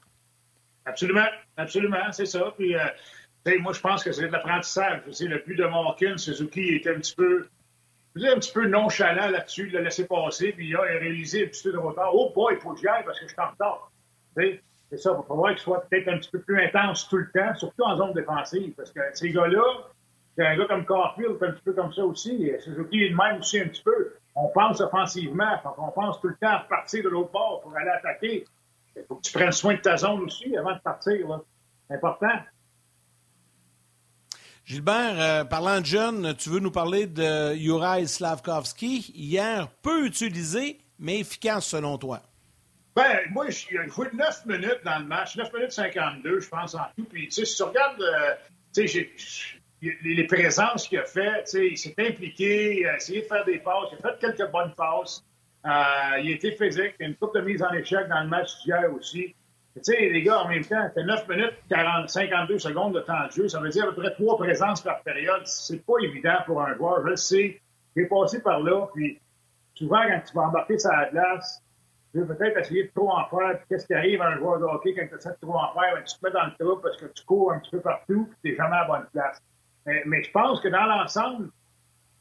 Absolument. 0.84 1.28
Absolument. 1.56 2.12
C'est 2.12 2.26
ça. 2.26 2.52
Puis, 2.56 2.74
euh, 2.74 3.58
moi, 3.60 3.72
je 3.72 3.80
pense 3.80 4.02
que 4.02 4.12
c'est 4.12 4.26
de 4.26 4.32
l'apprentissage. 4.32 5.02
Le 5.20 5.42
plus 5.42 5.54
de 5.54 5.64
Markin, 5.64 6.16
Suzuki 6.16 6.74
était 6.74 6.90
un 6.94 6.98
petit 6.98 7.14
peu 7.14 7.46
un 8.22 8.38
petit 8.38 8.52
peu 8.52 8.66
nonchalant 8.66 9.28
là-dessus, 9.28 9.66
il 9.66 9.72
l'a 9.72 9.80
laissé 9.80 10.06
passer, 10.06 10.52
puis 10.52 10.68
il 10.68 10.76
a 10.76 10.82
réalisé 10.82 11.44
un 11.44 11.48
petit 11.48 11.64
peu 11.64 11.72
de 11.72 11.78
retard. 11.78 12.14
Oh 12.14 12.32
boy, 12.34 12.54
il 12.54 12.60
faut 12.60 12.72
que 12.72 12.78
j'y 12.78 12.86
parce 12.86 13.18
que 13.18 13.26
je 13.26 13.32
suis 13.32 13.40
en 13.40 13.50
retard. 13.50 13.90
C'est 14.36 14.60
ça, 14.96 15.10
il 15.10 15.16
va 15.16 15.22
falloir 15.26 15.50
qu'il 15.50 15.62
soit 15.62 15.80
peut-être 15.88 16.08
un 16.08 16.18
petit 16.18 16.30
peu 16.30 16.40
plus 16.40 16.62
intense 16.62 17.08
tout 17.08 17.16
le 17.16 17.28
temps, 17.32 17.54
surtout 17.56 17.82
en 17.82 17.96
zone 17.96 18.12
défensive, 18.12 18.72
parce 18.76 18.92
que 18.92 19.00
ces 19.14 19.30
gars-là, 19.30 19.64
un 20.38 20.56
gars 20.56 20.66
comme 20.66 20.86
Carfield, 20.86 21.36
un 21.42 21.50
petit 21.52 21.62
peu 21.64 21.72
comme 21.72 21.92
ça 21.92 22.04
aussi, 22.04 22.50
Suzuki 22.60 23.04
est 23.04 23.10
même 23.10 23.40
aussi 23.40 23.60
un 23.60 23.66
petit 23.66 23.82
peu. 23.82 24.14
On 24.34 24.48
pense 24.48 24.80
offensivement, 24.80 25.60
on 25.78 25.90
pense 25.90 26.20
tout 26.20 26.28
le 26.28 26.36
temps 26.36 26.48
à 26.48 26.58
repartir 26.58 27.04
de 27.04 27.08
l'autre 27.08 27.30
bord 27.30 27.60
pour 27.62 27.76
aller 27.76 27.90
attaquer. 27.90 28.44
Il 28.96 29.02
faut 29.06 29.16
que 29.16 29.22
tu 29.22 29.32
prennes 29.32 29.52
soin 29.52 29.74
de 29.74 29.80
ta 29.80 29.96
zone 29.96 30.22
aussi 30.22 30.56
avant 30.56 30.74
de 30.74 30.80
partir. 30.80 31.40
C'est 31.88 31.94
important. 31.94 32.40
Gilbert, 34.64 35.20
euh, 35.20 35.44
parlant 35.44 35.80
de 35.80 35.86
jeunes, 35.86 36.34
tu 36.36 36.48
veux 36.48 36.58
nous 36.58 36.70
parler 36.70 37.06
de 37.06 37.54
Juraj 37.54 38.06
Slavkovski, 38.06 39.12
hier 39.14 39.68
peu 39.82 40.06
utilisé, 40.06 40.80
mais 40.98 41.20
efficace 41.20 41.66
selon 41.66 41.98
toi. 41.98 42.22
Ben, 42.96 43.18
moi, 43.32 43.50
j'ai 43.50 43.76
joué 43.88 44.08
9 44.12 44.46
minutes 44.46 44.80
dans 44.84 45.00
le 45.00 45.04
match, 45.04 45.36
9 45.36 45.52
minutes 45.52 45.72
52, 45.72 46.40
je 46.40 46.48
pense, 46.48 46.74
en 46.74 46.86
tout. 46.96 47.04
Puis, 47.04 47.26
tu 47.28 47.32
sais, 47.32 47.44
si 47.44 47.56
tu 47.56 47.62
regardes, 47.64 48.00
euh, 48.00 48.34
tu 48.72 48.88
sais, 48.88 49.10
les, 50.02 50.26
présences 50.26 50.88
qu'il 50.88 50.98
a 50.98 51.04
faites, 51.04 51.52
il 51.54 51.76
s'est 51.76 51.94
impliqué, 51.98 52.80
il 52.80 52.86
a 52.86 52.96
essayé 52.96 53.22
de 53.22 53.26
faire 53.26 53.44
des 53.44 53.58
passes, 53.58 53.88
il 53.92 53.98
a 53.98 54.10
fait 54.10 54.18
quelques 54.20 54.50
bonnes 54.50 54.74
passes. 54.74 55.24
Euh, 55.66 56.20
il 56.20 56.32
a 56.32 56.34
été 56.34 56.52
physique, 56.52 56.94
il 57.00 57.04
a 57.04 57.08
une 57.08 57.16
coupe 57.16 57.34
de 57.34 57.40
mise 57.40 57.62
en 57.62 57.72
échec 57.72 58.06
dans 58.08 58.20
le 58.20 58.28
match 58.28 58.50
d'hier 58.64 58.92
aussi. 58.94 59.34
Tu 59.74 59.80
sais, 59.82 60.08
les 60.08 60.22
gars, 60.22 60.42
en 60.42 60.48
même 60.48 60.64
temps, 60.64 60.88
c'est 60.94 61.02
9 61.02 61.28
minutes 61.28 61.54
40, 61.68 62.08
52 62.08 62.58
secondes 62.60 62.94
de 62.94 63.00
temps 63.00 63.26
de 63.26 63.32
jeu. 63.32 63.48
Ça 63.48 63.58
veut 63.58 63.70
dire 63.70 63.84
à 63.84 63.86
peu 63.88 64.02
près 64.02 64.12
trois 64.12 64.36
présences 64.36 64.82
par 64.82 65.02
période. 65.02 65.42
C'est 65.46 65.84
pas 65.84 65.94
évident 66.00 66.36
pour 66.46 66.62
un 66.62 66.74
joueur. 66.76 67.02
Je 67.02 67.08
le 67.08 67.16
sais. 67.16 67.60
J'ai 67.96 68.06
passé 68.06 68.40
par 68.40 68.60
là. 68.60 68.86
Puis 68.94 69.18
souvent, 69.74 70.02
quand 70.06 70.20
tu 70.28 70.34
vas 70.34 70.42
embarquer 70.42 70.78
sur 70.78 70.92
la 70.92 71.10
glace, 71.10 71.60
tu 72.12 72.20
veux 72.20 72.26
peut-être 72.26 72.56
essayer 72.58 72.84
de 72.84 72.90
trop 72.94 73.10
en 73.10 73.24
faire. 73.26 73.58
Qu'est-ce 73.68 73.86
qui 73.88 73.94
arrive 73.94 74.22
à 74.22 74.28
un 74.28 74.36
joueur 74.36 74.60
de 74.60 74.64
hockey 74.64 74.94
quand 74.94 75.08
tu 75.08 75.16
essaies 75.16 75.30
de 75.30 75.38
trop 75.40 75.58
en 75.58 75.72
faire? 75.72 75.94
Ben, 75.94 76.04
tu 76.04 76.18
te 76.18 76.24
mets 76.24 76.32
dans 76.32 76.46
le 76.46 76.52
trou 76.56 76.76
parce 76.80 76.96
que 76.96 77.06
tu 77.06 77.24
cours 77.24 77.52
un 77.52 77.58
petit 77.58 77.72
peu 77.72 77.80
partout. 77.80 78.28
Puis 78.42 78.52
tu 78.52 78.56
jamais 78.56 78.76
à 78.76 78.82
la 78.82 78.86
bonne 78.86 79.06
place. 79.12 79.42
Mais, 79.86 80.22
je 80.22 80.30
pense 80.30 80.60
que 80.60 80.68
dans 80.68 80.86
l'ensemble, 80.86 81.50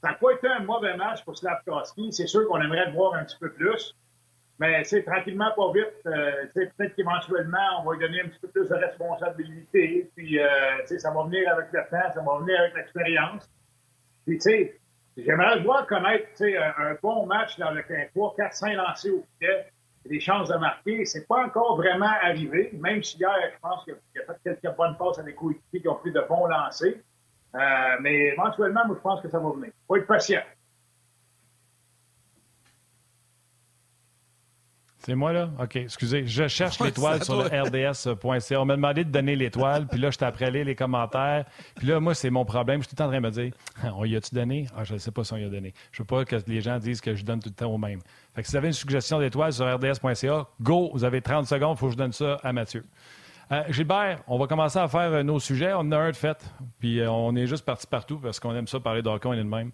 ça 0.02 0.10
n'a 0.10 0.16
pas 0.16 0.32
été 0.32 0.48
un 0.48 0.60
mauvais 0.60 0.98
match 0.98 1.24
pour 1.24 1.38
Slavkowski. 1.38 2.12
C'est 2.12 2.28
sûr 2.28 2.48
qu'on 2.48 2.62
aimerait 2.62 2.88
le 2.88 2.94
voir 2.94 3.14
un 3.14 3.24
petit 3.24 3.38
peu 3.40 3.52
plus. 3.52 3.96
Mais 4.60 4.84
c'est 4.84 5.04
tranquillement, 5.04 5.52
pas 5.56 5.72
vite, 5.72 5.94
euh, 6.06 6.46
peut-être 6.54 6.96
qu'éventuellement, 6.96 7.82
on 7.82 7.90
va 7.90 7.96
lui 7.96 8.06
donner 8.06 8.22
un 8.22 8.28
petit 8.28 8.40
peu 8.40 8.50
plus 8.50 8.70
de 8.70 8.76
responsabilité. 8.76 10.12
Puis, 10.16 10.40
euh, 10.40 10.48
ça 10.98 11.12
va 11.12 11.24
venir 11.24 11.52
avec 11.52 11.68
le 11.72 11.82
temps, 11.90 12.12
ça 12.14 12.22
va 12.22 12.38
venir 12.40 12.60
avec 12.60 12.76
l'expérience. 12.76 13.50
Puis, 14.26 14.38
tu 14.38 14.42
sais, 14.42 14.80
j'aimerais 15.18 15.60
voir 15.62 15.88
connaître 15.88 16.28
un, 16.44 16.92
un 16.92 16.98
bon 17.02 17.26
match 17.26 17.58
dans 17.58 17.72
le 17.72 17.84
3, 18.14 18.36
4, 18.38 18.54
5 18.54 18.74
lancés 18.76 19.10
au 19.10 19.26
filet, 19.40 19.68
des 20.06 20.20
chances 20.20 20.50
de 20.50 20.58
marquer. 20.58 21.06
C'est 21.06 21.28
pas 21.28 21.46
encore 21.46 21.78
vraiment 21.78 22.12
arrivé, 22.22 22.72
même 22.74 23.02
si 23.04 23.18
hier, 23.18 23.34
je 23.54 23.60
pense 23.60 23.84
qu'il 23.86 23.96
a 23.96 24.34
fait 24.34 24.40
quelques 24.62 24.76
bonnes 24.76 24.98
passes 24.98 25.20
à 25.20 25.24
des 25.24 25.34
coéquipiers 25.34 25.82
qui 25.82 25.88
ont 25.88 25.96
pris 25.96 26.12
de 26.12 26.22
bons 26.28 26.46
lancers. 26.46 26.96
Euh, 27.56 27.60
mais 28.02 28.34
éventuellement, 28.34 28.86
moi, 28.88 28.96
je 28.98 29.02
pense 29.02 29.22
que 29.22 29.30
ça 29.30 29.40
va 29.40 29.52
venir. 29.52 29.72
Faut 29.88 29.96
être 29.96 30.08
patient. 30.08 30.42
C'est 35.06 35.16
moi, 35.16 35.34
là? 35.34 35.50
OK, 35.62 35.76
excusez. 35.76 36.26
Je 36.26 36.48
cherche 36.48 36.80
l'étoile 36.80 37.22
sur 37.26 37.44
le 37.44 37.50
rds.ca. 37.50 38.62
On 38.62 38.66
m'a 38.66 38.78
demandé 38.78 39.04
de 39.04 39.12
donner 39.12 39.36
l'étoile, 39.36 39.86
puis 39.86 40.00
là, 40.00 40.10
je 40.12 40.18
t'ai 40.18 40.24
après 40.24 40.50
les 40.50 40.76
commentaires. 40.76 41.44
Puis 41.76 41.88
là, 41.88 42.00
moi, 42.00 42.16
c'est 42.16 42.30
mon 42.30 42.46
problème. 42.46 42.82
Je 42.82 42.88
suis 42.88 42.96
tout 42.96 43.04
en 43.04 43.08
train 43.08 43.20
de 43.20 43.26
me 43.26 43.30
dire, 43.30 43.52
on 43.98 44.06
y 44.06 44.16
a-tu 44.16 44.34
donné? 44.34 44.68
Ah, 44.78 44.86
je 44.86 44.94
ne 44.94 45.00
sais 45.00 45.12
pas 45.12 45.26
si 45.26 45.34
on 45.34 45.38
y 45.38 45.44
a 45.44 45.50
donné. 45.50 45.74
Je 45.92 46.02
veux 46.02 46.06
pas 46.06 46.24
que 46.24 46.38
les 46.48 46.62
gens 46.62 46.80
disent 46.80 47.02
que 47.02 47.16
je 47.16 47.26
donne 47.26 47.42
tout 47.42 47.50
le 47.50 47.56
temps 47.56 47.70
au 47.70 47.78
même. 47.78 48.00
Fait 48.34 48.44
que 48.44 48.48
si 48.48 48.54
vous 48.54 48.58
avez 48.58 48.68
une 48.68 48.74
suggestion 48.74 49.20
d'étoile 49.20 49.52
sur 49.52 49.66
rds.ca, 49.66 50.48
go, 50.62 50.90
vous 50.94 51.04
avez 51.04 51.22
30 51.22 51.48
secondes, 51.48 51.76
il 51.76 51.80
faut 51.80 51.88
que 51.88 51.94
je 51.94 51.98
donne 51.98 52.14
ça 52.14 52.38
à 52.42 52.54
Mathieu. 52.54 52.86
Euh, 53.54 53.64
Gilbert, 53.70 54.24
on 54.28 54.40
va 54.40 54.48
commencer 54.48 54.80
à 54.80 54.88
faire 54.88 55.24
nos 55.24 55.40
sujets. 55.40 55.74
On 55.74 55.80
en 55.80 55.92
a 55.92 55.98
un 55.98 56.12
de 56.12 56.16
fait, 56.16 56.44
puis 56.80 57.00
euh, 57.00 57.12
on 57.12 57.36
est 57.36 57.46
juste 57.46 57.64
parti 57.64 57.86
partout 57.86 58.18
parce 58.18 58.40
qu'on 58.40 58.56
aime 58.56 58.68
ça 58.68 58.80
parler 58.80 59.04
d'hockey, 59.04 59.28
on 59.28 59.34
est 59.34 59.38
de 59.38 59.44
même. 59.44 59.72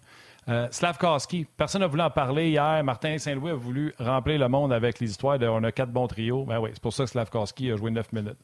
Euh, 0.48 0.68
Slavkowski, 0.70 1.46
personne 1.56 1.80
n'a 1.80 1.86
voulu 1.86 2.02
en 2.02 2.10
parler 2.10 2.50
hier. 2.50 2.82
Martin 2.84 3.16
Saint-Louis 3.16 3.50
a 3.50 3.54
voulu 3.54 3.94
remplir 3.98 4.38
le 4.38 4.48
monde 4.48 4.72
avec 4.72 5.00
les 5.00 5.10
histoires 5.10 5.38
de 5.38 5.46
on 5.46 5.62
a 5.64 5.72
quatre 5.72 5.92
bons 5.92 6.08
trios. 6.08 6.44
Ben 6.44 6.58
oui, 6.60 6.70
c'est 6.74 6.82
pour 6.82 6.92
ça 6.92 7.04
que 7.04 7.10
Slavkowski 7.10 7.70
a 7.70 7.76
joué 7.76 7.90
9 7.90 8.12
minutes. 8.12 8.38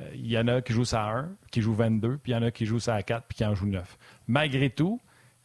Euh, 0.00 0.08
il 0.14 0.26
y 0.26 0.38
en 0.38 0.48
a 0.48 0.60
qui 0.60 0.72
jouent 0.72 0.84
ça 0.84 1.04
à 1.04 1.18
1, 1.18 1.28
qui 1.52 1.60
jouent 1.60 1.74
22, 1.74 2.18
puis 2.18 2.32
il 2.32 2.34
y 2.34 2.38
en 2.38 2.42
a 2.42 2.50
qui 2.50 2.66
jouent 2.66 2.80
ça 2.80 2.94
à 2.94 3.02
4, 3.02 3.26
puis 3.28 3.36
qui 3.36 3.44
en 3.44 3.54
jouent 3.54 3.66
9. 3.66 3.96
Malgré 4.26 4.70
tout, 4.70 5.00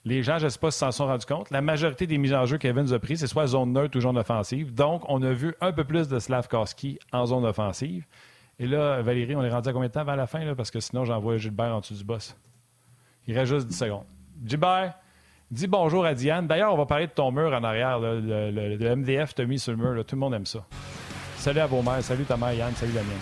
les 0.05 0.23
gens, 0.23 0.39
je 0.39 0.45
ne 0.45 0.49
sais 0.49 0.59
pas 0.59 0.71
si 0.71 0.79
s'en 0.79 0.91
sont 0.91 1.05
rendus 1.05 1.25
compte, 1.25 1.51
la 1.51 1.61
majorité 1.61 2.07
des 2.07 2.17
mises 2.17 2.33
en 2.33 2.45
jeu 2.45 2.57
qu'Evans 2.57 2.91
a 2.91 2.99
pris, 2.99 3.17
c'est 3.17 3.27
soit 3.27 3.47
zone 3.47 3.73
neutre 3.73 3.95
ou 3.97 4.01
zone 4.01 4.17
offensive. 4.17 4.73
Donc, 4.73 5.03
on 5.07 5.21
a 5.21 5.33
vu 5.33 5.53
un 5.61 5.71
peu 5.71 5.83
plus 5.83 6.07
de 6.07 6.17
Slavkowski 6.17 6.97
en 7.11 7.25
zone 7.27 7.45
offensive. 7.45 8.05
Et 8.59 8.67
là, 8.67 9.01
Valérie, 9.01 9.35
on 9.35 9.43
est 9.43 9.49
rendu 9.49 9.69
à 9.69 9.73
combien 9.73 9.87
de 9.87 9.93
temps? 9.93 10.01
Avant 10.01 10.15
la 10.15 10.27
fin? 10.27 10.43
Là? 10.43 10.53
Parce 10.53 10.69
que 10.69 10.79
sinon, 10.79 11.05
j'envoie 11.05 11.37
Gilbert 11.37 11.73
en 11.75 11.79
dessous 11.79 11.95
du 11.95 12.03
boss. 12.03 12.35
Il 13.25 13.37
reste 13.37 13.53
juste 13.53 13.67
10 13.67 13.77
secondes. 13.77 14.05
Gilbert, 14.45 14.95
Dis 15.51 15.65
bonjour 15.65 16.05
à 16.05 16.13
Diane. 16.13 16.45
D'ailleurs, 16.45 16.71
on 16.71 16.77
va 16.77 16.85
parler 16.85 17.07
de 17.07 17.11
ton 17.11 17.31
mur 17.31 17.51
en 17.51 17.63
arrière. 17.63 17.99
Le, 17.99 18.95
MDF 18.95 19.33
t'a 19.33 19.45
mis 19.45 19.57
sur 19.57 19.71
le 19.71 19.77
mur. 19.77 20.05
Tout 20.05 20.15
le 20.15 20.19
monde 20.19 20.35
aime 20.35 20.45
ça. 20.45 20.63
Salut 21.37 21.59
à 21.59 21.65
vos 21.65 21.81
mères. 21.81 22.03
Salut 22.03 22.23
ta 22.23 22.37
mère, 22.37 22.53
Yann. 22.53 22.71
Salut 22.75 22.93
la 22.93 23.01
mienne. 23.01 23.17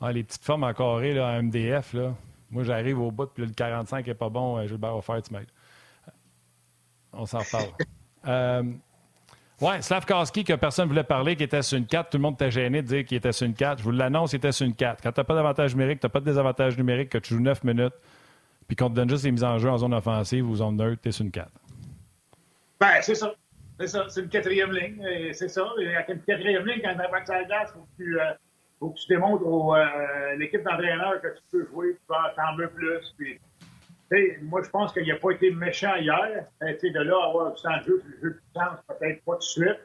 Ah, 0.00 0.12
les 0.12 0.24
petites 0.24 0.44
formes 0.44 0.64
en 0.64 0.72
carré 0.72 1.12
là, 1.12 1.26
en 1.26 1.42
MDF. 1.42 1.92
Là. 1.92 2.14
Moi, 2.50 2.62
j'arrive 2.64 3.00
au 3.00 3.10
bout, 3.10 3.26
puis 3.26 3.44
le 3.44 3.52
45 3.52 4.06
n'est 4.06 4.14
pas 4.14 4.30
bon. 4.30 4.56
Euh, 4.56 4.66
Gilbert 4.66 4.94
va 4.94 5.02
faire, 5.02 5.22
tu 5.22 5.34
m'aides. 5.34 5.50
On 7.12 7.26
s'en 7.26 7.40
reparle. 7.40 7.70
euh, 8.28 8.62
oui, 9.62 9.72
Slavkowski, 9.80 10.44
que 10.44 10.52
personne 10.52 10.84
ne 10.84 10.90
voulait 10.90 11.04
parler, 11.04 11.34
qui 11.34 11.42
était 11.42 11.62
sur 11.62 11.78
une 11.78 11.86
4. 11.86 12.10
Tout 12.10 12.18
le 12.18 12.22
monde 12.22 12.34
était 12.34 12.50
gêné 12.50 12.82
de 12.82 12.86
dire 12.86 13.04
qu'il 13.06 13.16
était 13.16 13.32
sur 13.32 13.46
une 13.46 13.54
4. 13.54 13.78
Je 13.78 13.84
vous 13.84 13.90
l'annonce, 13.90 14.34
il 14.34 14.36
était 14.36 14.52
sur 14.52 14.66
une 14.66 14.74
4. 14.74 15.02
Quand 15.02 15.12
tu 15.12 15.20
n'as 15.20 15.24
pas 15.24 15.34
d'avantage 15.34 15.74
numérique, 15.74 16.00
tu 16.00 16.06
n'as 16.06 16.10
pas 16.10 16.20
de 16.20 16.26
désavantage 16.26 16.76
numérique, 16.76 17.08
que 17.08 17.18
tu 17.18 17.34
joues 17.34 17.40
9 17.40 17.64
minutes, 17.64 17.94
puis 18.68 18.76
qu'on 18.76 18.90
te 18.90 18.94
donne 18.94 19.08
juste 19.08 19.24
les 19.24 19.32
mises 19.32 19.44
en 19.44 19.58
jeu 19.58 19.70
en 19.70 19.78
zone 19.78 19.94
offensive 19.94 20.48
ou 20.48 20.56
zone 20.56 20.76
neutre, 20.76 21.00
t'es 21.00 21.10
sur 21.10 21.24
une 21.24 21.30
4. 21.30 21.50
Ben, 22.80 23.00
c'est 23.00 23.14
ça. 23.14 23.34
C'est 23.80 23.86
ça. 23.86 24.06
C'est 24.08 24.20
une 24.20 24.28
quatrième 24.28 24.72
ligne. 24.72 25.02
C'est 25.32 25.48
ça. 25.48 25.66
Et 25.80 25.94
avec 25.94 26.08
une 26.08 26.20
quatrième 26.20 26.66
ligne, 26.66 26.82
quand 26.82 26.94
tu 26.94 27.00
arrives 27.00 27.28
la 27.28 27.44
glace, 27.44 27.70
il 27.70 27.78
faut 27.78 27.86
que 27.86 27.96
tu, 27.96 28.20
euh, 28.20 28.24
faut 28.78 28.90
que 28.90 28.98
tu 28.98 29.08
démontres 29.08 29.74
à 29.74 29.78
euh, 29.78 30.36
l'équipe 30.36 30.62
d'entraîneurs 30.62 31.20
que 31.22 31.28
tu 31.28 31.42
peux 31.50 31.66
jouer, 31.66 31.94
tu 31.94 32.00
t'en 32.08 32.56
veux 32.56 32.68
plus. 32.68 33.40
Moi, 34.42 34.62
je 34.62 34.70
pense 34.70 34.92
qu'il 34.92 35.06
n'a 35.06 35.16
pas 35.16 35.30
été 35.30 35.50
méchant 35.50 35.94
hier. 35.96 36.46
de 36.60 37.00
là, 37.00 37.16
avoir 37.24 37.52
du 37.52 37.62
temps 37.62 37.76
de 37.78 37.84
jeu, 37.84 38.02
le 38.06 38.20
jeu 38.20 38.30
de 38.30 38.40
puissance, 38.40 38.78
peut-être 38.88 39.24
pas 39.24 39.32
tout 39.32 39.38
de 39.38 39.42
suite. 39.42 39.80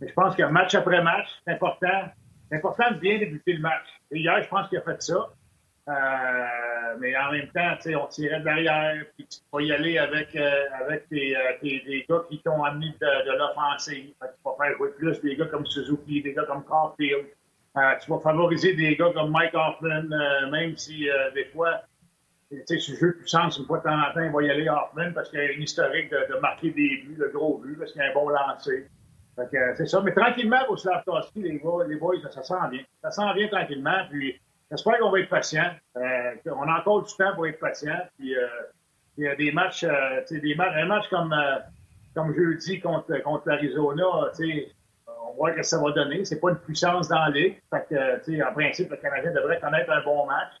Mais 0.00 0.08
je 0.08 0.12
pense 0.12 0.36
que 0.36 0.42
match 0.42 0.74
après 0.74 1.02
match, 1.02 1.28
c'est 1.44 1.54
important. 1.54 2.10
C'est 2.50 2.58
important 2.58 2.90
de 2.90 2.98
bien 2.98 3.18
débuter 3.18 3.54
le 3.54 3.60
match. 3.60 3.86
Et 4.10 4.18
hier, 4.18 4.42
je 4.42 4.48
pense 4.48 4.68
qu'il 4.68 4.78
a 4.78 4.82
fait 4.82 5.02
ça. 5.02 5.30
Euh, 5.88 6.96
mais 6.98 7.16
en 7.16 7.30
même 7.30 7.48
temps, 7.48 7.76
on 8.02 8.06
tirait 8.06 8.40
de 8.40 8.44
l'arrière, 8.44 9.04
puis 9.16 9.26
tu 9.26 9.38
vas 9.52 9.62
y 9.62 9.72
aller 9.72 9.98
avec, 9.98 10.34
euh, 10.34 10.64
avec 10.80 11.04
euh, 11.12 11.36
tes, 11.60 11.80
des 11.86 12.04
gars 12.08 12.22
qui 12.28 12.40
t'ont 12.40 12.64
amené 12.64 12.92
de, 13.00 13.32
de 13.32 13.38
l'offensive. 13.38 14.12
Tu 14.20 14.26
vas 14.44 14.56
faire 14.58 14.76
jouer 14.76 14.90
plus 14.98 15.20
des 15.20 15.36
gars 15.36 15.46
comme 15.46 15.64
Suzuki, 15.64 16.22
des 16.22 16.34
gars 16.34 16.44
comme 16.44 16.64
Caulfield. 16.64 17.26
tu 17.74 18.10
vas 18.10 18.18
favoriser 18.18 18.74
des 18.74 18.96
gars 18.96 19.12
comme 19.14 19.30
Mike 19.30 19.54
Hoffman, 19.54 20.08
même 20.50 20.76
si 20.76 21.08
des 21.34 21.44
fois, 21.46 21.82
tu 22.50 22.62
sais, 22.66 22.78
ce 22.78 22.92
jeu 22.92 23.08
de 23.08 23.18
puissance, 23.18 23.58
une 23.58 23.64
fois 23.64 23.78
de 23.78 23.84
temps 23.84 23.98
en 23.98 24.14
temps, 24.14 24.22
il 24.22 24.30
va 24.30 24.42
y 24.42 24.50
aller 24.50 24.68
Hoffman 24.68 25.12
parce 25.14 25.30
qu'il 25.30 25.38
y 25.40 25.42
a 25.42 25.52
une 25.52 25.62
historique 25.62 26.10
de, 26.10 26.38
marquer 26.40 26.70
des 26.70 27.02
buts, 27.04 27.16
de 27.18 27.30
gros 27.34 27.58
buts, 27.58 27.76
parce 27.78 27.92
qu'il 27.92 28.02
y 28.02 28.04
a 28.04 28.10
un 28.10 28.14
bon 28.14 28.28
lancer. 28.28 28.88
c'est 29.76 29.86
ça. 29.86 30.00
Mais 30.02 30.12
tranquillement, 30.12 30.60
au 30.68 30.76
Slavkovski, 30.76 31.42
les 31.42 31.60
les 31.88 31.96
boys, 31.96 32.14
ça, 32.30 32.42
sent 32.42 32.54
bien. 32.70 32.82
Ça 33.02 33.10
sent 33.10 33.34
bien 33.34 33.48
tranquillement. 33.48 34.06
Puis 34.10 34.40
J'espère 34.70 34.98
qu'on 34.98 35.10
va 35.10 35.20
être 35.20 35.28
patient. 35.28 35.70
Euh, 35.96 36.34
on 36.46 36.68
a 36.68 36.80
encore 36.80 37.04
du 37.04 37.14
temps 37.14 37.34
pour 37.34 37.46
être 37.46 37.60
patient. 37.60 37.98
Puis, 38.18 38.36
euh, 38.36 38.46
il 39.16 39.24
y 39.24 39.28
a 39.28 39.36
des 39.36 39.52
matchs, 39.52 39.84
euh, 39.84 40.22
des 40.30 40.54
matchs, 40.54 40.74
un 40.76 40.86
match 40.86 41.08
comme, 41.08 41.32
euh, 41.32 41.58
comme 42.14 42.34
jeudi 42.34 42.80
contre, 42.80 43.16
contre 43.22 43.48
l'Arizona, 43.48 44.04
on 45.08 45.34
voit 45.34 45.52
que 45.52 45.62
ça 45.62 45.80
va 45.80 45.92
donner. 45.92 46.24
C'est 46.24 46.40
pas 46.40 46.50
une 46.50 46.58
puissance 46.58 47.08
dans 47.08 47.20
la 47.26 47.30
ligue. 47.30 47.62
Fait 47.70 47.86
que, 47.88 48.42
en 48.42 48.52
principe, 48.52 48.90
le 48.90 48.96
Canadien 48.96 49.32
devrait 49.32 49.60
connaître 49.60 49.90
un 49.90 50.02
bon 50.02 50.26
match. 50.26 50.52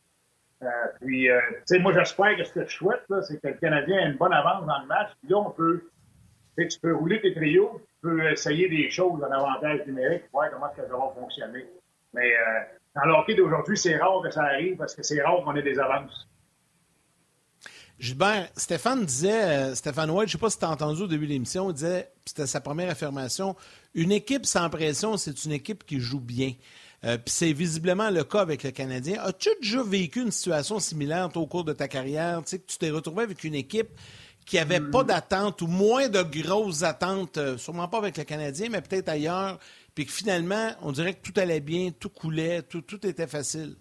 Euh, 0.62 0.68
puis, 1.00 1.28
moi, 1.80 1.92
j'espère 1.92 2.36
que 2.36 2.44
ce 2.44 2.52
que 2.52 2.66
je 2.66 2.74
souhaite, 2.74 3.04
c'est 3.22 3.40
que 3.40 3.48
le 3.48 3.54
Canadien 3.54 3.98
ait 3.98 4.10
une 4.10 4.16
bonne 4.16 4.32
avance 4.32 4.66
dans 4.66 4.80
le 4.80 4.86
match. 4.86 5.10
Puis 5.20 5.30
là, 5.30 5.38
on 5.38 5.50
peut, 5.50 5.82
tu 6.56 6.80
peux 6.80 6.94
rouler 6.94 7.20
tes 7.20 7.34
trios, 7.34 7.80
tu 7.84 8.08
peux 8.08 8.30
essayer 8.30 8.68
des 8.68 8.90
choses 8.90 9.22
en 9.22 9.30
avantage 9.30 9.86
numérique, 9.86 10.24
voir 10.32 10.50
comment 10.50 10.70
ça 10.74 10.82
va 10.82 11.12
fonctionner. 11.14 11.66
Mais 12.14 12.32
dans 12.94 13.04
le 13.04 13.12
hockey 13.12 13.34
d'aujourd'hui, 13.34 13.76
c'est 13.76 13.96
rare 13.96 14.22
que 14.22 14.30
ça 14.30 14.44
arrive 14.44 14.76
parce 14.76 14.94
que 14.94 15.02
c'est 15.02 15.22
rare 15.22 15.42
qu'on 15.44 15.54
ait 15.54 15.62
des 15.62 15.78
avances. 15.78 16.26
Gilbert, 17.98 18.48
Stéphane 18.56 19.06
disait, 19.06 19.42
euh, 19.44 19.74
Stéphane 19.74 20.10
White, 20.10 20.28
je 20.28 20.36
ne 20.36 20.38
sais 20.38 20.42
pas 20.42 20.50
si 20.50 20.58
tu 20.58 20.64
as 20.66 20.70
entendu 20.70 21.02
au 21.02 21.06
début 21.06 21.26
de 21.26 21.32
l'émission, 21.32 21.70
il 21.70 21.74
disait, 21.74 22.10
c'était 22.26 22.46
sa 22.46 22.60
première 22.60 22.90
affirmation, 22.90 23.56
une 23.94 24.12
équipe 24.12 24.44
sans 24.44 24.68
pression, 24.68 25.16
c'est 25.16 25.44
une 25.44 25.52
équipe 25.52 25.84
qui 25.84 25.98
joue 25.98 26.20
bien. 26.20 26.52
Euh, 27.04 27.18
puis 27.18 27.32
c'est 27.32 27.52
visiblement 27.52 28.10
le 28.10 28.24
cas 28.24 28.40
avec 28.40 28.62
le 28.62 28.70
Canadien. 28.70 29.22
As-tu 29.22 29.50
déjà 29.60 29.82
vécu 29.82 30.22
une 30.22 30.30
situation 30.30 30.80
similaire 30.80 31.28
au 31.34 31.46
cours 31.46 31.64
de 31.64 31.72
ta 31.72 31.88
carrière? 31.88 32.42
Tu 32.44 32.50
sais, 32.50 32.58
que 32.58 32.66
tu 32.66 32.78
t'es 32.78 32.90
retrouvé 32.90 33.24
avec 33.24 33.44
une 33.44 33.54
équipe 33.54 33.88
qui 34.46 34.56
n'avait 34.56 34.80
pas 34.80 35.02
hmm. 35.02 35.06
d'attente 35.06 35.62
ou 35.62 35.66
moins 35.66 36.08
de 36.08 36.22
grosses 36.22 36.84
attentes, 36.84 37.36
euh, 37.36 37.58
sûrement 37.58 37.88
pas 37.88 37.98
avec 37.98 38.16
le 38.16 38.24
Canadien, 38.24 38.68
mais 38.70 38.80
peut-être 38.80 39.08
ailleurs, 39.08 39.58
puis 39.94 40.06
que 40.06 40.12
finalement, 40.12 40.70
on 40.82 40.92
dirait 40.92 41.14
que 41.14 41.28
tout 41.28 41.38
allait 41.38 41.60
bien, 41.60 41.90
tout 41.90 42.10
coulait, 42.10 42.62
tout, 42.62 42.80
tout 42.80 43.04
était 43.06 43.26
facile? 43.26 43.76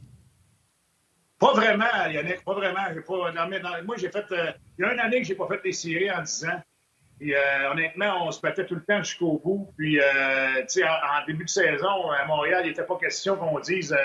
Pas 1.38 1.54
vraiment, 1.54 2.08
Yannick, 2.10 2.44
pas 2.44 2.54
vraiment. 2.54 2.82
moi, 3.86 3.96
j'ai 3.98 4.10
fait. 4.10 4.26
Euh, 4.32 4.52
il 4.80 4.86
y 4.86 4.86
a 4.86 4.94
une 4.94 5.00
année 5.00 5.22
que 5.22 5.28
j'ai 5.28 5.36
pas 5.36 5.48
fait 5.48 5.60
les 5.64 5.74
séries 5.74 6.12
en 6.12 6.22
10 6.24 6.46
ans. 6.46 6.62
Puis, 7.20 7.34
euh, 7.34 7.72
honnêtement, 7.72 8.28
on 8.28 8.32
se 8.32 8.42
battait 8.42 8.66
tout 8.66 8.76
le 8.76 8.84
temps 8.84 9.02
jusqu'au 9.02 9.42
bout. 9.44 9.74
Puis, 9.78 10.00
euh, 10.00 10.04
tu 10.62 10.80
sais, 10.80 10.84
en, 10.84 11.26
début 11.26 11.46
de 11.46 11.50
saison, 11.50 12.12
à 12.12 12.26
Montréal, 12.26 12.62
il 12.66 12.70
n'était 12.70 12.84
pas 12.84 12.98
question 12.98 13.38
qu'on 13.38 13.60
dise. 13.60 13.96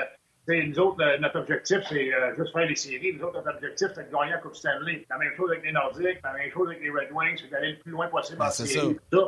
nous 0.48 0.78
autres, 0.78 1.18
notre 1.20 1.40
objectif, 1.40 1.78
c'est 1.88 2.10
juste 2.36 2.52
faire 2.52 2.66
les 2.66 2.76
séries. 2.76 3.14
Nous 3.14 3.24
autres, 3.24 3.42
notre 3.44 3.56
objectif, 3.56 3.88
c'est 3.94 4.08
de 4.08 4.12
gagner 4.12 4.32
la 4.32 4.38
Coupe 4.38 4.54
Stanley. 4.54 5.06
La 5.10 5.18
même 5.18 5.32
chose 5.36 5.50
avec 5.50 5.64
les 5.64 5.72
Nordiques, 5.72 6.20
la 6.22 6.32
même 6.32 6.50
chose 6.52 6.68
avec 6.68 6.80
les 6.82 6.90
Red 6.90 7.08
Wings, 7.12 7.38
c'est 7.40 7.50
d'aller 7.50 7.72
le 7.72 7.78
plus 7.78 7.92
loin 7.92 8.08
possible 8.08 8.38
ben, 8.38 8.46
en 8.46 8.50
série. 8.50 8.96
Ça. 9.12 9.18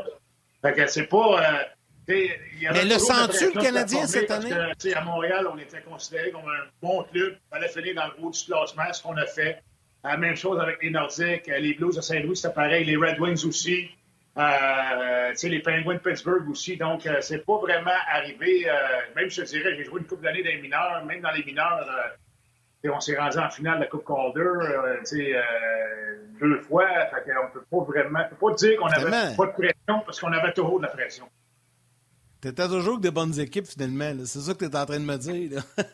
Fait 0.62 0.72
que 0.74 0.86
c'est 0.86 1.06
pas. 1.06 1.66
Mais 2.08 2.84
le 2.84 2.98
sens-tu, 2.98 3.52
le 3.54 3.60
Canadien, 3.60 4.06
cette 4.06 4.30
année? 4.30 4.50
Que, 4.50 4.96
à 4.96 5.00
Montréal, 5.02 5.46
on 5.52 5.58
était 5.58 5.80
considéré 5.82 6.30
comme 6.30 6.42
un 6.42 6.66
bon 6.80 7.04
club. 7.04 7.36
Il 7.36 7.54
fallait 7.54 7.68
finir 7.68 7.94
dans 7.94 8.06
le 8.06 8.24
haut 8.24 8.30
du 8.30 8.44
classement, 8.44 8.92
ce 8.92 9.02
qu'on 9.02 9.16
a 9.16 9.26
fait. 9.26 9.62
La 10.04 10.16
même 10.16 10.36
chose 10.36 10.58
avec 10.60 10.82
les 10.82 10.90
Nordiques. 10.90 11.46
Les 11.46 11.74
Blues 11.74 11.96
de 11.96 12.00
Saint-Louis, 12.00 12.36
c'était 12.36 12.54
pareil. 12.54 12.84
Les 12.84 12.96
Red 12.96 13.20
Wings 13.20 13.44
aussi. 13.46 13.88
Euh, 14.38 15.32
les 15.42 15.60
Penguins 15.60 15.94
de 15.94 15.98
Pittsburgh 15.98 16.48
aussi. 16.48 16.76
Donc, 16.76 17.06
euh, 17.06 17.18
c'est 17.20 17.44
pas 17.44 17.58
vraiment 17.58 17.90
arrivé. 18.08 18.68
Euh, 18.68 18.72
même, 19.14 19.28
je 19.28 19.42
te 19.42 19.46
dirais, 19.46 19.76
j'ai 19.76 19.84
joué 19.84 20.00
une 20.00 20.06
coupe 20.06 20.22
d'années 20.22 20.42
dans 20.42 20.50
les 20.50 20.60
mineurs. 20.60 21.04
Même 21.04 21.20
dans 21.20 21.30
les 21.30 21.44
mineurs, 21.44 21.86
euh, 22.84 22.90
on 22.90 23.00
s'est 23.00 23.16
rendu 23.16 23.38
en 23.38 23.50
finale 23.50 23.76
de 23.76 23.80
la 23.84 23.86
Coupe 23.86 24.06
Calder 24.06 24.52
deux 26.40 26.58
fois. 26.60 26.88
Fait 27.10 27.32
on 27.40 27.52
peut 27.52 27.64
pas 27.70 27.84
vraiment... 27.84 28.24
peut 28.28 28.36
pas 28.36 28.54
dire 28.54 28.78
qu'on 28.78 28.86
avait 28.86 29.36
pas 29.36 29.46
de 29.46 29.52
pression 29.52 30.00
parce 30.04 30.18
qu'on 30.18 30.32
avait 30.32 30.52
toujours 30.52 30.80
de 30.80 30.86
la 30.86 30.90
pression. 30.90 31.28
T'étais 32.40 32.66
toujours 32.66 32.94
avec 32.94 33.02
des 33.02 33.10
bonnes 33.12 33.38
équipes, 33.38 33.66
finalement. 33.66 34.24
C'est 34.24 34.40
ça 34.40 34.52
que 34.54 34.64
tu 34.64 34.64
es 34.64 34.76
en 34.76 34.84
train 34.84 34.98
de 34.98 35.04
me 35.04 35.16
dire. 35.16 35.50
Là. 35.52 35.84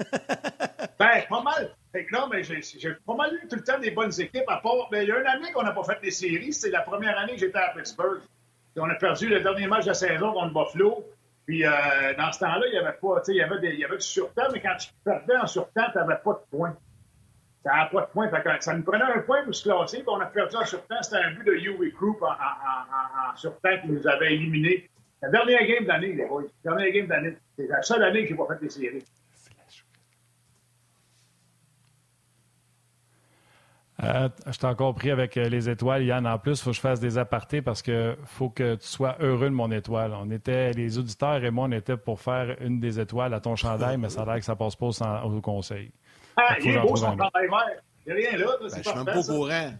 ben, 0.98 1.22
pas 1.28 1.42
mal. 1.42 1.74
Non, 2.12 2.28
mais 2.30 2.43
j'ai 2.43 2.93
pas 3.07 3.14
mal 3.14 3.34
eu 3.34 3.49
tout 3.49 3.57
le 3.57 3.62
temps 3.62 3.78
des 3.78 3.91
bonnes 3.91 4.12
équipes, 4.20 4.49
à 4.49 4.59
part. 4.59 4.89
Ben, 4.91 5.03
il 5.03 5.09
y 5.09 5.12
a 5.12 5.18
une 5.20 5.26
année 5.26 5.53
qu'on 5.53 5.62
n'a 5.62 5.72
pas 5.72 5.84
fait 5.84 6.01
des 6.03 6.11
séries. 6.11 6.53
C'est 6.53 6.70
la 6.70 6.82
première 6.82 7.18
année 7.18 7.32
que 7.32 7.39
j'étais 7.39 7.59
à 7.59 7.72
Pittsburgh. 7.74 8.20
on 8.76 8.89
a 8.89 8.95
perdu 8.95 9.28
le 9.28 9.41
dernier 9.41 9.66
match 9.66 9.84
de 9.84 9.89
la 9.89 9.95
saison 9.95 10.32
contre 10.32 10.53
Buffalo. 10.53 11.05
Puis 11.47 11.64
euh, 11.64 11.70
dans 12.18 12.30
ce 12.30 12.41
temps-là, 12.41 12.66
il 12.66 12.74
y 12.74 12.78
avait 12.78 12.97
pas. 13.01 13.22
Il 13.28 13.34
y 13.34 13.43
avait, 13.43 13.59
des, 13.59 13.68
il 13.70 13.80
y 13.80 13.84
avait 13.84 13.97
du 13.97 14.05
surtemps, 14.05 14.49
mais 14.53 14.61
quand 14.61 14.76
tu 14.78 14.91
perdais 15.03 15.36
en 15.36 15.47
surtemps, 15.47 15.91
tu 15.91 15.99
n'avais 15.99 16.18
pas 16.22 16.32
de 16.32 16.57
points. 16.57 16.76
Tu 17.62 17.68
n'avais 17.68 17.91
pas 17.91 18.01
de 18.03 18.07
points. 18.07 18.30
ça 18.61 18.74
nous 18.74 18.82
prenait 18.82 19.05
un 19.05 19.20
point 19.20 19.43
pour 19.45 19.55
se 19.55 19.62
classer. 19.62 20.05
On 20.07 20.20
a 20.20 20.26
perdu 20.26 20.57
en 20.57 20.66
surtemps. 20.66 21.03
C'était 21.03 21.16
un 21.16 21.30
but 21.30 21.45
de 21.45 21.55
Huey 21.55 21.91
Group 21.91 22.22
en, 22.22 22.26
en 22.32 23.36
surtemps 23.36 23.78
qui 23.82 23.89
nous 23.89 24.07
avait 24.07 24.34
éliminés. 24.34 24.91
La 25.22 25.30
dernière 25.30 25.66
game 25.66 25.84
d'année, 25.86 26.12
les 26.12 26.26
boys. 26.26 26.45
La 26.64 26.72
dernière 26.72 26.93
game 26.93 27.07
d'année. 27.07 27.36
C'est 27.57 27.66
la 27.66 27.82
seule 27.82 28.03
année 28.05 28.22
que 28.22 28.28
j'ai 28.28 28.34
pas 28.34 28.47
fait 28.47 28.61
des 28.61 28.70
séries. 28.70 29.05
Euh, 34.05 34.28
je 34.46 34.59
t'ai 34.59 34.66
encore 34.66 34.94
pris 34.94 35.11
avec 35.11 35.36
euh, 35.36 35.49
les 35.49 35.68
étoiles, 35.68 36.05
Yann. 36.05 36.26
En 36.26 36.38
plus, 36.38 36.61
il 36.61 36.62
faut 36.62 36.70
que 36.70 36.76
je 36.76 36.80
fasse 36.80 37.01
des 37.01 37.18
apartés 37.18 37.62
parce 37.62 37.82
que 37.82 38.16
faut 38.24 38.49
que 38.49 38.76
tu 38.76 38.86
sois 38.86 39.16
heureux 39.18 39.46
de 39.46 39.55
mon 39.55 39.72
étoile. 39.72 40.12
On 40.14 40.30
était, 40.30 40.72
les 40.72 40.99
auditeurs 40.99 41.42
et 41.44 41.51
moi, 41.51 41.66
on 41.68 41.72
était 41.72 41.96
pour 41.96 42.20
faire 42.20 42.57
une 42.61 42.78
des 42.78 43.01
étoiles 43.01 43.34
à 43.34 43.40
ton 43.40 43.57
chandail, 43.57 43.96
mais 43.96 44.09
ça 44.09 44.22
a 44.22 44.24
l'air 44.26 44.36
que 44.36 44.44
ça 44.44 44.55
passe 44.55 44.76
pas 44.76 44.86
au, 44.86 45.36
au 45.36 45.40
conseil. 45.40 45.90
Ah, 46.36 46.57
il 46.61 46.70
est 46.70 46.80
beau 46.80 46.94
son 46.94 47.07
chandail 47.07 47.49
vert. 47.49 47.82
Il 48.07 48.14
n'y 48.14 48.26
a 48.26 48.30
rien 48.30 48.38
là. 48.38 48.57
Ben, 48.61 48.68
je 48.68 48.88
suis 48.88 48.96
même 48.96 49.05
pas 49.05 49.18
au 49.18 49.24
courant. 49.24 49.72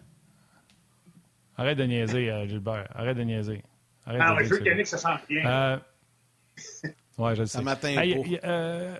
Arrête 1.57 1.77
de 1.77 1.83
niaiser, 1.83 2.29
euh, 2.29 2.47
Gilbert. 2.47 2.87
Arrête 2.93 3.17
de 3.17 3.23
niaiser. 3.23 3.63
Arrête 4.05 4.21
ah, 4.23 4.35
je 4.41 4.49
veux 4.49 4.59
qu'Yannick 4.59 4.87
se 4.87 4.97
sente 4.97 5.21
bien. 5.29 5.45
Euh... 5.45 5.77
ouais, 7.17 7.35
je 7.35 7.41
le 7.41 7.47
sais. 7.47 7.63
Ça 7.63 7.89
hey, 8.03 8.39
euh... 8.43 8.97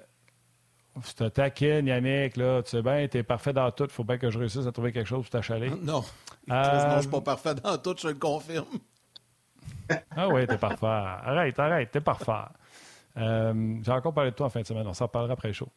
Te 1.16 1.30
taquine, 1.30 1.88
Yannick, 1.88 2.36
là. 2.38 2.62
Tu 2.64 2.72
sais 2.72 2.82
bien, 2.82 3.08
t'es 3.08 3.24
parfait 3.24 3.54
dans 3.54 3.72
tout. 3.72 3.88
Faut 3.90 4.04
bien 4.04 4.18
que 4.18 4.30
je 4.30 4.38
réussisse 4.38 4.66
à 4.66 4.72
trouver 4.72 4.92
quelque 4.92 5.08
chose 5.08 5.22
pour 5.22 5.30
t'achaler. 5.30 5.70
Non. 5.70 6.04
Euh... 6.50 6.88
Non, 6.88 6.96
je 6.96 7.02
suis 7.02 7.10
pas 7.10 7.22
parfait 7.22 7.56
dans 7.56 7.78
tout, 7.78 7.96
je 7.98 8.08
le 8.08 8.16
confirme. 8.16 8.66
ah 10.16 10.28
oui, 10.28 10.46
t'es 10.48 10.58
parfait. 10.58 10.86
Arrête, 10.86 11.60
arrête, 11.60 11.92
t'es 11.92 12.02
parfait. 12.02 12.32
Euh, 13.18 13.78
J'ai 13.82 13.92
encore 13.92 14.14
parlé 14.14 14.32
de 14.32 14.36
toi 14.36 14.48
en 14.48 14.50
fin 14.50 14.62
de 14.62 14.66
semaine. 14.66 14.88
On 14.88 14.94
s'en 14.94 15.08
parlera 15.08 15.34
après 15.34 15.54
show. 15.54 15.70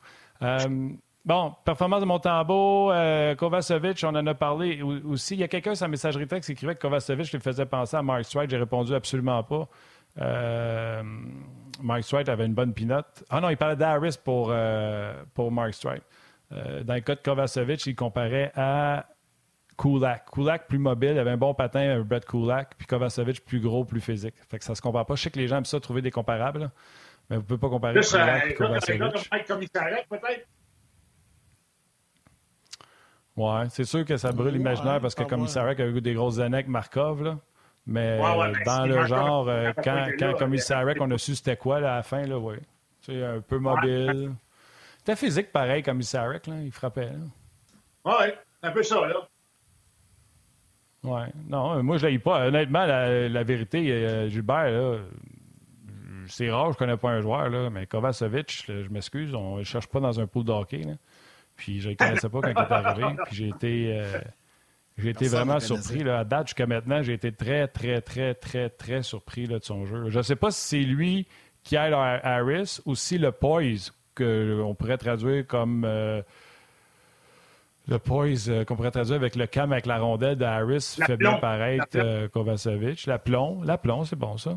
Euh, 0.43 0.91
Bon, 1.25 1.55
performance 1.65 2.01
de 2.01 2.07
Montembeau, 2.07 2.91
euh, 2.91 3.37
Kovacevic, 3.37 4.03
on 4.03 4.09
en 4.09 4.27
a 4.27 4.35
parlé 4.35 4.83
aussi. 4.83 5.35
Il 5.35 5.41
y 5.41 5.45
a 5.45 5.49
quelqu'un 5.49 5.77
sur 5.77 5.85
la 5.85 5.91
messagerie 5.91 6.27
texte 6.27 6.49
qui 6.49 6.53
écrivait 6.53 6.75
que 6.75 6.81
Kovacevic 6.81 7.31
lui 7.31 7.39
faisait 7.39 7.65
penser 7.65 7.97
à 7.97 8.03
Mark 8.03 8.25
Stride. 8.25 8.51
J'ai 8.51 8.57
répondu 8.57 8.93
absolument 8.93 9.45
pas. 9.45 9.69
Euh, 10.21 11.03
Mark 11.83 12.03
Stride 12.05 12.29
avait 12.29 12.47
une 12.47 12.55
bonne 12.55 12.73
pinote. 12.73 13.25
Ah 13.29 13.41
non, 13.41 13.51
il 13.51 13.57
parlait 13.57 13.77
d'Harris 13.77 14.19
pour, 14.23 14.49
euh, 14.51 15.15
pour 15.35 15.51
Mark 15.53 15.75
Stride. 15.75 16.03
Euh, 16.53 16.83
dans 16.83 16.95
le 16.95 17.01
cas 17.01 17.15
de 17.15 17.21
Kovacevic, 17.21 17.87
il 17.87 17.95
comparait 17.95 18.53
à 18.55 19.07
Kulak. 19.79 20.31
Kulak 20.31 20.69
plus 20.69 20.79
mobile, 20.79 21.19
avait 21.19 21.31
un 21.31 21.37
bon 21.37 21.55
patin, 21.55 21.81
un 21.81 22.01
Brett 22.01 22.25
Kulak, 22.25 22.75
puis 22.77 22.87
Kovacevic 22.87 23.45
plus 23.45 23.61
gros, 23.61 23.85
plus 23.85 24.01
physique. 24.01 24.35
Fait 24.51 24.59
que 24.59 24.65
ça 24.65 24.75
se 24.75 24.83
compare 24.83 25.07
pas. 25.07 25.15
Je 25.15 25.23
sais 25.23 25.31
que 25.31 25.39
les 25.39 25.49
gens 25.49 25.59
aiment 25.59 25.65
ça 25.65 25.81
trouver 25.81 26.03
des 26.03 26.11
comparables, 26.11 26.71
mais 27.31 27.37
vous 27.37 27.43
ne 27.43 27.47
pouvez 27.47 27.59
pas 27.61 27.69
comparer 27.69 27.95
Kulak 28.01 28.47
et 28.47 28.55
Kovacevic. 28.55 29.03
peut-être? 30.09 30.47
Ouais, 33.35 33.65
c'est 33.71 33.85
sûr 33.85 34.05
que 34.05 34.19
ça 34.19 34.31
brûle 34.31 34.53
l'imaginaire 34.53 35.01
parce 35.01 35.15
que 35.15 35.23
Commissariat 35.23 35.75
a 35.83 35.89
eu 35.89 36.01
des 36.03 36.13
grosses 36.13 36.39
années 36.39 36.59
avec 36.59 36.69
Markov, 36.69 37.23
là. 37.23 37.39
Mais 37.87 38.19
dans 38.65 38.87
le 38.87 39.07
genre, 39.07 39.49
euh, 39.49 39.73
quand, 39.83 40.07
quand 40.19 40.35
Commissariat, 40.39 40.95
on 41.01 41.11
a 41.11 41.19
su 41.19 41.35
c'était 41.35 41.57
quoi 41.57 41.81
là, 41.81 41.95
à 41.95 41.97
la 41.97 42.03
fin, 42.03 42.23
là, 42.23 42.39
oui. 42.39 42.57
C'est 43.01 43.25
un 43.25 43.41
peu 43.41 43.59
mobile. 43.59 44.33
C'était 44.99 45.17
physique 45.17 45.51
pareil, 45.51 45.83
Commissariat, 45.83 46.41
là. 46.47 46.55
Il 46.63 46.71
frappait, 46.71 47.11
là. 47.11 48.19
Ouais, 48.19 48.39
un 48.63 48.71
peu 48.71 48.83
ça, 48.83 49.07
là. 49.07 49.29
Oui. 51.03 51.23
Non, 51.49 51.83
moi, 51.83 51.97
je 51.97 52.07
ne 52.07 52.19
pas. 52.19 52.47
Honnêtement, 52.47 52.87
la, 52.87 53.43
vérité, 53.43 54.29
Gilbert, 54.31 55.01
c'est 56.29 56.51
rare, 56.51 56.67
je 56.67 56.71
ne 56.71 56.75
connais 56.75 56.97
pas 56.97 57.11
un 57.11 57.21
joueur, 57.21 57.51
là, 57.51 57.69
mais 57.71 57.87
Kovacevic, 57.87 58.65
je 58.69 58.89
m'excuse, 58.89 59.35
on 59.35 59.57
ne 59.57 59.65
cherche 59.65 59.89
pas 59.89 59.99
dans 59.99 60.21
un 60.21 60.27
pool 60.29 60.45
d'hockey. 60.45 60.83
Puis 61.57 61.81
je 61.81 61.91
ne 61.91 61.95
connaissais 61.95 62.29
pas 62.29 62.41
quand 62.41 62.51
il 62.51 62.57
est 62.57 62.73
arrivé. 62.73 63.17
Puis 63.27 63.37
j'ai 63.37 63.49
été, 63.49 64.01
j'ai 64.99 65.11
été 65.11 65.29
vraiment 65.29 65.61
surpris. 65.61 66.03
Là, 66.05 66.21
à 66.21 66.25
date, 66.25 66.49
jusqu'à 66.49 66.67
maintenant, 66.67 67.03
j'ai 67.03 67.15
été 67.15 67.33
très, 67.33 67.67
très, 67.69 68.01
très, 68.01 68.35
très, 68.35 68.69
très 68.69 69.03
surpris 69.03 69.47
là, 69.47 69.59
de 69.59 69.65
son 69.65 69.87
jeu. 69.87 70.11
Je 70.11 70.19
ne 70.19 70.23
sais 70.23 70.37
pas 70.37 70.51
si 70.51 70.61
c'est 70.61 70.85
lui 70.85 71.27
qui 71.63 71.77
aide 71.77 71.93
Harris 71.95 72.81
ou 72.85 72.95
si 72.95 73.19
le 73.19 73.33
poise, 73.33 73.93
qu'on 74.15 74.75
pourrait 74.79 74.99
traduire 74.99 75.47
comme. 75.47 75.85
Euh, 75.85 76.23
le 77.89 77.99
poise, 77.99 78.49
euh, 78.49 78.65
qu'on 78.65 78.77
pourrait 78.77 78.93
traduire 78.93 79.17
avec 79.17 79.35
le 79.35 79.47
cam 79.47 79.73
avec 79.73 79.87
la 79.87 79.99
rondelle 79.99 80.37
de 80.37 80.45
Harris, 80.45 80.97
fait 81.05 81.17
bien 81.17 81.35
paraître 81.35 81.87
euh, 81.97 82.29
Kovacevic. 82.29 83.07
L'aplomb, 83.07 83.63
l'aplomb, 83.65 84.05
c'est 84.05 84.17
bon 84.17 84.37
ça. 84.37 84.57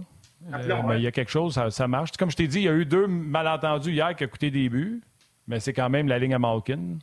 Mais 0.87 0.97
il 0.97 1.01
y 1.01 1.07
a 1.07 1.11
quelque 1.11 1.31
chose, 1.31 1.59
ça, 1.69 1.87
marche. 1.87 2.11
Comme 2.19 2.29
je 2.29 2.35
t'ai 2.35 2.47
dit, 2.47 2.59
il 2.59 2.63
y 2.65 2.69
a 2.69 2.73
eu 2.73 2.85
deux 2.85 3.07
malentendus 3.07 3.91
hier 3.91 4.15
qui 4.15 4.25
ont 4.25 4.27
coûté 4.27 4.51
des 4.51 4.69
buts, 4.69 5.01
mais 5.47 5.59
c'est 5.59 5.73
quand 5.73 5.89
même 5.89 6.07
la 6.07 6.19
ligne 6.19 6.35
à 6.35 6.39
Malkin. 6.39 6.99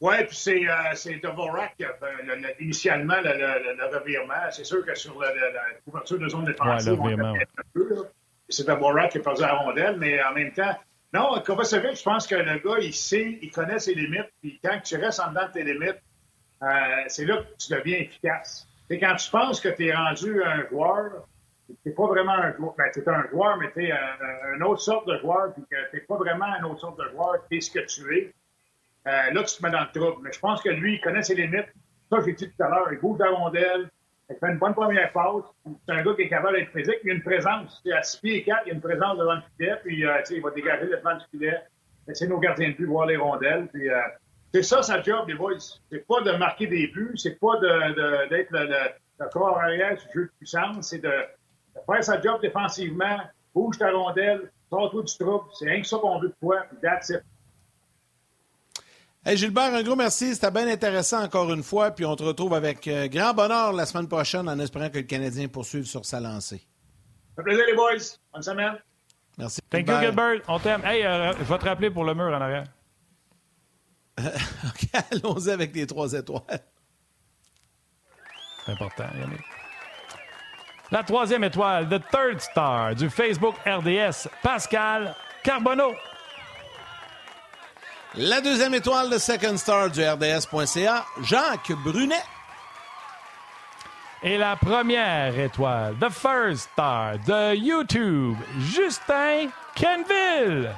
Oui, 0.00 0.14
puis 0.26 0.36
c'est 0.36 0.66
euh, 0.66 1.18
Dvorak 1.22 1.76
qui 1.76 1.84
a 1.84 1.92
fait 1.92 2.56
initialement 2.60 3.20
le, 3.22 3.32
le, 3.34 3.98
revirement. 3.98 4.50
C'est 4.50 4.64
sûr 4.64 4.84
que 4.84 4.94
sur 4.94 5.20
la, 5.20 5.30
couverture 5.84 6.18
de 6.18 6.28
zone 6.28 6.46
défensive, 6.46 6.98
ouais, 7.00 7.16
le 7.16 7.24
un 7.24 7.34
peu. 7.74 8.06
C'est 8.48 8.66
Dvorak 8.66 9.12
qui 9.12 9.18
a 9.18 9.20
perdu 9.20 9.42
la 9.42 9.54
rondelle, 9.54 9.96
mais 9.98 10.22
en 10.22 10.32
même 10.32 10.52
temps, 10.52 10.74
non, 11.12 11.40
Kovacevic, 11.44 11.96
je 11.96 12.02
pense 12.02 12.26
que 12.26 12.36
le 12.36 12.58
gars, 12.58 12.78
il 12.80 12.94
sait, 12.94 13.38
il 13.42 13.50
connaît 13.50 13.78
ses 13.78 13.94
limites, 13.94 14.30
puis 14.40 14.60
quand 14.62 14.78
tu 14.82 14.96
restes 14.96 15.20
en 15.20 15.30
dedans 15.30 15.48
de 15.48 15.52
tes 15.52 15.64
limites, 15.64 16.00
euh, 16.62 16.68
c'est 17.08 17.24
là 17.24 17.38
que 17.38 17.56
tu 17.58 17.72
deviens 17.72 17.98
efficace. 17.98 18.68
C'est 18.88 18.98
quand 18.98 19.16
tu 19.16 19.30
penses 19.30 19.60
que 19.60 19.68
tu 19.70 19.86
es 19.86 19.94
rendu 19.94 20.42
un 20.42 20.66
joueur, 20.68 21.26
tu 21.84 21.92
pas 21.92 22.06
vraiment 22.06 22.32
un 22.32 22.54
joueur, 22.54 22.74
ben, 22.78 22.90
tu 22.92 23.00
es 23.00 23.08
un 23.08 23.28
joueur, 23.28 23.56
mais 23.56 23.72
tu 23.72 23.86
es 23.86 23.92
un, 23.92 24.54
une 24.54 24.62
autre 24.62 24.80
sorte 24.80 25.06
de 25.08 25.18
joueur, 25.18 25.52
puis 25.52 25.64
que 25.70 25.90
tu 25.90 25.96
n'es 25.96 26.02
pas 26.02 26.16
vraiment 26.16 26.46
un 26.46 26.64
autre 26.64 26.80
sorte 26.80 26.98
de 26.98 27.08
joueur, 27.10 27.36
tu 27.50 27.56
es 27.56 27.60
ce 27.60 27.70
que 27.70 27.80
tu 27.80 28.16
es. 28.16 28.32
Euh, 29.06 29.30
là, 29.32 29.42
tu 29.44 29.56
te 29.56 29.62
mets 29.62 29.70
dans 29.70 29.80
le 29.80 29.98
trouble. 29.98 30.22
Mais 30.22 30.32
je 30.32 30.40
pense 30.40 30.62
que 30.62 30.68
lui, 30.68 30.94
il 30.94 31.00
connaît 31.00 31.22
ses 31.22 31.34
limites. 31.34 31.68
Ça, 32.10 32.18
j'ai 32.24 32.32
dit 32.32 32.50
tout 32.50 32.62
à 32.62 32.68
l'heure, 32.68 32.92
il 32.92 32.98
bouge 32.98 33.18
la 33.18 33.30
rondelle, 33.30 33.88
il 34.28 34.36
fait 34.36 34.48
une 34.48 34.58
bonne 34.58 34.74
première 34.74 35.12
passe. 35.12 35.44
C'est 35.86 35.94
un 35.94 36.02
gars 36.02 36.14
qui 36.14 36.22
est 36.22 36.28
capable 36.28 36.56
d'être 36.56 36.72
physique. 36.72 36.98
Il 37.04 37.10
a 37.10 37.14
une 37.14 37.22
présence. 37.22 37.82
À 37.92 38.02
6 38.02 38.20
pieds 38.20 38.36
et 38.36 38.42
4, 38.44 38.62
il 38.66 38.70
a 38.70 38.74
une 38.74 38.80
présence 38.80 39.18
devant 39.18 39.34
le 39.34 39.42
filet, 39.56 39.76
puis 39.84 40.04
euh, 40.04 40.20
il 40.30 40.42
va 40.42 40.50
dégager 40.50 40.86
devant 40.86 41.12
le 41.12 41.20
filet. 41.30 41.58
C'est 42.12 42.26
nos 42.26 42.38
gardiens 42.38 42.70
de 42.70 42.74
but 42.74 42.86
voir 42.86 43.06
les 43.06 43.16
rondelles. 43.16 43.68
Puis, 43.72 43.88
euh, 43.88 44.00
c'est 44.52 44.62
ça 44.62 44.82
sa 44.82 45.02
job, 45.02 45.28
les 45.28 45.34
boys. 45.34 45.58
C'est 45.90 46.06
pas 46.06 46.20
de 46.22 46.32
marquer 46.32 46.66
des 46.66 46.88
buts, 46.88 47.12
c'est 47.16 47.38
pas 47.38 47.58
d'être 47.60 48.50
le, 48.50 48.66
le, 49.18 49.28
corps 49.30 49.58
arrière 49.58 49.96
du 49.96 50.02
jeu 50.12 50.24
de 50.24 50.30
puissance, 50.38 50.88
c'est 50.88 50.98
de, 50.98 51.12
faire 51.86 52.02
sa 52.02 52.20
job 52.20 52.40
défensivement, 52.40 53.18
bouge 53.54 53.78
ta 53.78 53.90
rondelle, 53.92 54.50
sors-toi 54.68 55.02
du 55.02 55.18
trouble. 55.18 55.44
C'est 55.52 55.68
rien 55.68 55.80
que 55.80 55.86
ça 55.86 55.98
qu'on 55.98 56.18
veut 56.18 56.28
de 56.28 56.34
toi, 56.40 56.64
puis 56.68 56.78
that's. 56.82 57.12
Hey 59.22 59.36
Gilbert, 59.36 59.74
un 59.74 59.82
gros 59.82 59.96
merci. 59.96 60.34
C'était 60.34 60.50
bien 60.50 60.66
intéressant 60.66 61.22
encore 61.22 61.52
une 61.52 61.62
fois. 61.62 61.90
Puis 61.90 62.06
on 62.06 62.16
te 62.16 62.22
retrouve 62.22 62.54
avec 62.54 62.88
euh, 62.88 63.06
grand 63.06 63.34
bonheur 63.34 63.72
la 63.72 63.84
semaine 63.84 64.08
prochaine 64.08 64.48
en 64.48 64.58
espérant 64.58 64.88
que 64.88 64.96
le 64.96 65.04
Canadien 65.04 65.46
poursuive 65.46 65.84
sur 65.84 66.06
sa 66.06 66.20
lancée. 66.20 66.66
Un 67.36 67.42
plaisir, 67.42 67.64
les 67.66 67.74
boys. 67.74 68.16
Bonne 68.32 68.42
semaine. 68.42 68.78
Merci. 69.36 69.60
Thank 69.68 69.88
you, 69.88 70.00
Gilbert. 70.00 70.40
On 70.48 70.58
t'aime. 70.58 70.82
Hey, 70.86 71.04
euh, 71.04 71.34
je 71.38 71.44
vais 71.44 71.58
te 71.58 71.64
rappeler 71.66 71.90
pour 71.90 72.04
le 72.04 72.14
mur 72.14 72.28
en 72.28 72.40
arrière. 72.40 72.64
OK, 74.18 75.02
allons-y 75.12 75.50
avec 75.50 75.74
les 75.74 75.86
trois 75.86 76.12
étoiles. 76.14 76.60
C'est 78.64 78.72
important, 78.72 79.04
Yannick. 79.18 79.40
La 80.90 81.02
troisième 81.02 81.44
étoile, 81.44 81.88
The 81.88 82.02
Third 82.10 82.40
Star 82.40 82.94
du 82.94 83.10
Facebook 83.10 83.54
RDS, 83.66 84.28
Pascal 84.42 85.14
Carbonneau. 85.42 85.92
La 88.16 88.40
deuxième 88.40 88.74
étoile 88.74 89.08
de 89.08 89.18
Second 89.18 89.56
Star 89.56 89.88
du 89.88 90.02
RDS.ca, 90.02 91.06
Jacques 91.22 91.70
Brunet. 91.84 92.16
Et 94.24 94.36
la 94.36 94.56
première 94.56 95.38
étoile, 95.38 95.94
The 96.00 96.10
First 96.10 96.70
Star 96.72 97.18
de 97.20 97.54
YouTube, 97.54 98.36
Justin 98.58 99.50
Kenville. 99.76 100.74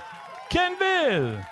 Kenville. 0.50 1.42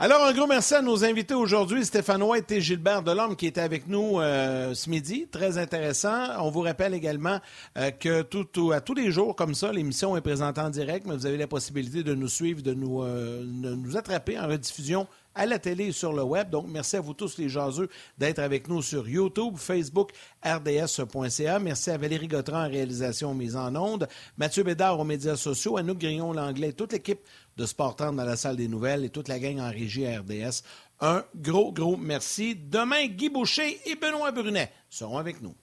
Alors, 0.00 0.24
un 0.24 0.32
gros 0.32 0.46
merci 0.46 0.76
à 0.76 0.80
nos 0.80 1.04
invités 1.04 1.34
aujourd'hui, 1.34 1.84
Stéphane 1.84 2.22
White 2.22 2.52
et 2.52 2.60
Gilbert 2.60 3.02
Delorme, 3.02 3.34
qui 3.34 3.48
étaient 3.48 3.60
avec 3.60 3.88
nous 3.88 4.20
euh, 4.20 4.72
ce 4.72 4.88
midi. 4.88 5.26
Très 5.26 5.58
intéressant. 5.58 6.38
On 6.38 6.50
vous 6.50 6.60
rappelle 6.60 6.94
également 6.94 7.40
euh, 7.76 7.90
que 7.90 8.22
tout, 8.22 8.70
à 8.70 8.80
tous 8.80 8.94
les 8.94 9.10
jours, 9.10 9.34
comme 9.34 9.54
ça, 9.56 9.72
l'émission 9.72 10.16
est 10.16 10.20
présentée 10.20 10.60
en 10.60 10.70
direct, 10.70 11.04
mais 11.04 11.16
vous 11.16 11.26
avez 11.26 11.36
la 11.36 11.48
possibilité 11.48 12.04
de 12.04 12.14
nous 12.14 12.28
suivre, 12.28 12.62
de 12.62 12.74
nous, 12.74 13.02
euh, 13.02 13.40
de 13.40 13.74
nous 13.74 13.96
attraper 13.96 14.38
en 14.38 14.46
rediffusion 14.46 15.08
à 15.38 15.46
la 15.46 15.58
télé 15.58 15.86
et 15.86 15.92
sur 15.92 16.12
le 16.12 16.22
web. 16.22 16.50
Donc, 16.50 16.66
merci 16.68 16.96
à 16.96 17.00
vous 17.00 17.14
tous, 17.14 17.38
les 17.38 17.48
jaseux, 17.48 17.88
d'être 18.18 18.40
avec 18.40 18.68
nous 18.68 18.82
sur 18.82 19.08
YouTube, 19.08 19.54
Facebook, 19.56 20.10
rds.ca. 20.44 21.58
Merci 21.60 21.90
à 21.90 21.96
Valérie 21.96 22.28
Gautran 22.28 22.64
en 22.64 22.68
réalisation 22.68 23.34
mise 23.34 23.56
en 23.56 23.74
ondes, 23.76 24.08
Mathieu 24.36 24.64
Bédard 24.64 24.98
aux 24.98 25.04
médias 25.04 25.36
sociaux, 25.36 25.76
à 25.76 25.82
nous 25.82 25.94
Grillon 25.94 26.32
l'anglais, 26.32 26.72
toute 26.72 26.92
l'équipe 26.92 27.20
de 27.56 27.64
Sport 27.64 27.96
dans 27.96 28.12
la 28.12 28.36
salle 28.36 28.56
des 28.56 28.68
nouvelles 28.68 29.04
et 29.04 29.10
toute 29.10 29.28
la 29.28 29.38
gang 29.38 29.60
en 29.60 29.70
régie 29.70 30.06
à 30.06 30.20
RDS. 30.20 30.62
Un 31.00 31.24
gros, 31.34 31.72
gros 31.72 31.96
merci. 31.96 32.56
Demain, 32.56 33.06
Guy 33.06 33.30
Boucher 33.30 33.78
et 33.86 33.94
Benoît 33.94 34.32
Brunet 34.32 34.72
seront 34.90 35.18
avec 35.18 35.40
nous. 35.40 35.54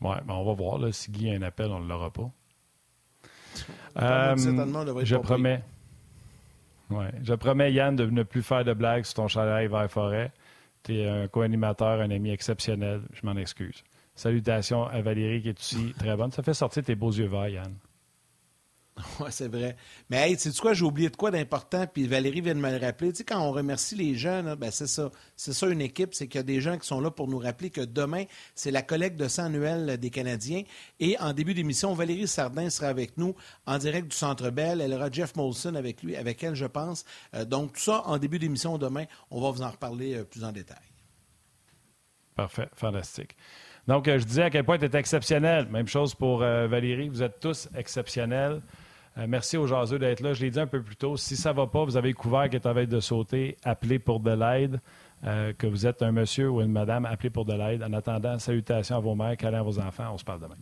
Oui, 0.00 0.16
ben 0.26 0.34
on 0.34 0.44
va 0.44 0.52
voir. 0.54 0.78
Là, 0.78 0.92
si 0.92 1.10
Guy 1.10 1.30
a 1.30 1.34
un 1.34 1.42
appel, 1.42 1.70
on 1.70 1.80
ne 1.80 1.88
l'aura 1.88 2.12
pas. 2.12 2.30
Euh, 3.96 4.36
je 5.02 5.16
promets. 5.16 5.62
Ouais, 6.90 7.10
je 7.22 7.34
promets, 7.34 7.72
Yann, 7.72 7.96
de 7.96 8.06
ne 8.06 8.22
plus 8.22 8.42
faire 8.42 8.64
de 8.64 8.72
blagues 8.74 9.04
sur 9.04 9.14
ton 9.14 9.28
chalet 9.28 9.70
vers 9.70 9.90
forêt. 9.90 10.32
Tu 10.82 10.98
es 10.98 11.08
un 11.08 11.28
co-animateur, 11.28 12.00
un 12.00 12.10
ami 12.10 12.30
exceptionnel. 12.30 13.02
Je 13.14 13.26
m'en 13.26 13.36
excuse. 13.36 13.82
Salutations 14.14 14.86
à 14.86 15.00
Valérie 15.00 15.42
qui 15.42 15.48
est 15.48 15.58
aussi 15.58 15.94
très 15.98 16.14
bonne. 16.16 16.30
Ça 16.30 16.42
fait 16.42 16.54
sortir 16.54 16.84
tes 16.84 16.94
beaux 16.94 17.10
yeux 17.10 17.26
verts, 17.26 17.48
Yann. 17.48 17.74
Oui, 19.20 19.26
c'est 19.30 19.48
vrai. 19.48 19.76
Mais 20.08 20.30
hey, 20.30 20.36
tu 20.36 20.50
sais 20.50 20.60
quoi, 20.60 20.72
j'ai 20.72 20.84
oublié 20.84 21.08
de 21.08 21.16
quoi 21.16 21.30
d'important, 21.30 21.86
puis 21.86 22.06
Valérie 22.06 22.40
vient 22.40 22.54
de 22.54 22.60
me 22.60 22.70
le 22.70 22.84
rappeler. 22.84 23.12
Tu 23.12 23.18
sais, 23.18 23.24
quand 23.24 23.40
on 23.40 23.52
remercie 23.52 23.94
les 23.94 24.14
gens, 24.14 24.54
ben 24.56 24.70
c'est 24.70 24.86
ça. 24.86 25.10
C'est 25.36 25.52
ça 25.52 25.68
une 25.68 25.80
équipe, 25.80 26.14
c'est 26.14 26.28
qu'il 26.28 26.38
y 26.38 26.40
a 26.40 26.44
des 26.44 26.60
gens 26.60 26.78
qui 26.78 26.86
sont 26.86 27.00
là 27.00 27.10
pour 27.10 27.28
nous 27.28 27.38
rappeler 27.38 27.70
que 27.70 27.80
demain, 27.80 28.24
c'est 28.54 28.70
la 28.70 28.82
collecte 28.82 29.16
de 29.16 29.28
sang 29.28 29.46
annuel 29.46 29.98
des 29.98 30.10
Canadiens. 30.10 30.62
Et 31.00 31.18
en 31.18 31.32
début 31.32 31.54
d'émission, 31.54 31.94
Valérie 31.94 32.28
Sardin 32.28 32.70
sera 32.70 32.88
avec 32.88 33.16
nous 33.18 33.34
en 33.66 33.78
direct 33.78 34.08
du 34.08 34.16
Centre 34.16 34.50
Bell. 34.50 34.80
Elle 34.80 34.92
aura 34.92 35.10
Jeff 35.10 35.34
Molson 35.36 35.74
avec 35.74 36.02
lui, 36.02 36.16
avec 36.16 36.42
elle, 36.42 36.54
je 36.54 36.66
pense. 36.66 37.04
Euh, 37.34 37.44
donc, 37.44 37.74
tout 37.74 37.80
ça 37.80 38.02
en 38.06 38.18
début 38.18 38.38
d'émission 38.38 38.78
demain, 38.78 39.04
on 39.30 39.40
va 39.40 39.50
vous 39.50 39.62
en 39.62 39.70
reparler 39.70 40.14
euh, 40.14 40.24
plus 40.24 40.44
en 40.44 40.52
détail. 40.52 40.76
Parfait, 42.36 42.68
fantastique. 42.74 43.36
Donc, 43.86 44.08
euh, 44.08 44.18
je 44.18 44.24
disais 44.24 44.42
à 44.42 44.50
quel 44.50 44.64
point 44.64 44.78
tu 44.78 44.84
es 44.84 44.96
exceptionnel. 44.96 45.68
Même 45.68 45.88
chose 45.88 46.14
pour 46.14 46.38
Valérie, 46.38 47.08
vous 47.08 47.22
êtes 47.22 47.38
tous 47.40 47.68
exceptionnels. 47.76 48.60
Euh, 49.16 49.26
merci 49.28 49.56
aux 49.56 49.66
jaseux 49.66 49.98
d'être 49.98 50.20
là. 50.20 50.32
Je 50.32 50.42
l'ai 50.42 50.50
dit 50.50 50.60
un 50.60 50.66
peu 50.66 50.82
plus 50.82 50.96
tôt. 50.96 51.16
Si 51.16 51.36
ça 51.36 51.52
ne 51.52 51.56
va 51.56 51.66
pas, 51.66 51.84
vous 51.84 51.96
avez 51.96 52.12
couvert 52.12 52.48
qui 52.48 52.56
est 52.56 52.66
en 52.66 52.72
train 52.72 52.84
de 52.84 53.00
sauter, 53.00 53.56
appelez 53.62 53.98
pour 53.98 54.20
de 54.20 54.30
l'aide. 54.30 54.80
Euh, 55.24 55.52
que 55.54 55.66
vous 55.66 55.86
êtes 55.86 56.02
un 56.02 56.12
monsieur 56.12 56.50
ou 56.50 56.60
une 56.60 56.72
madame, 56.72 57.06
appelez 57.06 57.30
pour 57.30 57.46
de 57.46 57.54
l'aide. 57.54 57.82
En 57.82 57.92
attendant, 57.92 58.38
salutations 58.38 58.96
à 58.96 59.00
vos 59.00 59.14
mères, 59.14 59.36
câlins 59.36 59.60
à 59.60 59.62
vos 59.62 59.78
enfants. 59.78 60.10
On 60.12 60.18
se 60.18 60.24
parle 60.24 60.40
demain. 60.40 60.56